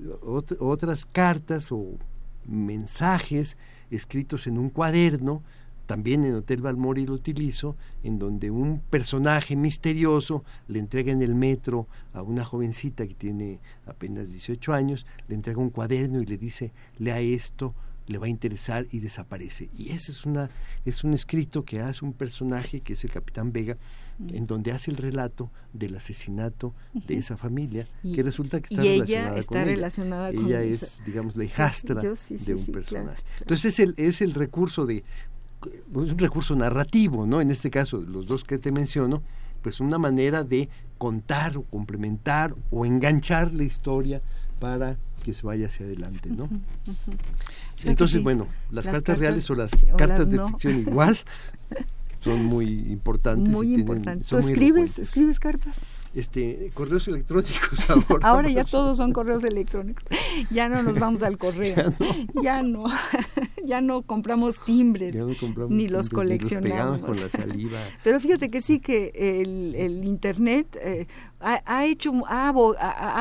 otras 0.60 1.06
cartas 1.06 1.72
o 1.72 1.98
mensajes 2.46 3.58
escritos 3.92 4.48
en 4.48 4.58
un 4.58 4.70
cuaderno, 4.70 5.44
también 5.86 6.24
en 6.24 6.36
Hotel 6.36 6.62
Balmori 6.62 7.06
lo 7.06 7.14
utilizo, 7.14 7.76
en 8.04 8.18
donde 8.18 8.50
un 8.52 8.80
personaje 8.80 9.56
misterioso 9.56 10.44
le 10.68 10.80
entrega 10.80 11.12
en 11.12 11.22
el 11.22 11.36
metro 11.36 11.88
a 12.14 12.22
una 12.22 12.46
jovencita 12.46 13.06
que 13.06 13.14
tiene 13.14 13.60
apenas 13.86 14.32
18 14.32 14.74
años, 14.74 15.06
le 15.28 15.36
entrega 15.36 15.60
un 15.60 15.70
cuaderno 15.70 16.22
y 16.22 16.26
le 16.26 16.38
dice, 16.38 16.72
lea 16.98 17.20
esto, 17.20 17.76
le 18.08 18.18
va 18.18 18.28
a 18.28 18.30
interesar 18.30 18.88
y 18.92 19.00
desaparece. 19.00 19.70
Y 19.78 19.90
ese 19.90 20.12
es, 20.12 20.26
una, 20.26 20.50
es 20.86 21.04
un 21.04 21.14
escrito 21.14 21.64
que 21.66 21.82
hace 21.82 22.06
un 22.06 22.14
personaje 22.14 22.82
que 22.82 22.94
es 22.94 23.04
el 23.04 23.12
capitán 23.12 23.52
Vega, 23.52 23.78
en 24.20 24.46
donde 24.46 24.72
hace 24.72 24.92
el 24.92 24.98
relato 24.98 25.52
del 25.74 25.96
asesinato 25.96 26.74
de 26.94 27.18
esa 27.18 27.38
familia, 27.38 27.88
que 28.02 28.24
resulta 28.24 28.62
que 28.62 28.74
está, 28.74 28.84
relacionada, 28.84 29.40
está 29.40 29.60
con 29.60 29.66
relacionada 29.66 30.30
ella. 30.30 30.38
con 30.38 30.48
ella. 30.48 30.62
es, 30.62 31.02
digamos, 31.06 31.36
la 31.36 31.44
hijastra 31.44 32.02
de 32.02 32.54
un 32.56 32.66
personaje. 32.68 33.24
Entonces 33.40 33.66
es 33.66 33.80
el, 33.80 33.94
es 33.98 34.22
el 34.22 34.34
recurso 34.34 34.86
de, 34.86 35.04
un 35.94 36.18
recurso 36.18 36.56
narrativo, 36.56 37.26
¿no? 37.26 37.42
En 37.42 37.52
este 37.52 37.70
caso, 37.70 37.98
los 37.98 38.28
dos 38.28 38.44
que 38.44 38.58
te 38.58 38.72
menciono, 38.72 39.24
pues 39.62 39.80
una 39.80 39.98
manera 39.98 40.44
de 40.44 40.70
contar 40.98 41.58
o 41.58 41.64
complementar 41.64 42.54
o 42.72 42.86
enganchar 42.86 43.54
la 43.54 43.64
historia 43.64 44.22
para 44.60 44.98
que 45.24 45.34
se 45.34 45.46
vaya 45.46 45.68
hacia 45.68 45.86
adelante, 45.86 46.30
¿no? 46.30 46.50
Entonces, 47.84 48.22
bueno, 48.22 48.48
las, 48.72 48.86
cartas, 48.86 49.18
reales 49.18 49.50
o 49.50 49.56
las 49.56 49.72
cartas 49.98 50.30
de 50.30 50.46
ficción 50.48 50.80
igual 50.88 51.18
son 52.24 52.46
muy 52.46 52.68
importantes. 52.92 53.54
Muy 53.54 53.74
importantes. 53.76 54.28
¿Tú 54.28 54.38
escribes, 54.38 55.00
escribes 55.00 55.40
cartas? 55.40 55.80
este 56.14 56.72
correos 56.74 57.08
electrónicos 57.08 57.90
ahora. 57.90 58.28
Ahora 58.28 58.50
ya 58.50 58.64
todos 58.64 58.98
son 58.98 59.14
correos 59.14 59.44
electrónicos. 59.44 60.06
Ya 60.52 60.70
no 60.70 60.84
nos 60.84 61.00
vamos 61.00 61.24
al 61.24 61.38
correo. 61.38 61.94
Ya 62.42 62.62
no. 62.62 62.86
Ya 63.66 63.82
no, 63.82 64.02
compramos 64.06 64.60
timbres. 64.66 65.16
ni 65.70 65.88
los 65.88 66.10
coleccionamos. 66.10 67.00
con 67.00 67.20
la 67.20 67.30
saliva. 67.30 67.80
Pero 68.04 68.20
fíjate 68.20 68.50
que 68.50 68.62
sí 68.62 68.80
que 68.80 69.12
el, 69.16 69.76
el 69.76 70.04
internet 70.04 70.78
eh, 70.82 71.08
ha, 71.44 71.86
hecho, 71.86 72.14
ha, 72.28 72.50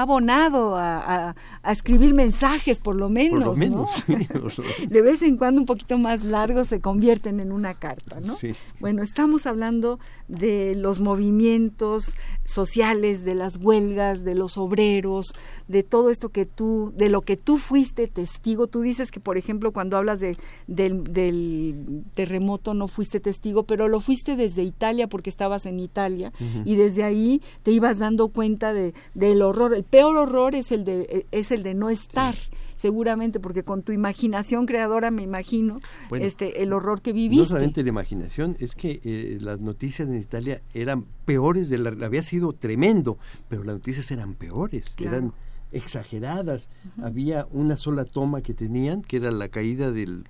abonado 0.01 0.77
a, 0.77 1.35
escribir 1.69 2.15
mensajes 2.15 2.81
por 2.81 2.97
lo 2.97 3.09
menos, 3.09 3.59
¿no? 3.59 3.89
de 4.89 5.03
vez 5.03 5.23
en 5.23 5.37
cuando 5.37 5.61
un 5.61 5.67
poquito 5.67 5.99
más 5.99 6.25
largos 6.25 6.69
se 6.69 6.81
convierten 6.81 7.41
en 7.41 7.53
una 7.53 7.75
carta, 7.75 8.21
¿no? 8.21 8.37
Bueno, 8.81 9.03
estamos 9.03 9.47
hablando 9.47 9.99
de 10.29 10.75
los 10.77 11.01
movimientos 11.01 12.15
sociales, 12.45 13.25
de 13.25 13.35
las 13.35 13.57
huelgas, 13.57 14.25
de 14.25 14.35
los 14.35 14.57
obreros, 14.57 15.35
de 15.69 15.83
todo 15.83 16.11
esto 16.11 16.29
que 16.29 16.47
tú, 16.47 16.93
de 16.97 17.09
lo 17.09 17.23
que 17.23 17.37
tú 17.37 17.59
fuiste 17.59 18.07
testigo. 18.07 18.67
Tú 18.67 18.83
dices 18.83 19.11
que, 19.11 19.21
por 19.21 19.37
ejemplo, 19.37 19.73
cuando 19.73 19.97
hablas 19.97 20.21
de, 20.21 20.37
del, 20.67 21.05
del 21.05 22.05
terremoto 22.15 22.75
no 22.75 22.89
fuiste 22.89 23.21
testigo, 23.21 23.65
pero 23.65 23.89
lo 23.89 24.01
fuiste 24.01 24.37
desde 24.37 24.63
Italia 24.63 25.09
porque 25.09 25.31
estabas 25.31 25.67
en 25.67 25.81
Italia 25.81 26.33
y 26.65 26.77
desde 26.77 27.05
ahí 27.05 27.43
te 27.63 27.71
ibas 27.71 27.99
dando 27.99 28.12
dando 28.13 28.29
cuenta 28.29 28.73
de, 28.73 28.95
del 29.15 29.43
horror. 29.43 29.75
El 29.75 29.85
peor 29.85 30.17
horror 30.17 30.55
es 30.55 30.71
el 30.73 30.85
de, 30.85 31.27
es 31.31 31.51
el 31.51 31.63
de 31.63 31.75
no 31.75 31.89
estar, 31.91 32.35
seguramente, 32.75 33.41
porque 33.41 33.63
con 33.63 33.83
tu 33.83 33.93
imaginación 33.93 34.67
creadora 34.67 35.11
me 35.11 35.23
imagino 35.23 35.81
este 36.13 36.63
el 36.63 36.73
horror 36.73 37.01
que 37.01 37.13
viviste. 37.13 37.43
No 37.43 37.49
solamente 37.49 37.83
la 37.83 37.89
imaginación, 37.89 38.57
es 38.61 38.75
que 38.75 39.01
eh, 39.05 39.39
las 39.41 39.61
noticias 39.61 40.09
en 40.09 40.17
Italia 40.17 40.61
eran 40.75 41.07
peores, 41.25 41.69
de 41.69 41.79
la, 41.79 41.91
había 42.05 42.23
sido 42.23 42.53
tremendo, 42.53 43.19
pero 43.49 43.65
las 43.65 43.77
noticias 43.77 44.11
eran 44.11 44.35
peores, 44.35 44.93
eran 44.99 45.33
exageradas. 45.73 46.69
Había 47.03 47.47
una 47.51 47.77
sola 47.77 48.05
toma 48.05 48.43
que 48.43 48.53
tenían, 48.53 49.03
que 49.03 49.17
era 49.17 49.31
la 49.31 49.49
caída 49.49 49.91
del 49.91 50.27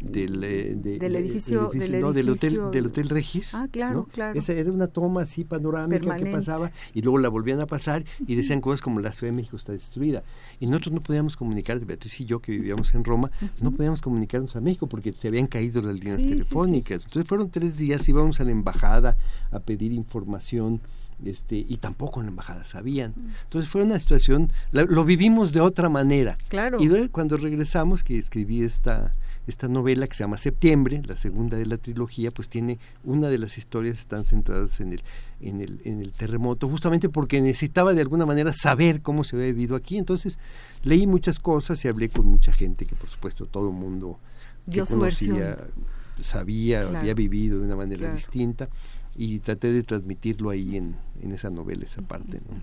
del, 0.00 0.44
eh, 0.44 0.74
del 0.76 1.16
edificio, 1.16 1.70
del, 1.70 2.02
hotel 2.04 2.70
del 2.70 2.86
hotel 2.86 3.08
Regis 3.08 3.52
ah 3.54 3.66
claro 3.70 4.08
claro. 4.12 4.38
Esa 4.38 4.52
era 4.52 4.70
una 4.70 4.86
toma 4.86 5.22
así 5.22 5.44
panorámica 5.44 6.16
que 6.16 6.26
pasaba 6.26 6.70
y 6.94 7.02
luego 7.02 7.18
la 7.18 7.28
volvían 7.28 7.60
a 7.60 7.66
pasar 7.66 8.04
y 8.26 8.36
decían 8.36 8.60
cosas 8.60 8.80
como 8.80 9.00
la 9.00 9.12
Ciudad 9.12 9.32
de 9.32 9.36
México 9.36 9.56
está 9.56 9.72
destruida 9.72 10.22
y 10.60 10.66
nosotros 10.66 10.94
no 10.94 11.00
podíamos 11.00 11.36
comunicar 11.36 11.78
Beatriz 11.80 12.20
y 12.20 12.26
yo 12.26 12.40
que 12.40 12.52
vivíamos 12.52 12.94
en 12.94 13.04
Roma 13.04 13.30
no 13.60 13.72
podíamos 13.72 14.00
comunicarnos 14.00 14.54
a 14.56 14.60
México 14.60 14.86
porque 14.86 15.12
se 15.12 15.28
habían 15.28 15.46
caído 15.46 15.82
las 15.82 15.94
líneas 15.98 16.18
telefónicas. 16.18 17.04
Entonces 17.04 17.28
fueron 17.28 17.50
tres 17.50 17.76
días 17.76 18.08
íbamos 18.08 18.40
a 18.40 18.44
la 18.44 18.50
embajada 18.50 19.16
a 19.50 19.60
pedir 19.60 19.92
información 19.92 20.80
este, 21.24 21.56
y 21.56 21.78
tampoco 21.78 22.20
en 22.20 22.26
la 22.26 22.30
embajada 22.30 22.64
sabían. 22.64 23.14
Entonces 23.44 23.70
fue 23.70 23.82
una 23.82 23.98
situación, 23.98 24.52
lo 24.72 25.04
vivimos 25.04 25.52
de 25.52 25.60
otra 25.60 25.88
manera. 25.88 26.38
Claro. 26.48 26.78
Y 26.80 27.08
cuando 27.08 27.36
regresamos, 27.36 28.04
que 28.04 28.18
escribí 28.18 28.62
esta, 28.62 29.14
esta 29.50 29.68
novela 29.68 30.06
que 30.06 30.14
se 30.14 30.24
llama 30.24 30.38
Septiembre, 30.38 31.02
la 31.06 31.16
segunda 31.16 31.56
de 31.56 31.66
la 31.66 31.78
trilogía, 31.78 32.30
pues 32.30 32.48
tiene 32.48 32.78
una 33.04 33.28
de 33.28 33.38
las 33.38 33.58
historias 33.58 33.98
están 33.98 34.24
centradas 34.24 34.80
en 34.80 34.92
el, 34.92 35.02
en 35.40 35.60
el, 35.60 35.80
en 35.84 36.00
el 36.00 36.12
terremoto, 36.12 36.68
justamente 36.68 37.08
porque 37.08 37.40
necesitaba 37.40 37.94
de 37.94 38.02
alguna 38.02 38.26
manera 38.26 38.52
saber 38.52 39.00
cómo 39.00 39.24
se 39.24 39.36
había 39.36 39.48
vivido 39.48 39.76
aquí. 39.76 39.96
Entonces 39.96 40.38
leí 40.82 41.06
muchas 41.06 41.38
cosas 41.38 41.84
y 41.84 41.88
hablé 41.88 42.08
con 42.08 42.26
mucha 42.26 42.52
gente 42.52 42.84
que 42.84 42.94
por 42.94 43.08
supuesto 43.08 43.46
todo 43.46 43.68
el 43.68 43.74
mundo 43.74 44.18
que 44.70 44.82
conocía, 44.82 45.56
sabía, 46.22 46.82
había 46.82 47.14
vivido 47.14 47.58
de 47.58 47.64
una 47.64 47.76
manera 47.76 48.12
distinta 48.12 48.68
y 49.16 49.38
traté 49.40 49.72
de 49.72 49.82
transmitirlo 49.82 50.50
ahí 50.50 50.76
en, 50.76 50.94
en 51.22 51.32
esa 51.32 51.50
novela, 51.50 51.84
esa 51.84 52.02
parte. 52.02 52.40
¿no? 52.48 52.62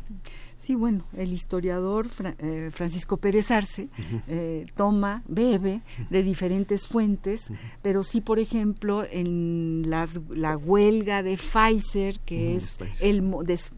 Sí, 0.58 0.74
bueno, 0.74 1.06
el 1.16 1.32
historiador 1.32 2.08
eh, 2.39 2.72
Francisco 2.74 3.18
Pérez 3.18 3.51
Arce 3.51 3.89
eh, 4.28 4.66
toma, 4.76 5.22
bebe 5.28 5.82
de 6.10 6.24
diferentes 6.24 6.88
fuentes, 6.88 7.49
pero 7.82 8.03
sí, 8.03 8.20
por 8.22 8.39
ejemplo, 8.39 9.06
en 9.10 9.84
las, 9.88 10.20
la 10.30 10.58
huelga 10.58 11.22
de 11.22 11.38
Pfizer, 11.38 12.20
que 12.22 12.56
es 12.56 12.78
el 12.99 13.24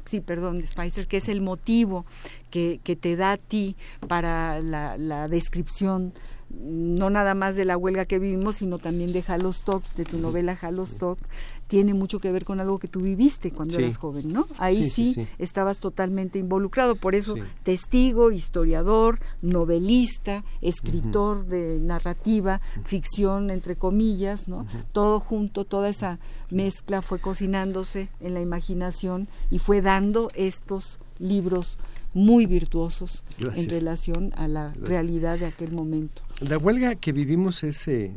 sí, 0.05 0.21
perdón, 0.21 0.61
de 0.61 0.67
Pfizer, 0.67 1.07
que 1.07 1.17
es 1.17 1.27
el 1.27 1.41
motivo 1.41 2.05
que, 2.49 2.79
que 2.83 2.95
te 2.95 3.15
da 3.15 3.33
a 3.33 3.37
ti 3.37 3.75
para 4.07 4.59
la, 4.59 4.97
la 4.97 5.27
descripción 5.27 6.13
no 6.49 7.09
nada 7.09 7.33
más 7.33 7.55
de 7.55 7.65
la 7.65 7.77
huelga 7.77 8.05
que 8.05 8.19
vivimos, 8.19 8.57
sino 8.57 8.79
también 8.79 9.11
de 9.11 9.23
Halostock, 9.27 9.83
de 9.95 10.05
tu 10.05 10.17
novela 10.17 10.57
Halostock, 10.59 11.19
tiene 11.67 11.93
mucho 11.93 12.19
que 12.19 12.31
ver 12.31 12.45
con 12.45 12.61
algo 12.61 12.79
que 12.79 12.87
tú 12.87 13.01
viviste 13.01 13.51
cuando 13.51 13.77
eras 13.77 13.97
joven, 13.97 14.31
¿no? 14.31 14.47
Ahí 14.57 14.89
sí, 14.89 15.27
estabas 15.37 15.79
totalmente 15.79 16.39
involucrado, 16.39 16.95
por 16.95 17.15
eso 17.15 17.35
testigo, 17.63 18.31
historiador, 18.31 19.19
novelista, 19.41 20.45
escritor 20.61 21.45
de 21.45 21.79
narrativa, 21.79 22.61
ficción 22.85 23.49
entre 23.49 23.75
comillas, 23.75 24.47
¿no? 24.47 24.65
Todo 24.93 25.19
junto, 25.19 25.65
toda 25.65 25.89
esa 25.89 26.19
mezcla 26.49 27.01
fue 27.01 27.19
cocinándose 27.19 28.09
en 28.21 28.33
la 28.33 28.39
imaginación 28.39 29.27
y 29.51 29.59
fue 29.59 29.81
dando 29.81 30.29
estos 30.35 30.99
libros 31.19 31.77
muy 32.17 32.45
virtuosos 32.45 33.23
en 33.39 33.69
relación 33.69 34.33
a 34.35 34.47
la 34.47 34.73
realidad 34.73 35.37
de 35.39 35.45
aquel 35.45 35.71
momento. 35.71 36.23
La 36.41 36.57
huelga 36.57 36.95
que 36.95 37.11
vivimos 37.11 37.63
es, 37.63 37.87
eh, 37.87 38.15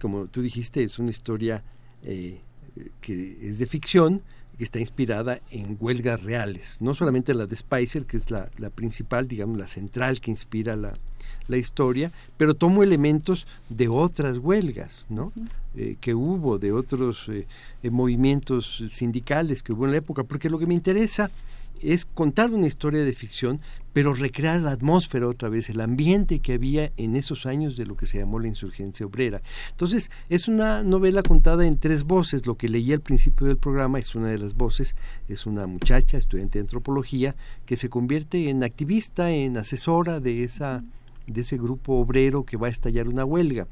como 0.00 0.26
tú 0.26 0.42
dijiste, 0.42 0.84
es 0.84 0.98
una 0.98 1.10
historia 1.10 1.62
eh, 2.02 2.40
que 3.00 3.38
es 3.42 3.58
de 3.58 3.66
ficción, 3.66 4.22
que 4.58 4.64
está 4.64 4.80
inspirada 4.80 5.40
en 5.50 5.76
huelgas 5.78 6.22
reales, 6.22 6.78
no 6.80 6.94
solamente 6.94 7.32
la 7.32 7.46
de 7.46 7.54
Spicer, 7.54 8.04
que 8.04 8.16
es 8.16 8.30
la, 8.30 8.50
principal, 8.74 9.28
digamos, 9.28 9.56
la 9.56 9.68
central 9.68 10.20
que 10.20 10.32
inspira 10.32 10.74
la, 10.74 10.94
la 11.46 11.56
historia, 11.56 12.10
pero 12.36 12.54
tomo 12.54 12.82
elementos 12.82 13.46
de 13.68 13.88
otras 13.88 14.38
huelgas, 14.38 15.06
¿no? 15.08 15.32
Eh, 15.76 15.96
que 16.00 16.12
hubo, 16.12 16.58
de 16.58 16.72
otros 16.72 17.28
eh, 17.28 17.46
eh, 17.84 17.90
movimientos 17.90 18.82
sindicales 18.90 19.62
que 19.62 19.72
hubo 19.72 19.84
en 19.84 19.92
la 19.92 19.98
época, 19.98 20.24
porque 20.24 20.50
lo 20.50 20.58
que 20.58 20.66
me 20.66 20.74
interesa 20.74 21.30
es 21.82 22.04
contar 22.04 22.50
una 22.50 22.66
historia 22.66 23.04
de 23.04 23.12
ficción, 23.12 23.60
pero 23.92 24.14
recrear 24.14 24.60
la 24.60 24.72
atmósfera 24.72 25.26
otra 25.26 25.48
vez, 25.48 25.70
el 25.70 25.80
ambiente 25.80 26.38
que 26.38 26.52
había 26.52 26.92
en 26.96 27.16
esos 27.16 27.46
años 27.46 27.76
de 27.76 27.86
lo 27.86 27.96
que 27.96 28.06
se 28.06 28.18
llamó 28.18 28.38
la 28.38 28.46
insurgencia 28.46 29.06
obrera. 29.06 29.42
Entonces, 29.70 30.10
es 30.28 30.46
una 30.46 30.82
novela 30.82 31.22
contada 31.22 31.66
en 31.66 31.78
tres 31.78 32.04
voces. 32.04 32.46
Lo 32.46 32.54
que 32.54 32.68
leí 32.68 32.92
al 32.92 33.00
principio 33.00 33.46
del 33.46 33.56
programa 33.56 33.98
es 33.98 34.14
una 34.14 34.28
de 34.28 34.38
las 34.38 34.54
voces, 34.54 34.94
es 35.28 35.46
una 35.46 35.66
muchacha, 35.66 36.18
estudiante 36.18 36.58
de 36.58 36.64
antropología, 36.64 37.34
que 37.66 37.76
se 37.76 37.88
convierte 37.88 38.50
en 38.50 38.62
activista, 38.62 39.30
en 39.30 39.56
asesora 39.56 40.20
de, 40.20 40.44
esa, 40.44 40.84
de 41.26 41.40
ese 41.40 41.56
grupo 41.56 41.94
obrero 41.94 42.44
que 42.44 42.56
va 42.56 42.68
a 42.68 42.70
estallar 42.70 43.08
una 43.08 43.24
huelga. 43.24 43.66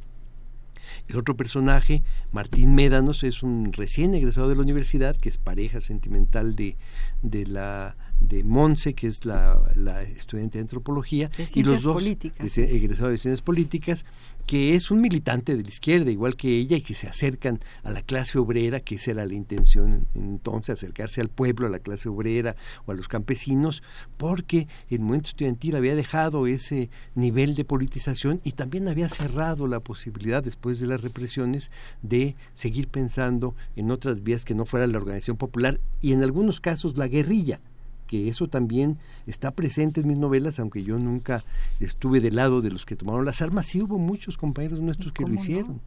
El 1.09 1.16
otro 1.16 1.37
personaje, 1.37 2.03
Martín 2.32 2.74
Médanos, 2.74 3.24
es 3.24 3.43
un 3.43 3.72
recién 3.72 4.14
egresado 4.14 4.49
de 4.49 4.57
la 4.57 4.62
universidad, 4.62 5.16
que 5.16 5.28
es 5.28 5.39
pareja 5.39 5.80
sentimental 5.80 6.57
de, 6.57 6.76
de 7.22 7.47
la 7.47 7.97
de 8.20 8.45
Monse, 8.45 8.95
que 8.95 9.07
es 9.07 9.24
la, 9.24 9.61
la 9.74 10.03
estudiante 10.03 10.59
de 10.59 10.62
antropología, 10.62 11.30
y 11.55 11.62
los 11.62 11.82
dos 11.82 11.95
políticas. 11.95 12.57
egresados 12.59 13.12
de 13.12 13.18
ciencias 13.18 13.43
políticas, 13.43 14.05
que 14.47 14.76
es 14.76 14.90
un 14.90 15.01
militante 15.01 15.57
de 15.57 15.62
la 15.62 15.68
izquierda, 15.68 16.11
igual 16.11 16.36
que 16.36 16.57
ella, 16.57 16.76
y 16.76 16.82
que 16.82 16.94
se 16.94 17.09
acercan 17.09 17.61
a 17.82 17.90
la 17.90 18.03
clase 18.03 18.38
obrera, 18.38 18.80
que 18.80 18.94
esa 18.94 19.11
era 19.11 19.26
la 19.26 19.34
intención 19.34 20.07
entonces, 20.14 20.74
acercarse 20.74 21.20
al 21.20 21.28
pueblo, 21.28 21.66
a 21.66 21.70
la 21.70 21.80
clase 21.80 22.09
obrera 22.09 22.57
o 22.86 22.92
a 22.92 22.94
los 22.94 23.09
campesinos, 23.09 23.82
porque 24.16 24.68
el 24.88 25.01
movimiento 25.01 25.30
estudiantil 25.30 25.76
había 25.76 25.94
dejado 25.94 26.47
ese 26.47 26.90
nivel 27.14 27.55
de 27.55 27.64
politización 27.64 28.40
y 28.44 28.53
también 28.53 28.88
había 28.88 29.09
cerrado 29.09 29.66
la 29.66 29.80
posibilidad, 29.80 30.42
después 30.42 30.78
de 30.78 30.86
las 30.86 31.01
represiones, 31.01 31.70
de 32.03 32.36
seguir 32.55 32.88
pensando 32.88 33.55
en 33.74 33.90
otras 33.90 34.22
vías 34.22 34.44
que 34.44 34.55
no 34.55 34.64
fuera 34.64 34.86
la 34.86 34.99
organización 34.99 35.36
popular 35.36 35.80
y 36.01 36.12
en 36.12 36.22
algunos 36.22 36.61
casos 36.61 36.97
la 36.97 37.09
guerrilla 37.09 37.61
que 38.07 38.28
eso 38.28 38.48
también 38.48 38.98
está 39.26 39.50
presente 39.50 40.00
en 40.00 40.09
mis 40.09 40.18
novelas, 40.18 40.59
aunque 40.59 40.82
yo 40.82 40.98
nunca 40.98 41.44
estuve 41.80 42.20
del 42.20 42.36
lado 42.36 42.62
de 42.62 42.70
los 42.70 42.86
que 42.86 42.96
tomaron 42.96 43.24
las 43.24 43.42
armas, 43.42 43.66
sí 43.66 43.82
hubo 43.82 43.98
muchos 43.98 44.36
compañeros 44.36 44.80
nuestros 44.80 45.12
que 45.12 45.24
lo 45.24 45.34
hicieron. 45.34 45.80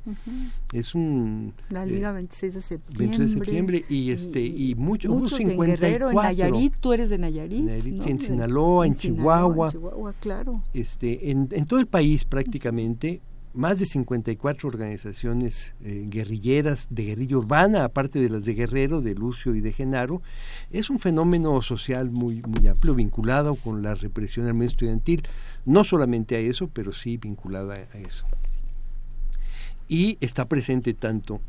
Es 0.73 0.95
un... 0.95 1.53
La 1.69 1.85
Liga 1.85 2.11
26 2.11 2.53
de 2.53 2.61
septiembre. 2.61 3.07
26 3.07 3.29
de 3.29 3.39
septiembre 3.39 3.85
y, 3.89 4.11
este, 4.11 4.41
y, 4.41 4.75
mucho, 4.75 5.09
muchos 5.09 5.31
hubo 5.31 5.37
54. 5.37 5.63
en 5.63 5.79
Guerrero, 5.79 6.09
en 6.09 6.15
Nayarit, 6.15 6.73
tú 6.79 6.93
eres 6.93 7.09
de 7.09 7.17
Nayarit. 7.17 7.63
Nayarit 7.63 7.93
¿no? 7.95 8.05
en 8.05 8.21
Sinaloa, 8.21 8.85
en, 8.85 8.93
en 8.93 8.99
Chihuahua. 8.99 9.49
Sinaloa, 9.53 9.67
en 9.67 9.71
Chihuahua, 9.71 10.13
claro. 10.19 10.63
Este, 10.73 11.31
en, 11.31 11.47
en 11.51 11.65
todo 11.65 11.79
el 11.79 11.87
país 11.87 12.25
prácticamente 12.25 13.21
más 13.53 13.79
de 13.79 13.85
54 13.85 14.69
organizaciones 14.69 15.73
eh, 15.83 16.05
guerrilleras 16.07 16.87
de 16.89 17.05
guerrilla 17.05 17.37
urbana, 17.37 17.83
aparte 17.83 18.19
de 18.19 18.29
las 18.29 18.45
de 18.45 18.53
Guerrero, 18.53 19.01
de 19.01 19.15
Lucio 19.15 19.55
y 19.55 19.61
de 19.61 19.71
Genaro. 19.71 20.21
Es 20.71 20.89
un 20.89 20.99
fenómeno 20.99 21.61
social 21.61 22.11
muy, 22.11 22.41
muy 22.43 22.67
amplio, 22.67 22.95
vinculado 22.95 23.55
con 23.55 23.81
la 23.81 23.95
represión 23.95 24.47
al 24.47 24.53
medio 24.53 24.69
estudiantil, 24.69 25.23
no 25.65 25.83
solamente 25.83 26.35
a 26.35 26.39
eso, 26.39 26.67
pero 26.67 26.93
sí 26.93 27.17
vinculada 27.17 27.75
a 27.75 27.97
eso. 27.97 28.25
Y 29.87 30.17
está 30.21 30.45
presente 30.45 30.93
tanto, 30.93 31.41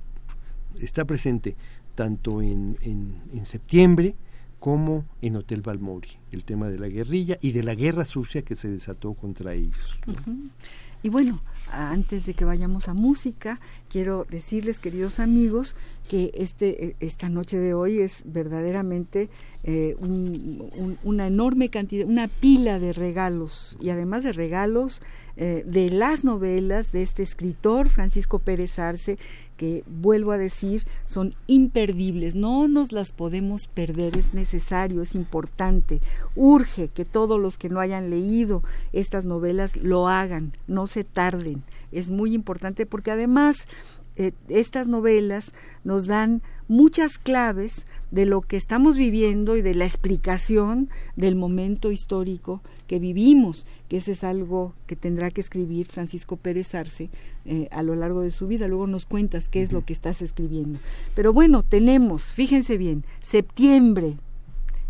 está 0.80 1.04
presente 1.04 1.56
tanto 1.94 2.40
en, 2.40 2.78
en, 2.80 3.14
en 3.34 3.44
septiembre, 3.44 4.14
como 4.60 5.06
en 5.22 5.36
Hotel 5.36 5.62
Balmori, 5.62 6.10
el 6.32 6.44
tema 6.44 6.68
de 6.68 6.78
la 6.78 6.88
guerrilla 6.88 7.38
y 7.40 7.52
de 7.52 7.62
la 7.62 7.74
guerra 7.74 8.04
sucia 8.04 8.42
que 8.42 8.56
se 8.56 8.68
desató 8.68 9.14
contra 9.14 9.54
ellos. 9.54 9.98
Y 11.02 11.08
bueno, 11.08 11.40
antes 11.70 12.26
de 12.26 12.34
que 12.34 12.44
vayamos 12.44 12.88
a 12.88 12.94
música, 12.94 13.60
quiero 13.88 14.26
decirles, 14.30 14.78
queridos 14.78 15.20
amigos, 15.20 15.76
que 16.08 16.30
este, 16.34 16.96
esta 17.00 17.28
noche 17.28 17.58
de 17.58 17.74
hoy 17.74 18.00
es 18.00 18.22
verdaderamente 18.24 19.30
eh, 19.64 19.96
un, 20.00 20.98
una 21.02 21.26
enorme 21.26 21.68
cantidad, 21.68 22.06
una 22.06 22.28
pila 22.28 22.78
de 22.78 22.92
regalos, 22.92 23.76
y 23.80 23.90
además 23.90 24.22
de 24.22 24.32
regalos 24.32 25.02
eh, 25.36 25.64
de 25.66 25.90
las 25.90 26.24
novelas 26.24 26.92
de 26.92 27.02
este 27.02 27.22
escritor, 27.22 27.88
Francisco 27.88 28.38
Pérez 28.38 28.78
Arce, 28.78 29.18
que 29.60 29.84
vuelvo 29.86 30.32
a 30.32 30.38
decir, 30.38 30.86
son 31.04 31.34
imperdibles, 31.46 32.34
no 32.34 32.66
nos 32.66 32.92
las 32.92 33.12
podemos 33.12 33.66
perder, 33.66 34.16
es 34.16 34.32
necesario, 34.32 35.02
es 35.02 35.14
importante, 35.14 36.00
urge 36.34 36.88
que 36.88 37.04
todos 37.04 37.38
los 37.38 37.58
que 37.58 37.68
no 37.68 37.78
hayan 37.78 38.08
leído 38.08 38.62
estas 38.94 39.26
novelas 39.26 39.76
lo 39.76 40.08
hagan, 40.08 40.56
no 40.66 40.86
se 40.86 41.04
tarden, 41.04 41.62
es 41.92 42.08
muy 42.08 42.32
importante 42.32 42.86
porque 42.86 43.10
además 43.10 43.68
eh, 44.20 44.32
estas 44.50 44.86
novelas 44.86 45.54
nos 45.82 46.06
dan 46.06 46.42
muchas 46.68 47.16
claves 47.16 47.86
de 48.10 48.26
lo 48.26 48.42
que 48.42 48.58
estamos 48.58 48.98
viviendo 48.98 49.56
y 49.56 49.62
de 49.62 49.74
la 49.74 49.86
explicación 49.86 50.90
del 51.16 51.36
momento 51.36 51.90
histórico 51.90 52.60
que 52.86 52.98
vivimos, 52.98 53.64
que 53.88 53.96
ese 53.96 54.12
es 54.12 54.22
algo 54.22 54.74
que 54.86 54.94
tendrá 54.94 55.30
que 55.30 55.40
escribir 55.40 55.86
Francisco 55.86 56.36
Pérez 56.36 56.74
Arce 56.74 57.08
eh, 57.46 57.68
a 57.70 57.82
lo 57.82 57.94
largo 57.94 58.20
de 58.20 58.30
su 58.30 58.46
vida. 58.46 58.68
Luego 58.68 58.86
nos 58.86 59.06
cuentas 59.06 59.48
qué 59.48 59.62
es 59.62 59.72
lo 59.72 59.86
que 59.86 59.94
estás 59.94 60.20
escribiendo. 60.20 60.78
Pero 61.14 61.32
bueno, 61.32 61.62
tenemos, 61.62 62.24
fíjense 62.34 62.76
bien, 62.76 63.04
septiembre, 63.20 64.18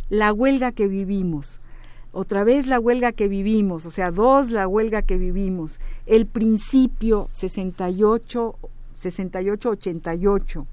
la 0.08 0.32
huelga 0.32 0.72
que 0.72 0.88
vivimos, 0.88 1.60
otra 2.10 2.42
vez 2.42 2.66
la 2.66 2.80
huelga 2.80 3.12
que 3.12 3.28
vivimos, 3.28 3.86
o 3.86 3.90
sea, 3.90 4.10
dos 4.10 4.50
la 4.50 4.66
huelga 4.66 5.02
que 5.02 5.18
vivimos, 5.18 5.78
el 6.06 6.26
principio 6.26 7.28
68 7.30 8.56
68-88. 9.02 10.66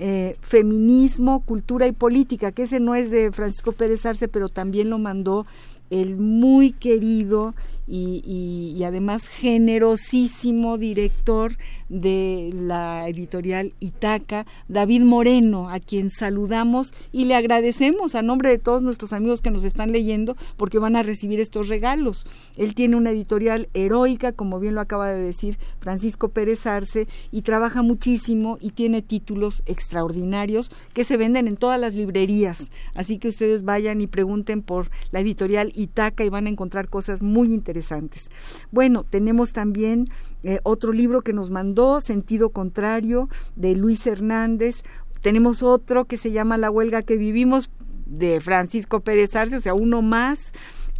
Eh, 0.00 0.36
feminismo, 0.42 1.40
cultura 1.44 1.88
y 1.88 1.92
política, 1.92 2.52
que 2.52 2.62
ese 2.62 2.78
no 2.78 2.94
es 2.94 3.10
de 3.10 3.32
Francisco 3.32 3.72
Pérez 3.72 4.06
Arce, 4.06 4.28
pero 4.28 4.48
también 4.48 4.90
lo 4.90 4.98
mandó 4.98 5.44
el 5.90 6.16
muy 6.16 6.72
querido 6.72 7.54
y, 7.90 8.82
además 8.84 9.26
generosísimo 9.28 10.76
director 10.76 11.56
de 11.88 12.50
la 12.52 13.08
editorial 13.08 13.72
Itaca, 13.80 14.46
David 14.68 15.02
Moreno, 15.02 15.70
a 15.70 15.80
quien 15.80 16.10
saludamos 16.10 16.92
y 17.12 17.24
le 17.24 17.34
agradecemos 17.34 18.14
a 18.14 18.22
nombre 18.22 18.50
de 18.50 18.58
todos 18.58 18.82
nuestros 18.82 19.14
amigos 19.14 19.40
que 19.40 19.50
nos 19.50 19.64
están 19.64 19.90
leyendo 19.92 20.36
porque 20.58 20.78
van 20.78 20.96
a 20.96 21.02
recibir 21.02 21.40
estos 21.40 21.68
regalos. 21.68 22.26
Él 22.56 22.74
tiene 22.74 22.96
una 22.96 23.10
editorial 23.10 23.68
heroica, 23.72 24.32
como 24.32 24.60
bien 24.60 24.74
lo 24.74 24.82
acaba 24.82 25.08
de 25.08 25.22
decir 25.22 25.58
Francisco 25.80 26.28
Pérez 26.28 26.66
Arce, 26.66 27.08
y 27.30 27.42
trabaja 27.42 27.82
muchísimo 27.82 28.58
y 28.60 28.70
tiene 28.70 29.00
títulos 29.00 29.62
extraordinarios 29.64 30.70
que 30.92 31.04
se 31.04 31.16
venden 31.16 31.48
en 31.48 31.56
todas 31.56 31.80
las 31.80 31.94
librerías. 31.94 32.70
Así 32.94 33.18
que 33.18 33.28
ustedes 33.28 33.64
vayan 33.64 34.02
y 34.02 34.06
pregunten 34.06 34.60
por 34.60 34.90
la 35.10 35.20
editorial 35.20 35.72
Itaca 35.80 36.24
y 36.24 36.28
van 36.28 36.46
a 36.46 36.50
encontrar 36.50 36.88
cosas 36.88 37.22
muy 37.22 37.52
interesantes. 37.52 38.30
Bueno, 38.70 39.04
tenemos 39.04 39.52
también 39.52 40.08
eh, 40.42 40.60
otro 40.62 40.92
libro 40.92 41.22
que 41.22 41.32
nos 41.32 41.50
mandó, 41.50 42.00
Sentido 42.00 42.50
Contrario, 42.50 43.28
de 43.56 43.74
Luis 43.76 44.06
Hernández. 44.06 44.82
Tenemos 45.22 45.62
otro 45.62 46.04
que 46.04 46.16
se 46.16 46.32
llama 46.32 46.58
La 46.58 46.70
huelga 46.70 47.02
que 47.02 47.16
vivimos, 47.16 47.70
de 48.08 48.40
Francisco 48.40 49.00
Pérez 49.00 49.36
Arce, 49.36 49.56
o 49.56 49.60
sea, 49.60 49.74
uno 49.74 50.02
más. 50.02 50.52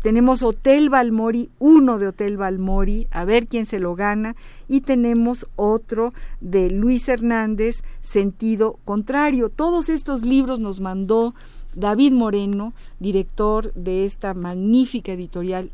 Tenemos 0.02 0.44
Hotel 0.44 0.90
Balmori, 0.90 1.50
uno 1.58 1.98
de 1.98 2.06
Hotel 2.06 2.36
Balmori, 2.36 3.08
a 3.10 3.24
ver 3.24 3.48
quién 3.48 3.66
se 3.66 3.80
lo 3.80 3.96
gana. 3.96 4.36
Y 4.68 4.82
tenemos 4.82 5.48
otro 5.56 6.12
de 6.40 6.70
Luis 6.70 7.08
Hernández, 7.08 7.82
Sentido 8.00 8.78
Contrario. 8.84 9.48
Todos 9.48 9.88
estos 9.88 10.24
libros 10.24 10.60
nos 10.60 10.80
mandó 10.80 11.34
David 11.74 12.12
Moreno, 12.12 12.72
director 12.98 13.72
de 13.74 14.04
esta 14.04 14.34
magnífica 14.34 15.12
editorial 15.12 15.70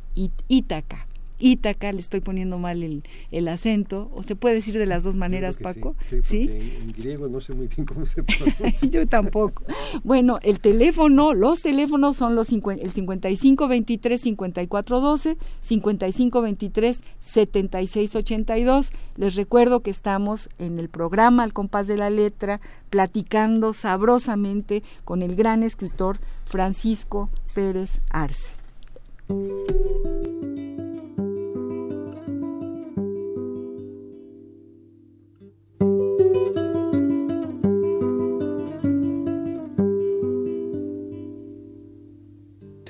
Ítaca. 0.49 1.07
Ítaca, 1.45 1.93
le 1.93 2.01
estoy 2.01 2.21
poniendo 2.21 2.59
mal 2.59 2.83
el, 2.83 3.03
el, 3.31 3.49
acento, 3.49 4.11
o 4.15 4.23
se 4.23 4.35
puede 4.35 4.55
decir 4.55 4.79
de 4.79 4.87
las 4.87 5.05
dos 5.05 5.15
maneras, 5.15 5.59
Paco. 5.59 5.95
Sí, 6.09 6.23
sí, 6.23 6.23
¿Sí? 6.23 6.51
En, 6.51 6.89
en, 6.89 6.93
griego 6.97 7.29
no 7.29 7.39
sé 7.43 7.53
muy 7.53 7.67
bien 7.67 7.85
cómo 7.85 8.07
se 8.07 8.23
pronuncia. 8.23 8.73
Yo 8.91 9.07
tampoco. 9.07 9.63
Bueno, 10.05 10.39
el 10.43 10.59
teléfono, 10.61 11.35
los 11.35 11.61
teléfonos 11.61 12.17
son 12.17 12.35
los 12.35 12.47
cincu 12.47 12.71
el 12.71 12.91
5523 12.91 14.23
5412, 14.23 15.37
5523 15.61 17.03
7682. 17.21 18.93
Les 19.17 19.35
recuerdo 19.35 19.81
que 19.81 19.91
estamos 19.91 20.49
en 20.59 20.79
el 20.79 20.89
programa 20.89 21.43
Al 21.43 21.53
compás 21.53 21.87
de 21.87 21.99
la 21.99 22.09
letra, 22.09 22.63
platicando 22.89 23.75
sabrosamente 23.75 24.83
con 25.05 25.21
el 25.21 25.37
gran 25.37 25.63
escritor 25.63 26.21
Francisco 26.47 27.29
Pérez 27.53 28.01
Arce. 28.09 28.55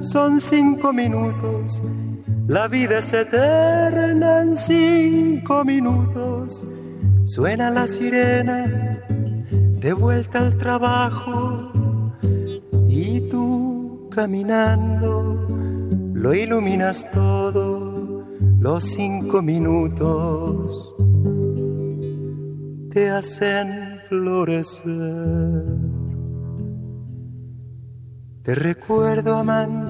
Son 0.00 0.40
cinco 0.40 0.92
minutos, 0.92 1.82
la 2.48 2.68
vida 2.68 2.98
es 2.98 3.12
eterna 3.12 4.42
en 4.42 4.54
cinco 4.54 5.64
minutos. 5.64 6.64
Suena 7.24 7.70
la 7.70 7.86
sirena, 7.86 9.04
de 9.08 9.92
vuelta 9.92 10.38
al 10.38 10.56
trabajo, 10.56 11.70
y 12.88 13.20
tú 13.28 14.08
caminando 14.10 15.46
lo 16.14 16.34
iluminas 16.34 17.06
todo, 17.12 18.24
los 18.58 18.84
cinco 18.84 19.42
minutos 19.42 20.94
te 22.90 23.10
hacen 23.10 24.00
florecer. 24.08 25.90
Te 28.42 28.54
recuerdo, 28.54 29.34
Amanda, 29.34 29.89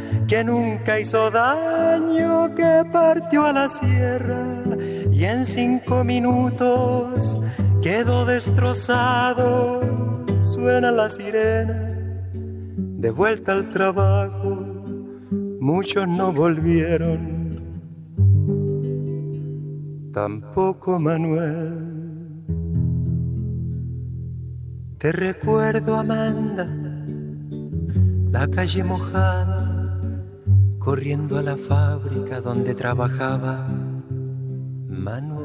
que 0.31 0.45
nunca 0.45 0.97
hizo 0.97 1.29
daño, 1.29 2.55
que 2.55 2.85
partió 2.89 3.43
a 3.43 3.51
la 3.51 3.67
sierra 3.67 4.45
y 5.11 5.25
en 5.25 5.43
cinco 5.43 6.05
minutos 6.05 7.37
quedó 7.81 8.23
destrozado, 8.23 9.81
suena 10.37 10.89
la 10.89 11.09
sirena, 11.09 11.97
de 12.33 13.11
vuelta 13.11 13.51
al 13.51 13.71
trabajo, 13.71 14.65
muchos 15.59 16.07
no 16.07 16.31
volvieron. 16.31 17.51
Tampoco 20.13 20.97
Manuel. 20.97 21.91
Te 24.97 25.11
recuerdo, 25.11 25.97
Amanda, 25.97 26.69
la 28.31 28.47
calle 28.47 28.81
mojada, 28.85 29.70
corriendo 30.83 31.37
a 31.37 31.43
la 31.43 31.57
fábrica 31.57 32.41
donde 32.41 32.73
trabajaba 32.73 33.67
Manuel. 34.87 35.41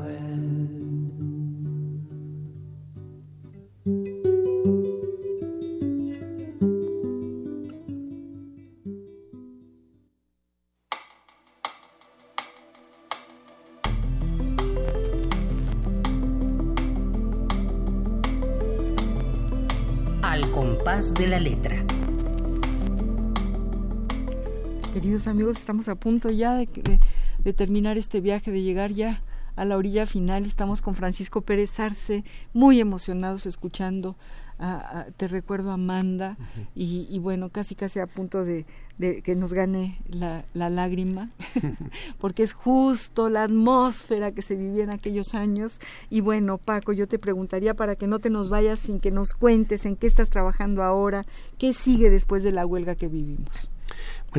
de 21.15 21.27
la 21.27 21.39
letra. 21.39 21.96
Queridos 25.07 25.29
amigos, 25.29 25.57
estamos 25.57 25.87
a 25.87 25.95
punto 25.95 26.31
ya 26.31 26.57
de, 26.57 27.53
terminar 27.53 27.97
este 27.97 28.21
viaje, 28.21 28.51
de 28.51 28.63
llegar 28.63 28.91
ya 28.91 29.23
a 29.55 29.65
la 29.65 29.77
orilla 29.77 30.05
final. 30.05 30.45
Estamos 30.47 30.83
con 30.83 30.97
Francisco 30.97 31.43
Pérez 31.43 31.79
Arce, 31.79 32.25
muy 32.53 32.81
emocionados 32.81 33.47
escuchando. 33.47 34.17
te 35.17 35.29
recuerdo 35.29 35.71
Amanda 35.71 36.37
y, 36.75 37.21
bueno, 37.21 37.51
casi 37.51 37.77
casi 37.77 38.01
a 38.01 38.09
punto 38.09 38.45
de, 38.45 38.67
que 38.99 39.37
nos 39.37 39.55
gane 39.55 39.97
la, 40.09 40.45
la 40.55 40.71
lágrima, 40.71 41.31
porque 42.19 42.43
es 42.43 42.53
justo 42.53 43.31
la 43.31 43.45
atmósfera 43.45 44.33
que 44.33 44.43
se 44.43 44.57
vivía 44.57 44.83
en 44.83 44.91
aquellos 44.91 45.35
años. 45.37 45.79
Y 46.11 46.21
bueno, 46.21 46.59
Paco, 46.59 46.93
yo 46.93 47.07
te 47.07 47.21
preguntaría 47.21 47.75
para 47.75 47.95
que 47.95 48.09
no 48.09 48.19
te 48.19 48.29
nos 48.29 48.49
vayas 48.49 48.81
sin 48.81 48.99
que 48.99 49.13
nos 49.13 49.35
cuentes 49.35 49.87
en 49.87 49.95
qué 49.95 50.09
estás 50.09 50.31
trabajando 50.31 50.83
ahora, 50.83 51.25
qué 51.59 51.75
sigue 51.75 52.11
después 52.11 52.43
de 52.43 52.51
la 52.51 52.67
huelga 52.67 52.97
que 52.97 53.07
vivimos. 53.07 53.71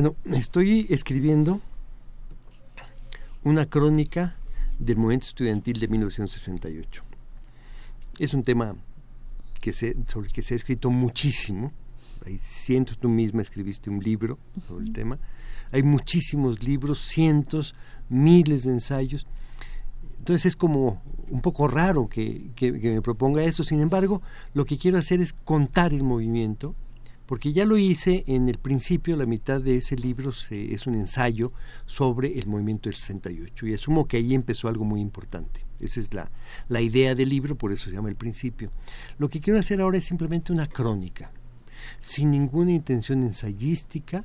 Bueno, 0.00 0.14
estoy 0.26 0.86
escribiendo 0.90 1.60
una 3.42 3.66
crónica 3.66 4.36
del 4.78 4.96
movimiento 4.96 5.26
estudiantil 5.26 5.80
de 5.80 5.88
1968. 5.88 7.02
Es 8.20 8.32
un 8.32 8.44
tema 8.44 8.76
que 9.60 9.72
se, 9.72 9.96
sobre 10.06 10.28
el 10.28 10.32
que 10.32 10.42
se 10.42 10.54
ha 10.54 10.56
escrito 10.56 10.88
muchísimo. 10.90 11.72
Hay 12.24 12.38
cientos, 12.38 12.96
tú 12.96 13.08
misma 13.08 13.42
escribiste 13.42 13.90
un 13.90 13.98
libro 13.98 14.38
sobre 14.68 14.84
el 14.84 14.92
tema. 14.92 15.18
Hay 15.72 15.82
muchísimos 15.82 16.62
libros, 16.62 17.00
cientos, 17.00 17.74
miles 18.08 18.62
de 18.62 18.74
ensayos. 18.74 19.26
Entonces 20.20 20.46
es 20.46 20.54
como 20.54 21.02
un 21.28 21.40
poco 21.40 21.66
raro 21.66 22.06
que, 22.06 22.52
que 22.54 22.70
me 22.70 23.02
proponga 23.02 23.42
eso. 23.42 23.64
Sin 23.64 23.80
embargo, 23.80 24.22
lo 24.54 24.64
que 24.64 24.78
quiero 24.78 24.96
hacer 24.96 25.20
es 25.20 25.32
contar 25.32 25.92
el 25.92 26.04
movimiento, 26.04 26.76
porque 27.28 27.52
ya 27.52 27.66
lo 27.66 27.76
hice 27.76 28.24
en 28.26 28.48
el 28.48 28.56
principio, 28.56 29.14
la 29.14 29.26
mitad 29.26 29.60
de 29.60 29.76
ese 29.76 29.96
libro 29.96 30.32
es 30.48 30.86
un 30.86 30.94
ensayo 30.94 31.52
sobre 31.84 32.38
el 32.38 32.46
movimiento 32.46 32.88
del 32.88 32.96
68 32.96 33.66
y 33.66 33.74
asumo 33.74 34.08
que 34.08 34.16
ahí 34.16 34.32
empezó 34.32 34.66
algo 34.66 34.86
muy 34.86 35.02
importante. 35.02 35.60
Esa 35.78 36.00
es 36.00 36.14
la, 36.14 36.30
la 36.70 36.80
idea 36.80 37.14
del 37.14 37.28
libro, 37.28 37.54
por 37.54 37.70
eso 37.70 37.84
se 37.84 37.90
llama 37.90 38.08
el 38.08 38.16
principio. 38.16 38.70
Lo 39.18 39.28
que 39.28 39.42
quiero 39.42 39.60
hacer 39.60 39.82
ahora 39.82 39.98
es 39.98 40.06
simplemente 40.06 40.54
una 40.54 40.68
crónica, 40.68 41.30
sin 42.00 42.30
ninguna 42.30 42.72
intención 42.72 43.22
ensayística, 43.22 44.24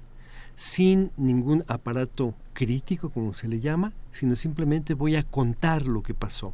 sin 0.56 1.12
ningún 1.18 1.66
aparato 1.68 2.36
crítico, 2.54 3.10
como 3.10 3.34
se 3.34 3.50
le 3.50 3.60
llama, 3.60 3.92
sino 4.14 4.38
simplemente 4.38 4.94
voy 4.94 5.18
a 5.18 5.24
contar 5.24 5.88
lo 5.88 6.04
que 6.04 6.14
pasó 6.14 6.54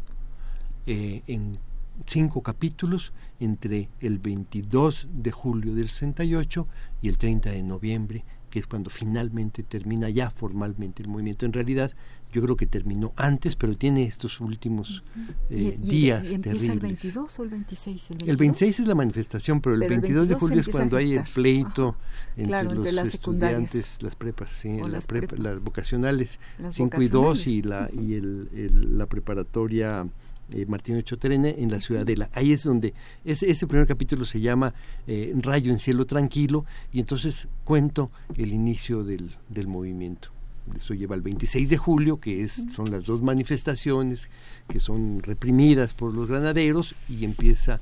eh, 0.88 1.22
en 1.28 1.60
cinco 2.06 2.42
capítulos 2.42 3.14
entre 3.40 3.90
el 4.00 4.20
22 4.20 5.08
de 5.12 5.32
julio 5.32 5.74
del 5.74 5.90
68 5.90 6.68
y 7.02 7.10
el 7.10 7.18
30 7.18 7.52
de 7.52 7.64
noviembre, 7.64 8.26
que 8.50 8.60
es 8.60 8.68
cuando 8.68 8.90
finalmente 8.90 9.64
termina 9.64 10.10
ya 10.10 10.30
formalmente 10.30 11.04
el 11.04 11.10
movimiento. 11.10 11.46
En 11.46 11.54
realidad, 11.54 11.92
yo 12.32 12.42
creo 12.44 12.56
que 12.56 12.68
terminó 12.68 13.14
antes, 13.16 13.56
pero 13.56 13.76
tiene 13.76 14.04
estos 14.04 14.40
últimos 14.40 15.04
eh, 15.50 15.78
días 15.80 16.30
y, 16.30 16.36
empieza 16.36 16.74
el 16.74 16.80
22 16.80 17.40
o 17.40 17.44
el 17.44 17.50
26? 17.50 18.12
El 18.26 18.38
26, 18.38 18.80
es 18.80 18.88
la 18.88 18.96
manifestación, 18.96 19.62
pero 19.62 19.76
el, 19.76 19.88
22, 19.88 20.30
de 20.30 20.36
julio 20.36 20.62
es 20.62 20.68
cuando 20.68 20.98
hay 20.98 21.16
el 21.16 21.24
pleito 21.24 21.96
entre 22.38 22.92
los 22.92 23.14
estudiantes, 23.14 24.02
las 24.02 24.16
prepas, 24.16 24.52
sí, 24.52 24.80
las, 24.88 25.08
las, 25.38 25.60
vocacionales 25.62 26.40
5 26.70 27.02
y 27.02 27.08
2 27.08 27.48
y 27.48 27.62
la, 27.64 27.90
y 27.92 28.14
el, 28.14 28.98
la 28.98 29.08
preparatoria 29.08 30.08
eh, 30.54 30.66
Martín 30.68 30.98
Ocho 30.98 31.18
en 31.22 31.72
la 31.72 31.80
Ciudadela. 31.80 32.30
Ahí 32.34 32.54
es 32.54 32.64
donde 32.64 32.94
ese, 33.26 33.50
ese 33.50 33.68
primer 33.68 33.88
capítulo 33.88 34.26
se 34.26 34.42
llama 34.42 34.74
eh, 35.08 35.34
Rayo 35.36 35.72
en 35.72 35.80
cielo 35.80 36.06
tranquilo 36.06 36.66
y 36.92 37.00
entonces 37.00 37.48
cuento 37.64 38.12
el 38.38 38.52
inicio 38.52 39.04
del, 39.04 39.36
del 39.50 39.68
movimiento. 39.68 40.30
Eso 40.76 40.94
lleva 40.94 41.16
al 41.16 41.22
26 41.22 41.70
de 41.70 41.78
julio, 41.78 42.20
que 42.20 42.44
es, 42.44 42.64
son 42.76 42.92
las 42.92 43.06
dos 43.06 43.22
manifestaciones 43.22 44.30
que 44.68 44.80
son 44.80 45.22
reprimidas 45.24 45.94
por 45.94 46.14
los 46.14 46.28
granaderos 46.30 46.96
y 47.08 47.26
empieza 47.26 47.80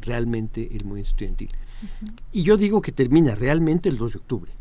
realmente 0.00 0.68
el 0.74 0.84
movimiento 0.84 1.10
estudiantil. 1.10 1.50
Y 2.32 2.42
yo 2.42 2.56
digo 2.56 2.80
que 2.80 2.92
termina 2.92 3.34
realmente 3.34 3.88
el 3.88 3.98
2 3.98 4.12
de 4.12 4.18
octubre. 4.18 4.52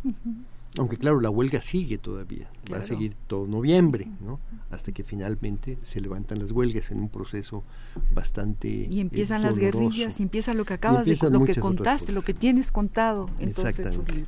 Aunque 0.77 0.97
claro, 0.97 1.19
la 1.19 1.29
huelga 1.29 1.61
sigue 1.61 1.97
todavía, 1.97 2.49
va 2.71 2.77
a 2.77 2.83
seguir 2.83 3.15
todo 3.27 3.47
noviembre, 3.47 4.07
¿no? 4.21 4.39
Hasta 4.69 4.91
que 4.91 5.03
finalmente 5.03 5.77
se 5.81 6.01
levantan 6.01 6.39
las 6.39 6.51
huelgas 6.51 6.91
en 6.91 6.99
un 6.99 7.09
proceso 7.09 7.63
bastante 8.13 8.67
y 8.67 8.99
empiezan 8.99 9.41
las 9.41 9.57
guerrillas, 9.57 10.19
y 10.19 10.23
empieza 10.23 10.53
lo 10.53 10.65
que 10.65 10.73
acabas 10.73 11.05
de 11.05 11.17
lo 11.29 11.45
que 11.45 11.55
contaste, 11.55 12.11
lo 12.11 12.21
que 12.21 12.33
tienes 12.33 12.71
contado 12.71 13.29
en 13.39 13.53
todos 13.53 13.79
estos 13.79 14.07
libros. 14.09 14.27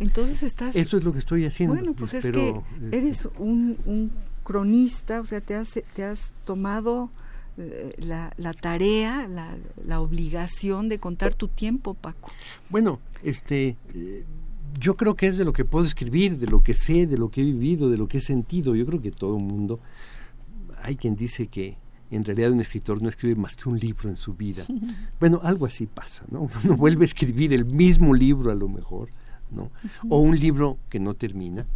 Entonces 0.00 0.42
estás. 0.42 0.76
Eso 0.76 0.96
es 0.96 1.04
lo 1.04 1.12
que 1.12 1.18
estoy 1.18 1.44
haciendo. 1.44 1.74
Bueno, 1.74 1.92
pues 1.92 2.14
es 2.14 2.24
que 2.24 2.54
eres 2.92 3.28
un, 3.38 3.76
un, 3.84 4.12
cronista, 4.44 5.20
o 5.20 5.24
sea, 5.24 5.40
te 5.40 5.54
has 5.54 5.78
te 5.94 6.04
has 6.04 6.32
tomado 6.44 7.10
eh, 7.10 7.16
la, 7.98 8.32
la, 8.36 8.52
tarea, 8.54 9.26
la, 9.28 9.56
la, 9.84 10.00
obligación 10.00 10.88
de 10.88 10.98
contar 10.98 11.34
tu 11.34 11.48
tiempo, 11.48 11.94
Paco. 11.94 12.30
Bueno, 12.70 13.00
este, 13.22 13.76
eh, 13.94 14.24
yo 14.78 14.96
creo 14.96 15.14
que 15.14 15.26
es 15.26 15.36
de 15.38 15.44
lo 15.44 15.52
que 15.52 15.64
puedo 15.64 15.86
escribir, 15.86 16.38
de 16.38 16.46
lo 16.46 16.62
que 16.62 16.74
sé, 16.74 17.06
de 17.06 17.18
lo 17.18 17.30
que 17.30 17.42
he 17.42 17.44
vivido, 17.44 17.90
de 17.90 17.96
lo 17.96 18.06
que 18.06 18.18
he 18.18 18.20
sentido. 18.20 18.74
Yo 18.74 18.86
creo 18.86 19.02
que 19.02 19.10
todo 19.10 19.36
el 19.36 19.42
mundo, 19.42 19.80
hay 20.82 20.96
quien 20.96 21.16
dice 21.16 21.48
que 21.48 21.76
en 22.10 22.24
realidad 22.24 22.52
un 22.52 22.60
escritor 22.60 23.02
no 23.02 23.08
escribe 23.08 23.34
más 23.34 23.56
que 23.56 23.68
un 23.68 23.78
libro 23.78 24.08
en 24.08 24.16
su 24.16 24.34
vida. 24.34 24.64
Bueno, 25.20 25.40
algo 25.42 25.66
así 25.66 25.86
pasa, 25.86 26.24
¿no? 26.30 26.48
Uno 26.64 26.76
vuelve 26.76 27.04
a 27.04 27.06
escribir 27.06 27.52
el 27.52 27.64
mismo 27.64 28.14
libro 28.14 28.52
a 28.52 28.54
lo 28.54 28.68
mejor, 28.68 29.08
¿no? 29.50 29.70
O 30.08 30.18
un 30.18 30.38
libro 30.38 30.78
que 30.88 31.00
no 31.00 31.14
termina. 31.14 31.66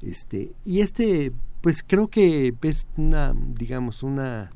Este, 0.00 0.52
y 0.64 0.80
este, 0.80 1.30
pues 1.60 1.84
creo 1.86 2.08
que 2.08 2.54
es 2.62 2.86
una, 2.96 3.34
digamos, 3.34 4.02
una, 4.02 4.50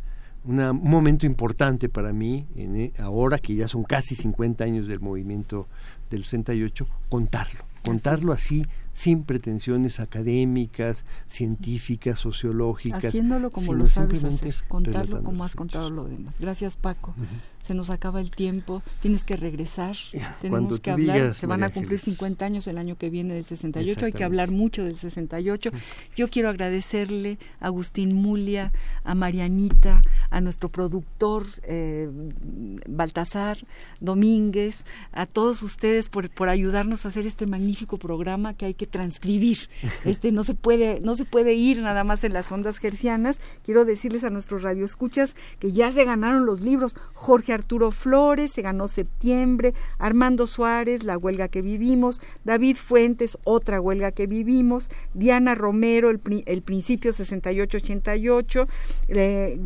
una 0.44 0.72
un 0.72 0.90
momento 0.90 1.26
importante 1.26 1.88
para 1.88 2.12
mí, 2.12 2.46
en, 2.54 2.76
e, 2.76 2.92
ahora 2.98 3.38
que 3.38 3.54
ya 3.54 3.68
son 3.68 3.84
casi 3.84 4.14
50 4.14 4.64
años 4.64 4.86
del 4.86 5.00
movimiento 5.00 5.68
del 6.10 6.24
68, 6.24 6.86
contarlo, 7.08 7.64
contarlo 7.84 8.32
así 8.32 8.66
sin 8.92 9.24
pretensiones 9.24 9.98
académicas, 10.00 11.04
científicas, 11.26 12.20
sociológicas. 12.20 13.04
Haciéndolo 13.04 13.50
como 13.50 13.74
lo 13.74 13.86
sabes 13.86 14.22
hacer, 14.22 14.54
contarlo 14.68 15.22
como 15.22 15.44
has 15.44 15.56
contado 15.56 15.90
lo 15.90 16.04
demás. 16.04 16.36
Gracias, 16.38 16.76
Paco 16.76 17.14
se 17.64 17.72
nos 17.72 17.88
acaba 17.88 18.20
el 18.20 18.30
tiempo, 18.30 18.82
tienes 19.00 19.24
que 19.24 19.36
regresar, 19.36 19.96
tenemos 20.42 20.80
que 20.80 20.90
hablar, 20.90 21.34
se 21.34 21.46
van 21.46 21.62
a 21.62 21.70
cumplir 21.70 21.98
50 21.98 22.44
años 22.44 22.66
el 22.66 22.76
año 22.76 22.96
que 22.98 23.08
viene 23.08 23.32
del 23.32 23.46
68, 23.46 24.04
hay 24.04 24.12
que 24.12 24.24
hablar 24.24 24.50
mucho 24.50 24.84
del 24.84 24.98
68. 24.98 25.70
Yo 26.14 26.28
quiero 26.28 26.50
agradecerle 26.50 27.38
a 27.60 27.66
Agustín 27.66 28.14
Mulia, 28.14 28.72
a 29.02 29.14
Marianita, 29.14 30.02
a 30.28 30.40
nuestro 30.42 30.68
productor 30.68 31.46
eh, 31.62 32.10
Baltasar 32.86 33.58
Domínguez, 33.98 34.84
a 35.12 35.24
todos 35.24 35.62
ustedes 35.62 36.10
por, 36.10 36.28
por 36.28 36.50
ayudarnos 36.50 37.04
a 37.04 37.08
hacer 37.08 37.26
este 37.26 37.46
magnífico 37.46 37.96
programa 37.96 38.54
que 38.54 38.66
hay 38.66 38.74
que 38.74 38.86
transcribir. 38.86 39.70
Este 40.04 40.32
no 40.32 40.42
se 40.42 40.54
puede 40.54 41.00
no 41.00 41.16
se 41.16 41.24
puede 41.24 41.54
ir 41.54 41.80
nada 41.80 42.04
más 42.04 42.24
en 42.24 42.34
las 42.34 42.52
ondas 42.52 42.78
gercianas. 42.78 43.40
Quiero 43.62 43.84
decirles 43.86 44.22
a 44.22 44.30
nuestros 44.30 44.62
radioescuchas 44.62 45.34
que 45.58 45.72
ya 45.72 45.90
se 45.92 46.04
ganaron 46.04 46.44
los 46.44 46.60
libros 46.60 46.96
Jorge 47.14 47.53
Arturo 47.54 47.90
Flores, 47.90 48.52
se 48.52 48.62
ganó 48.62 48.88
septiembre, 48.88 49.74
Armando 49.98 50.46
Suárez, 50.46 51.04
la 51.04 51.16
huelga 51.16 51.48
que 51.48 51.62
vivimos, 51.62 52.20
David 52.44 52.76
Fuentes, 52.76 53.38
otra 53.44 53.80
huelga 53.80 54.12
que 54.12 54.26
vivimos, 54.26 54.90
Diana 55.14 55.54
Romero, 55.54 56.10
el, 56.10 56.20
el 56.46 56.62
principio 56.62 57.12
68-88, 57.12 58.66
eh, 59.08 59.58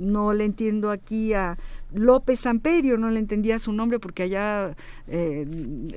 no 0.00 0.32
le 0.32 0.44
entiendo 0.46 0.90
aquí 0.90 1.34
a 1.34 1.58
López 1.92 2.46
Amperio, 2.46 2.96
no 2.96 3.10
le 3.10 3.18
entendía 3.18 3.58
su 3.58 3.72
nombre 3.72 3.98
porque 3.98 4.24
allá 4.24 4.76
eh, 5.08 5.46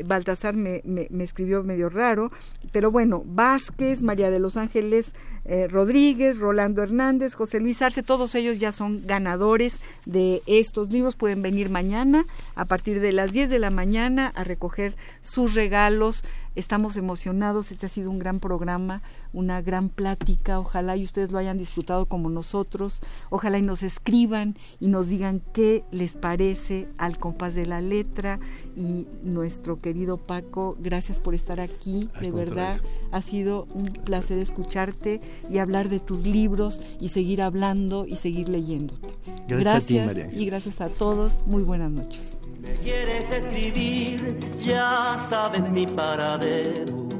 Baltasar 0.06 0.56
me, 0.56 0.82
me, 0.86 1.24
escribió 1.24 1.64
medio 1.64 1.90
raro, 1.90 2.32
pero 2.72 2.92
bueno, 2.92 3.24
Vázquez, 3.26 4.02
María 4.02 4.32
de 4.32 4.40
los 4.40 4.58
Ángeles 4.58 5.14
eh, 5.46 5.68
Rodríguez, 5.68 6.40
Rolando 6.40 6.82
Hernández, 6.82 7.36
José 7.36 7.60
Luis 7.60 7.82
Arce, 7.82 8.04
todos 8.04 8.36
ellos 8.36 8.58
ya 8.58 8.72
son 8.72 9.06
ganadores 9.06 9.80
de 10.06 10.42
estos 10.48 10.92
libros, 10.92 11.16
pueden 11.16 11.42
venir 11.42 11.70
mañana 11.70 12.26
a 12.56 12.66
partir 12.66 13.00
de 13.00 13.12
las 13.12 13.32
10 13.32 13.50
de 13.50 13.60
la 13.60 13.70
mañana 13.70 14.32
a 14.36 14.44
recoger 14.44 14.96
sus 15.22 15.54
regalos 15.54 16.24
Estamos 16.56 16.98
emocionados, 16.98 17.72
este 17.72 17.88
ha 17.88 17.90
sido 17.90 18.12
un 18.12 18.20
gran 18.20 18.40
programa, 18.40 19.02
una 19.34 19.64
gran 19.64 19.90
plática, 19.90 20.60
ojalá 20.60 20.96
y 20.96 21.04
ustedes 21.04 21.32
lo 21.32 21.40
hayan 21.40 21.58
disfrutado 21.58 22.06
como 22.06 22.30
nosotros, 22.30 23.02
ojalá 23.32 23.58
y 23.58 23.64
nos 23.64 23.82
escriban 23.82 24.56
y 24.80 24.90
nos 24.90 25.08
digan 25.08 25.42
qué 25.52 25.83
les 25.92 26.16
parece 26.16 26.88
al 26.98 27.18
compás 27.18 27.56
de 27.56 27.66
la 27.66 27.82
letra. 27.82 28.40
Y 28.76 29.08
nuestro 29.24 29.80
querido 29.82 30.18
Paco, 30.18 30.76
gracias 30.80 31.20
por 31.20 31.36
estar 31.36 31.60
aquí, 31.60 32.10
de 32.20 32.32
verdad 32.32 32.80
ha 33.12 33.22
sido 33.22 33.68
un 33.74 33.86
placer 33.86 34.40
escucharte 34.40 35.22
y 35.50 35.60
hablar 35.60 35.90
de 35.90 36.00
tus 36.00 36.26
libros 36.26 36.82
y 37.00 37.10
seguir 37.10 37.42
hablando 37.42 38.06
y 38.08 38.16
seguir 38.16 38.50
leyéndote. 38.50 39.08
Gracias, 39.48 40.18
y 40.34 40.46
gracias 40.46 40.82
a 40.82 40.90
todos, 40.90 41.42
muy 41.46 41.64
buenas 41.64 41.92
noches. 41.92 42.40
Me 42.60 42.74
quieres 42.76 43.30
escribir, 43.30 44.40
ya 44.58 45.18
saben 45.30 45.74
mi 45.74 45.86
paradero. 45.86 47.13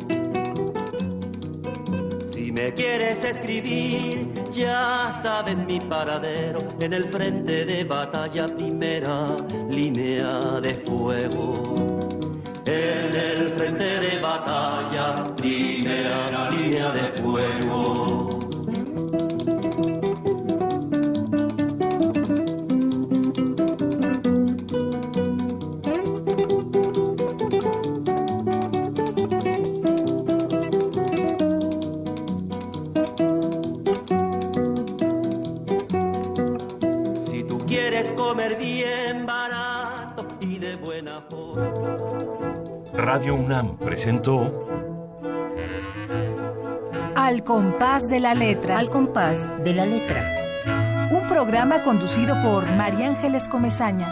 Me 2.54 2.72
quieres 2.72 3.24
escribir, 3.24 4.32
ya 4.52 5.12
saben 5.24 5.66
mi 5.66 5.80
paradero. 5.80 6.60
En 6.80 6.94
el 6.94 7.06
frente 7.06 7.66
de 7.66 7.84
batalla, 7.84 8.46
primera 8.46 9.26
línea 9.72 10.62
de 10.62 10.76
fuego. 10.86 12.10
En 12.66 13.16
el 13.16 13.50
frente 13.58 14.00
de 14.02 14.20
batalla, 14.20 15.36
primera 15.36 16.52
línea 16.52 16.92
de 16.92 17.22
fuego. 17.24 18.33
Radio 42.94 43.36
UNAM 43.36 43.78
presentó 43.78 44.68
Al 47.16 47.44
compás 47.44 48.08
de 48.10 48.20
la 48.20 48.34
letra. 48.34 48.80
Al 48.80 48.90
compás 48.90 49.48
de 49.64 49.74
la 49.74 49.86
letra. 49.86 51.10
Un 51.12 51.28
programa 51.28 51.84
conducido 51.84 52.40
por 52.42 52.66
María 52.76 53.08
Ángeles 53.08 53.48
Comezaña. 53.48 54.08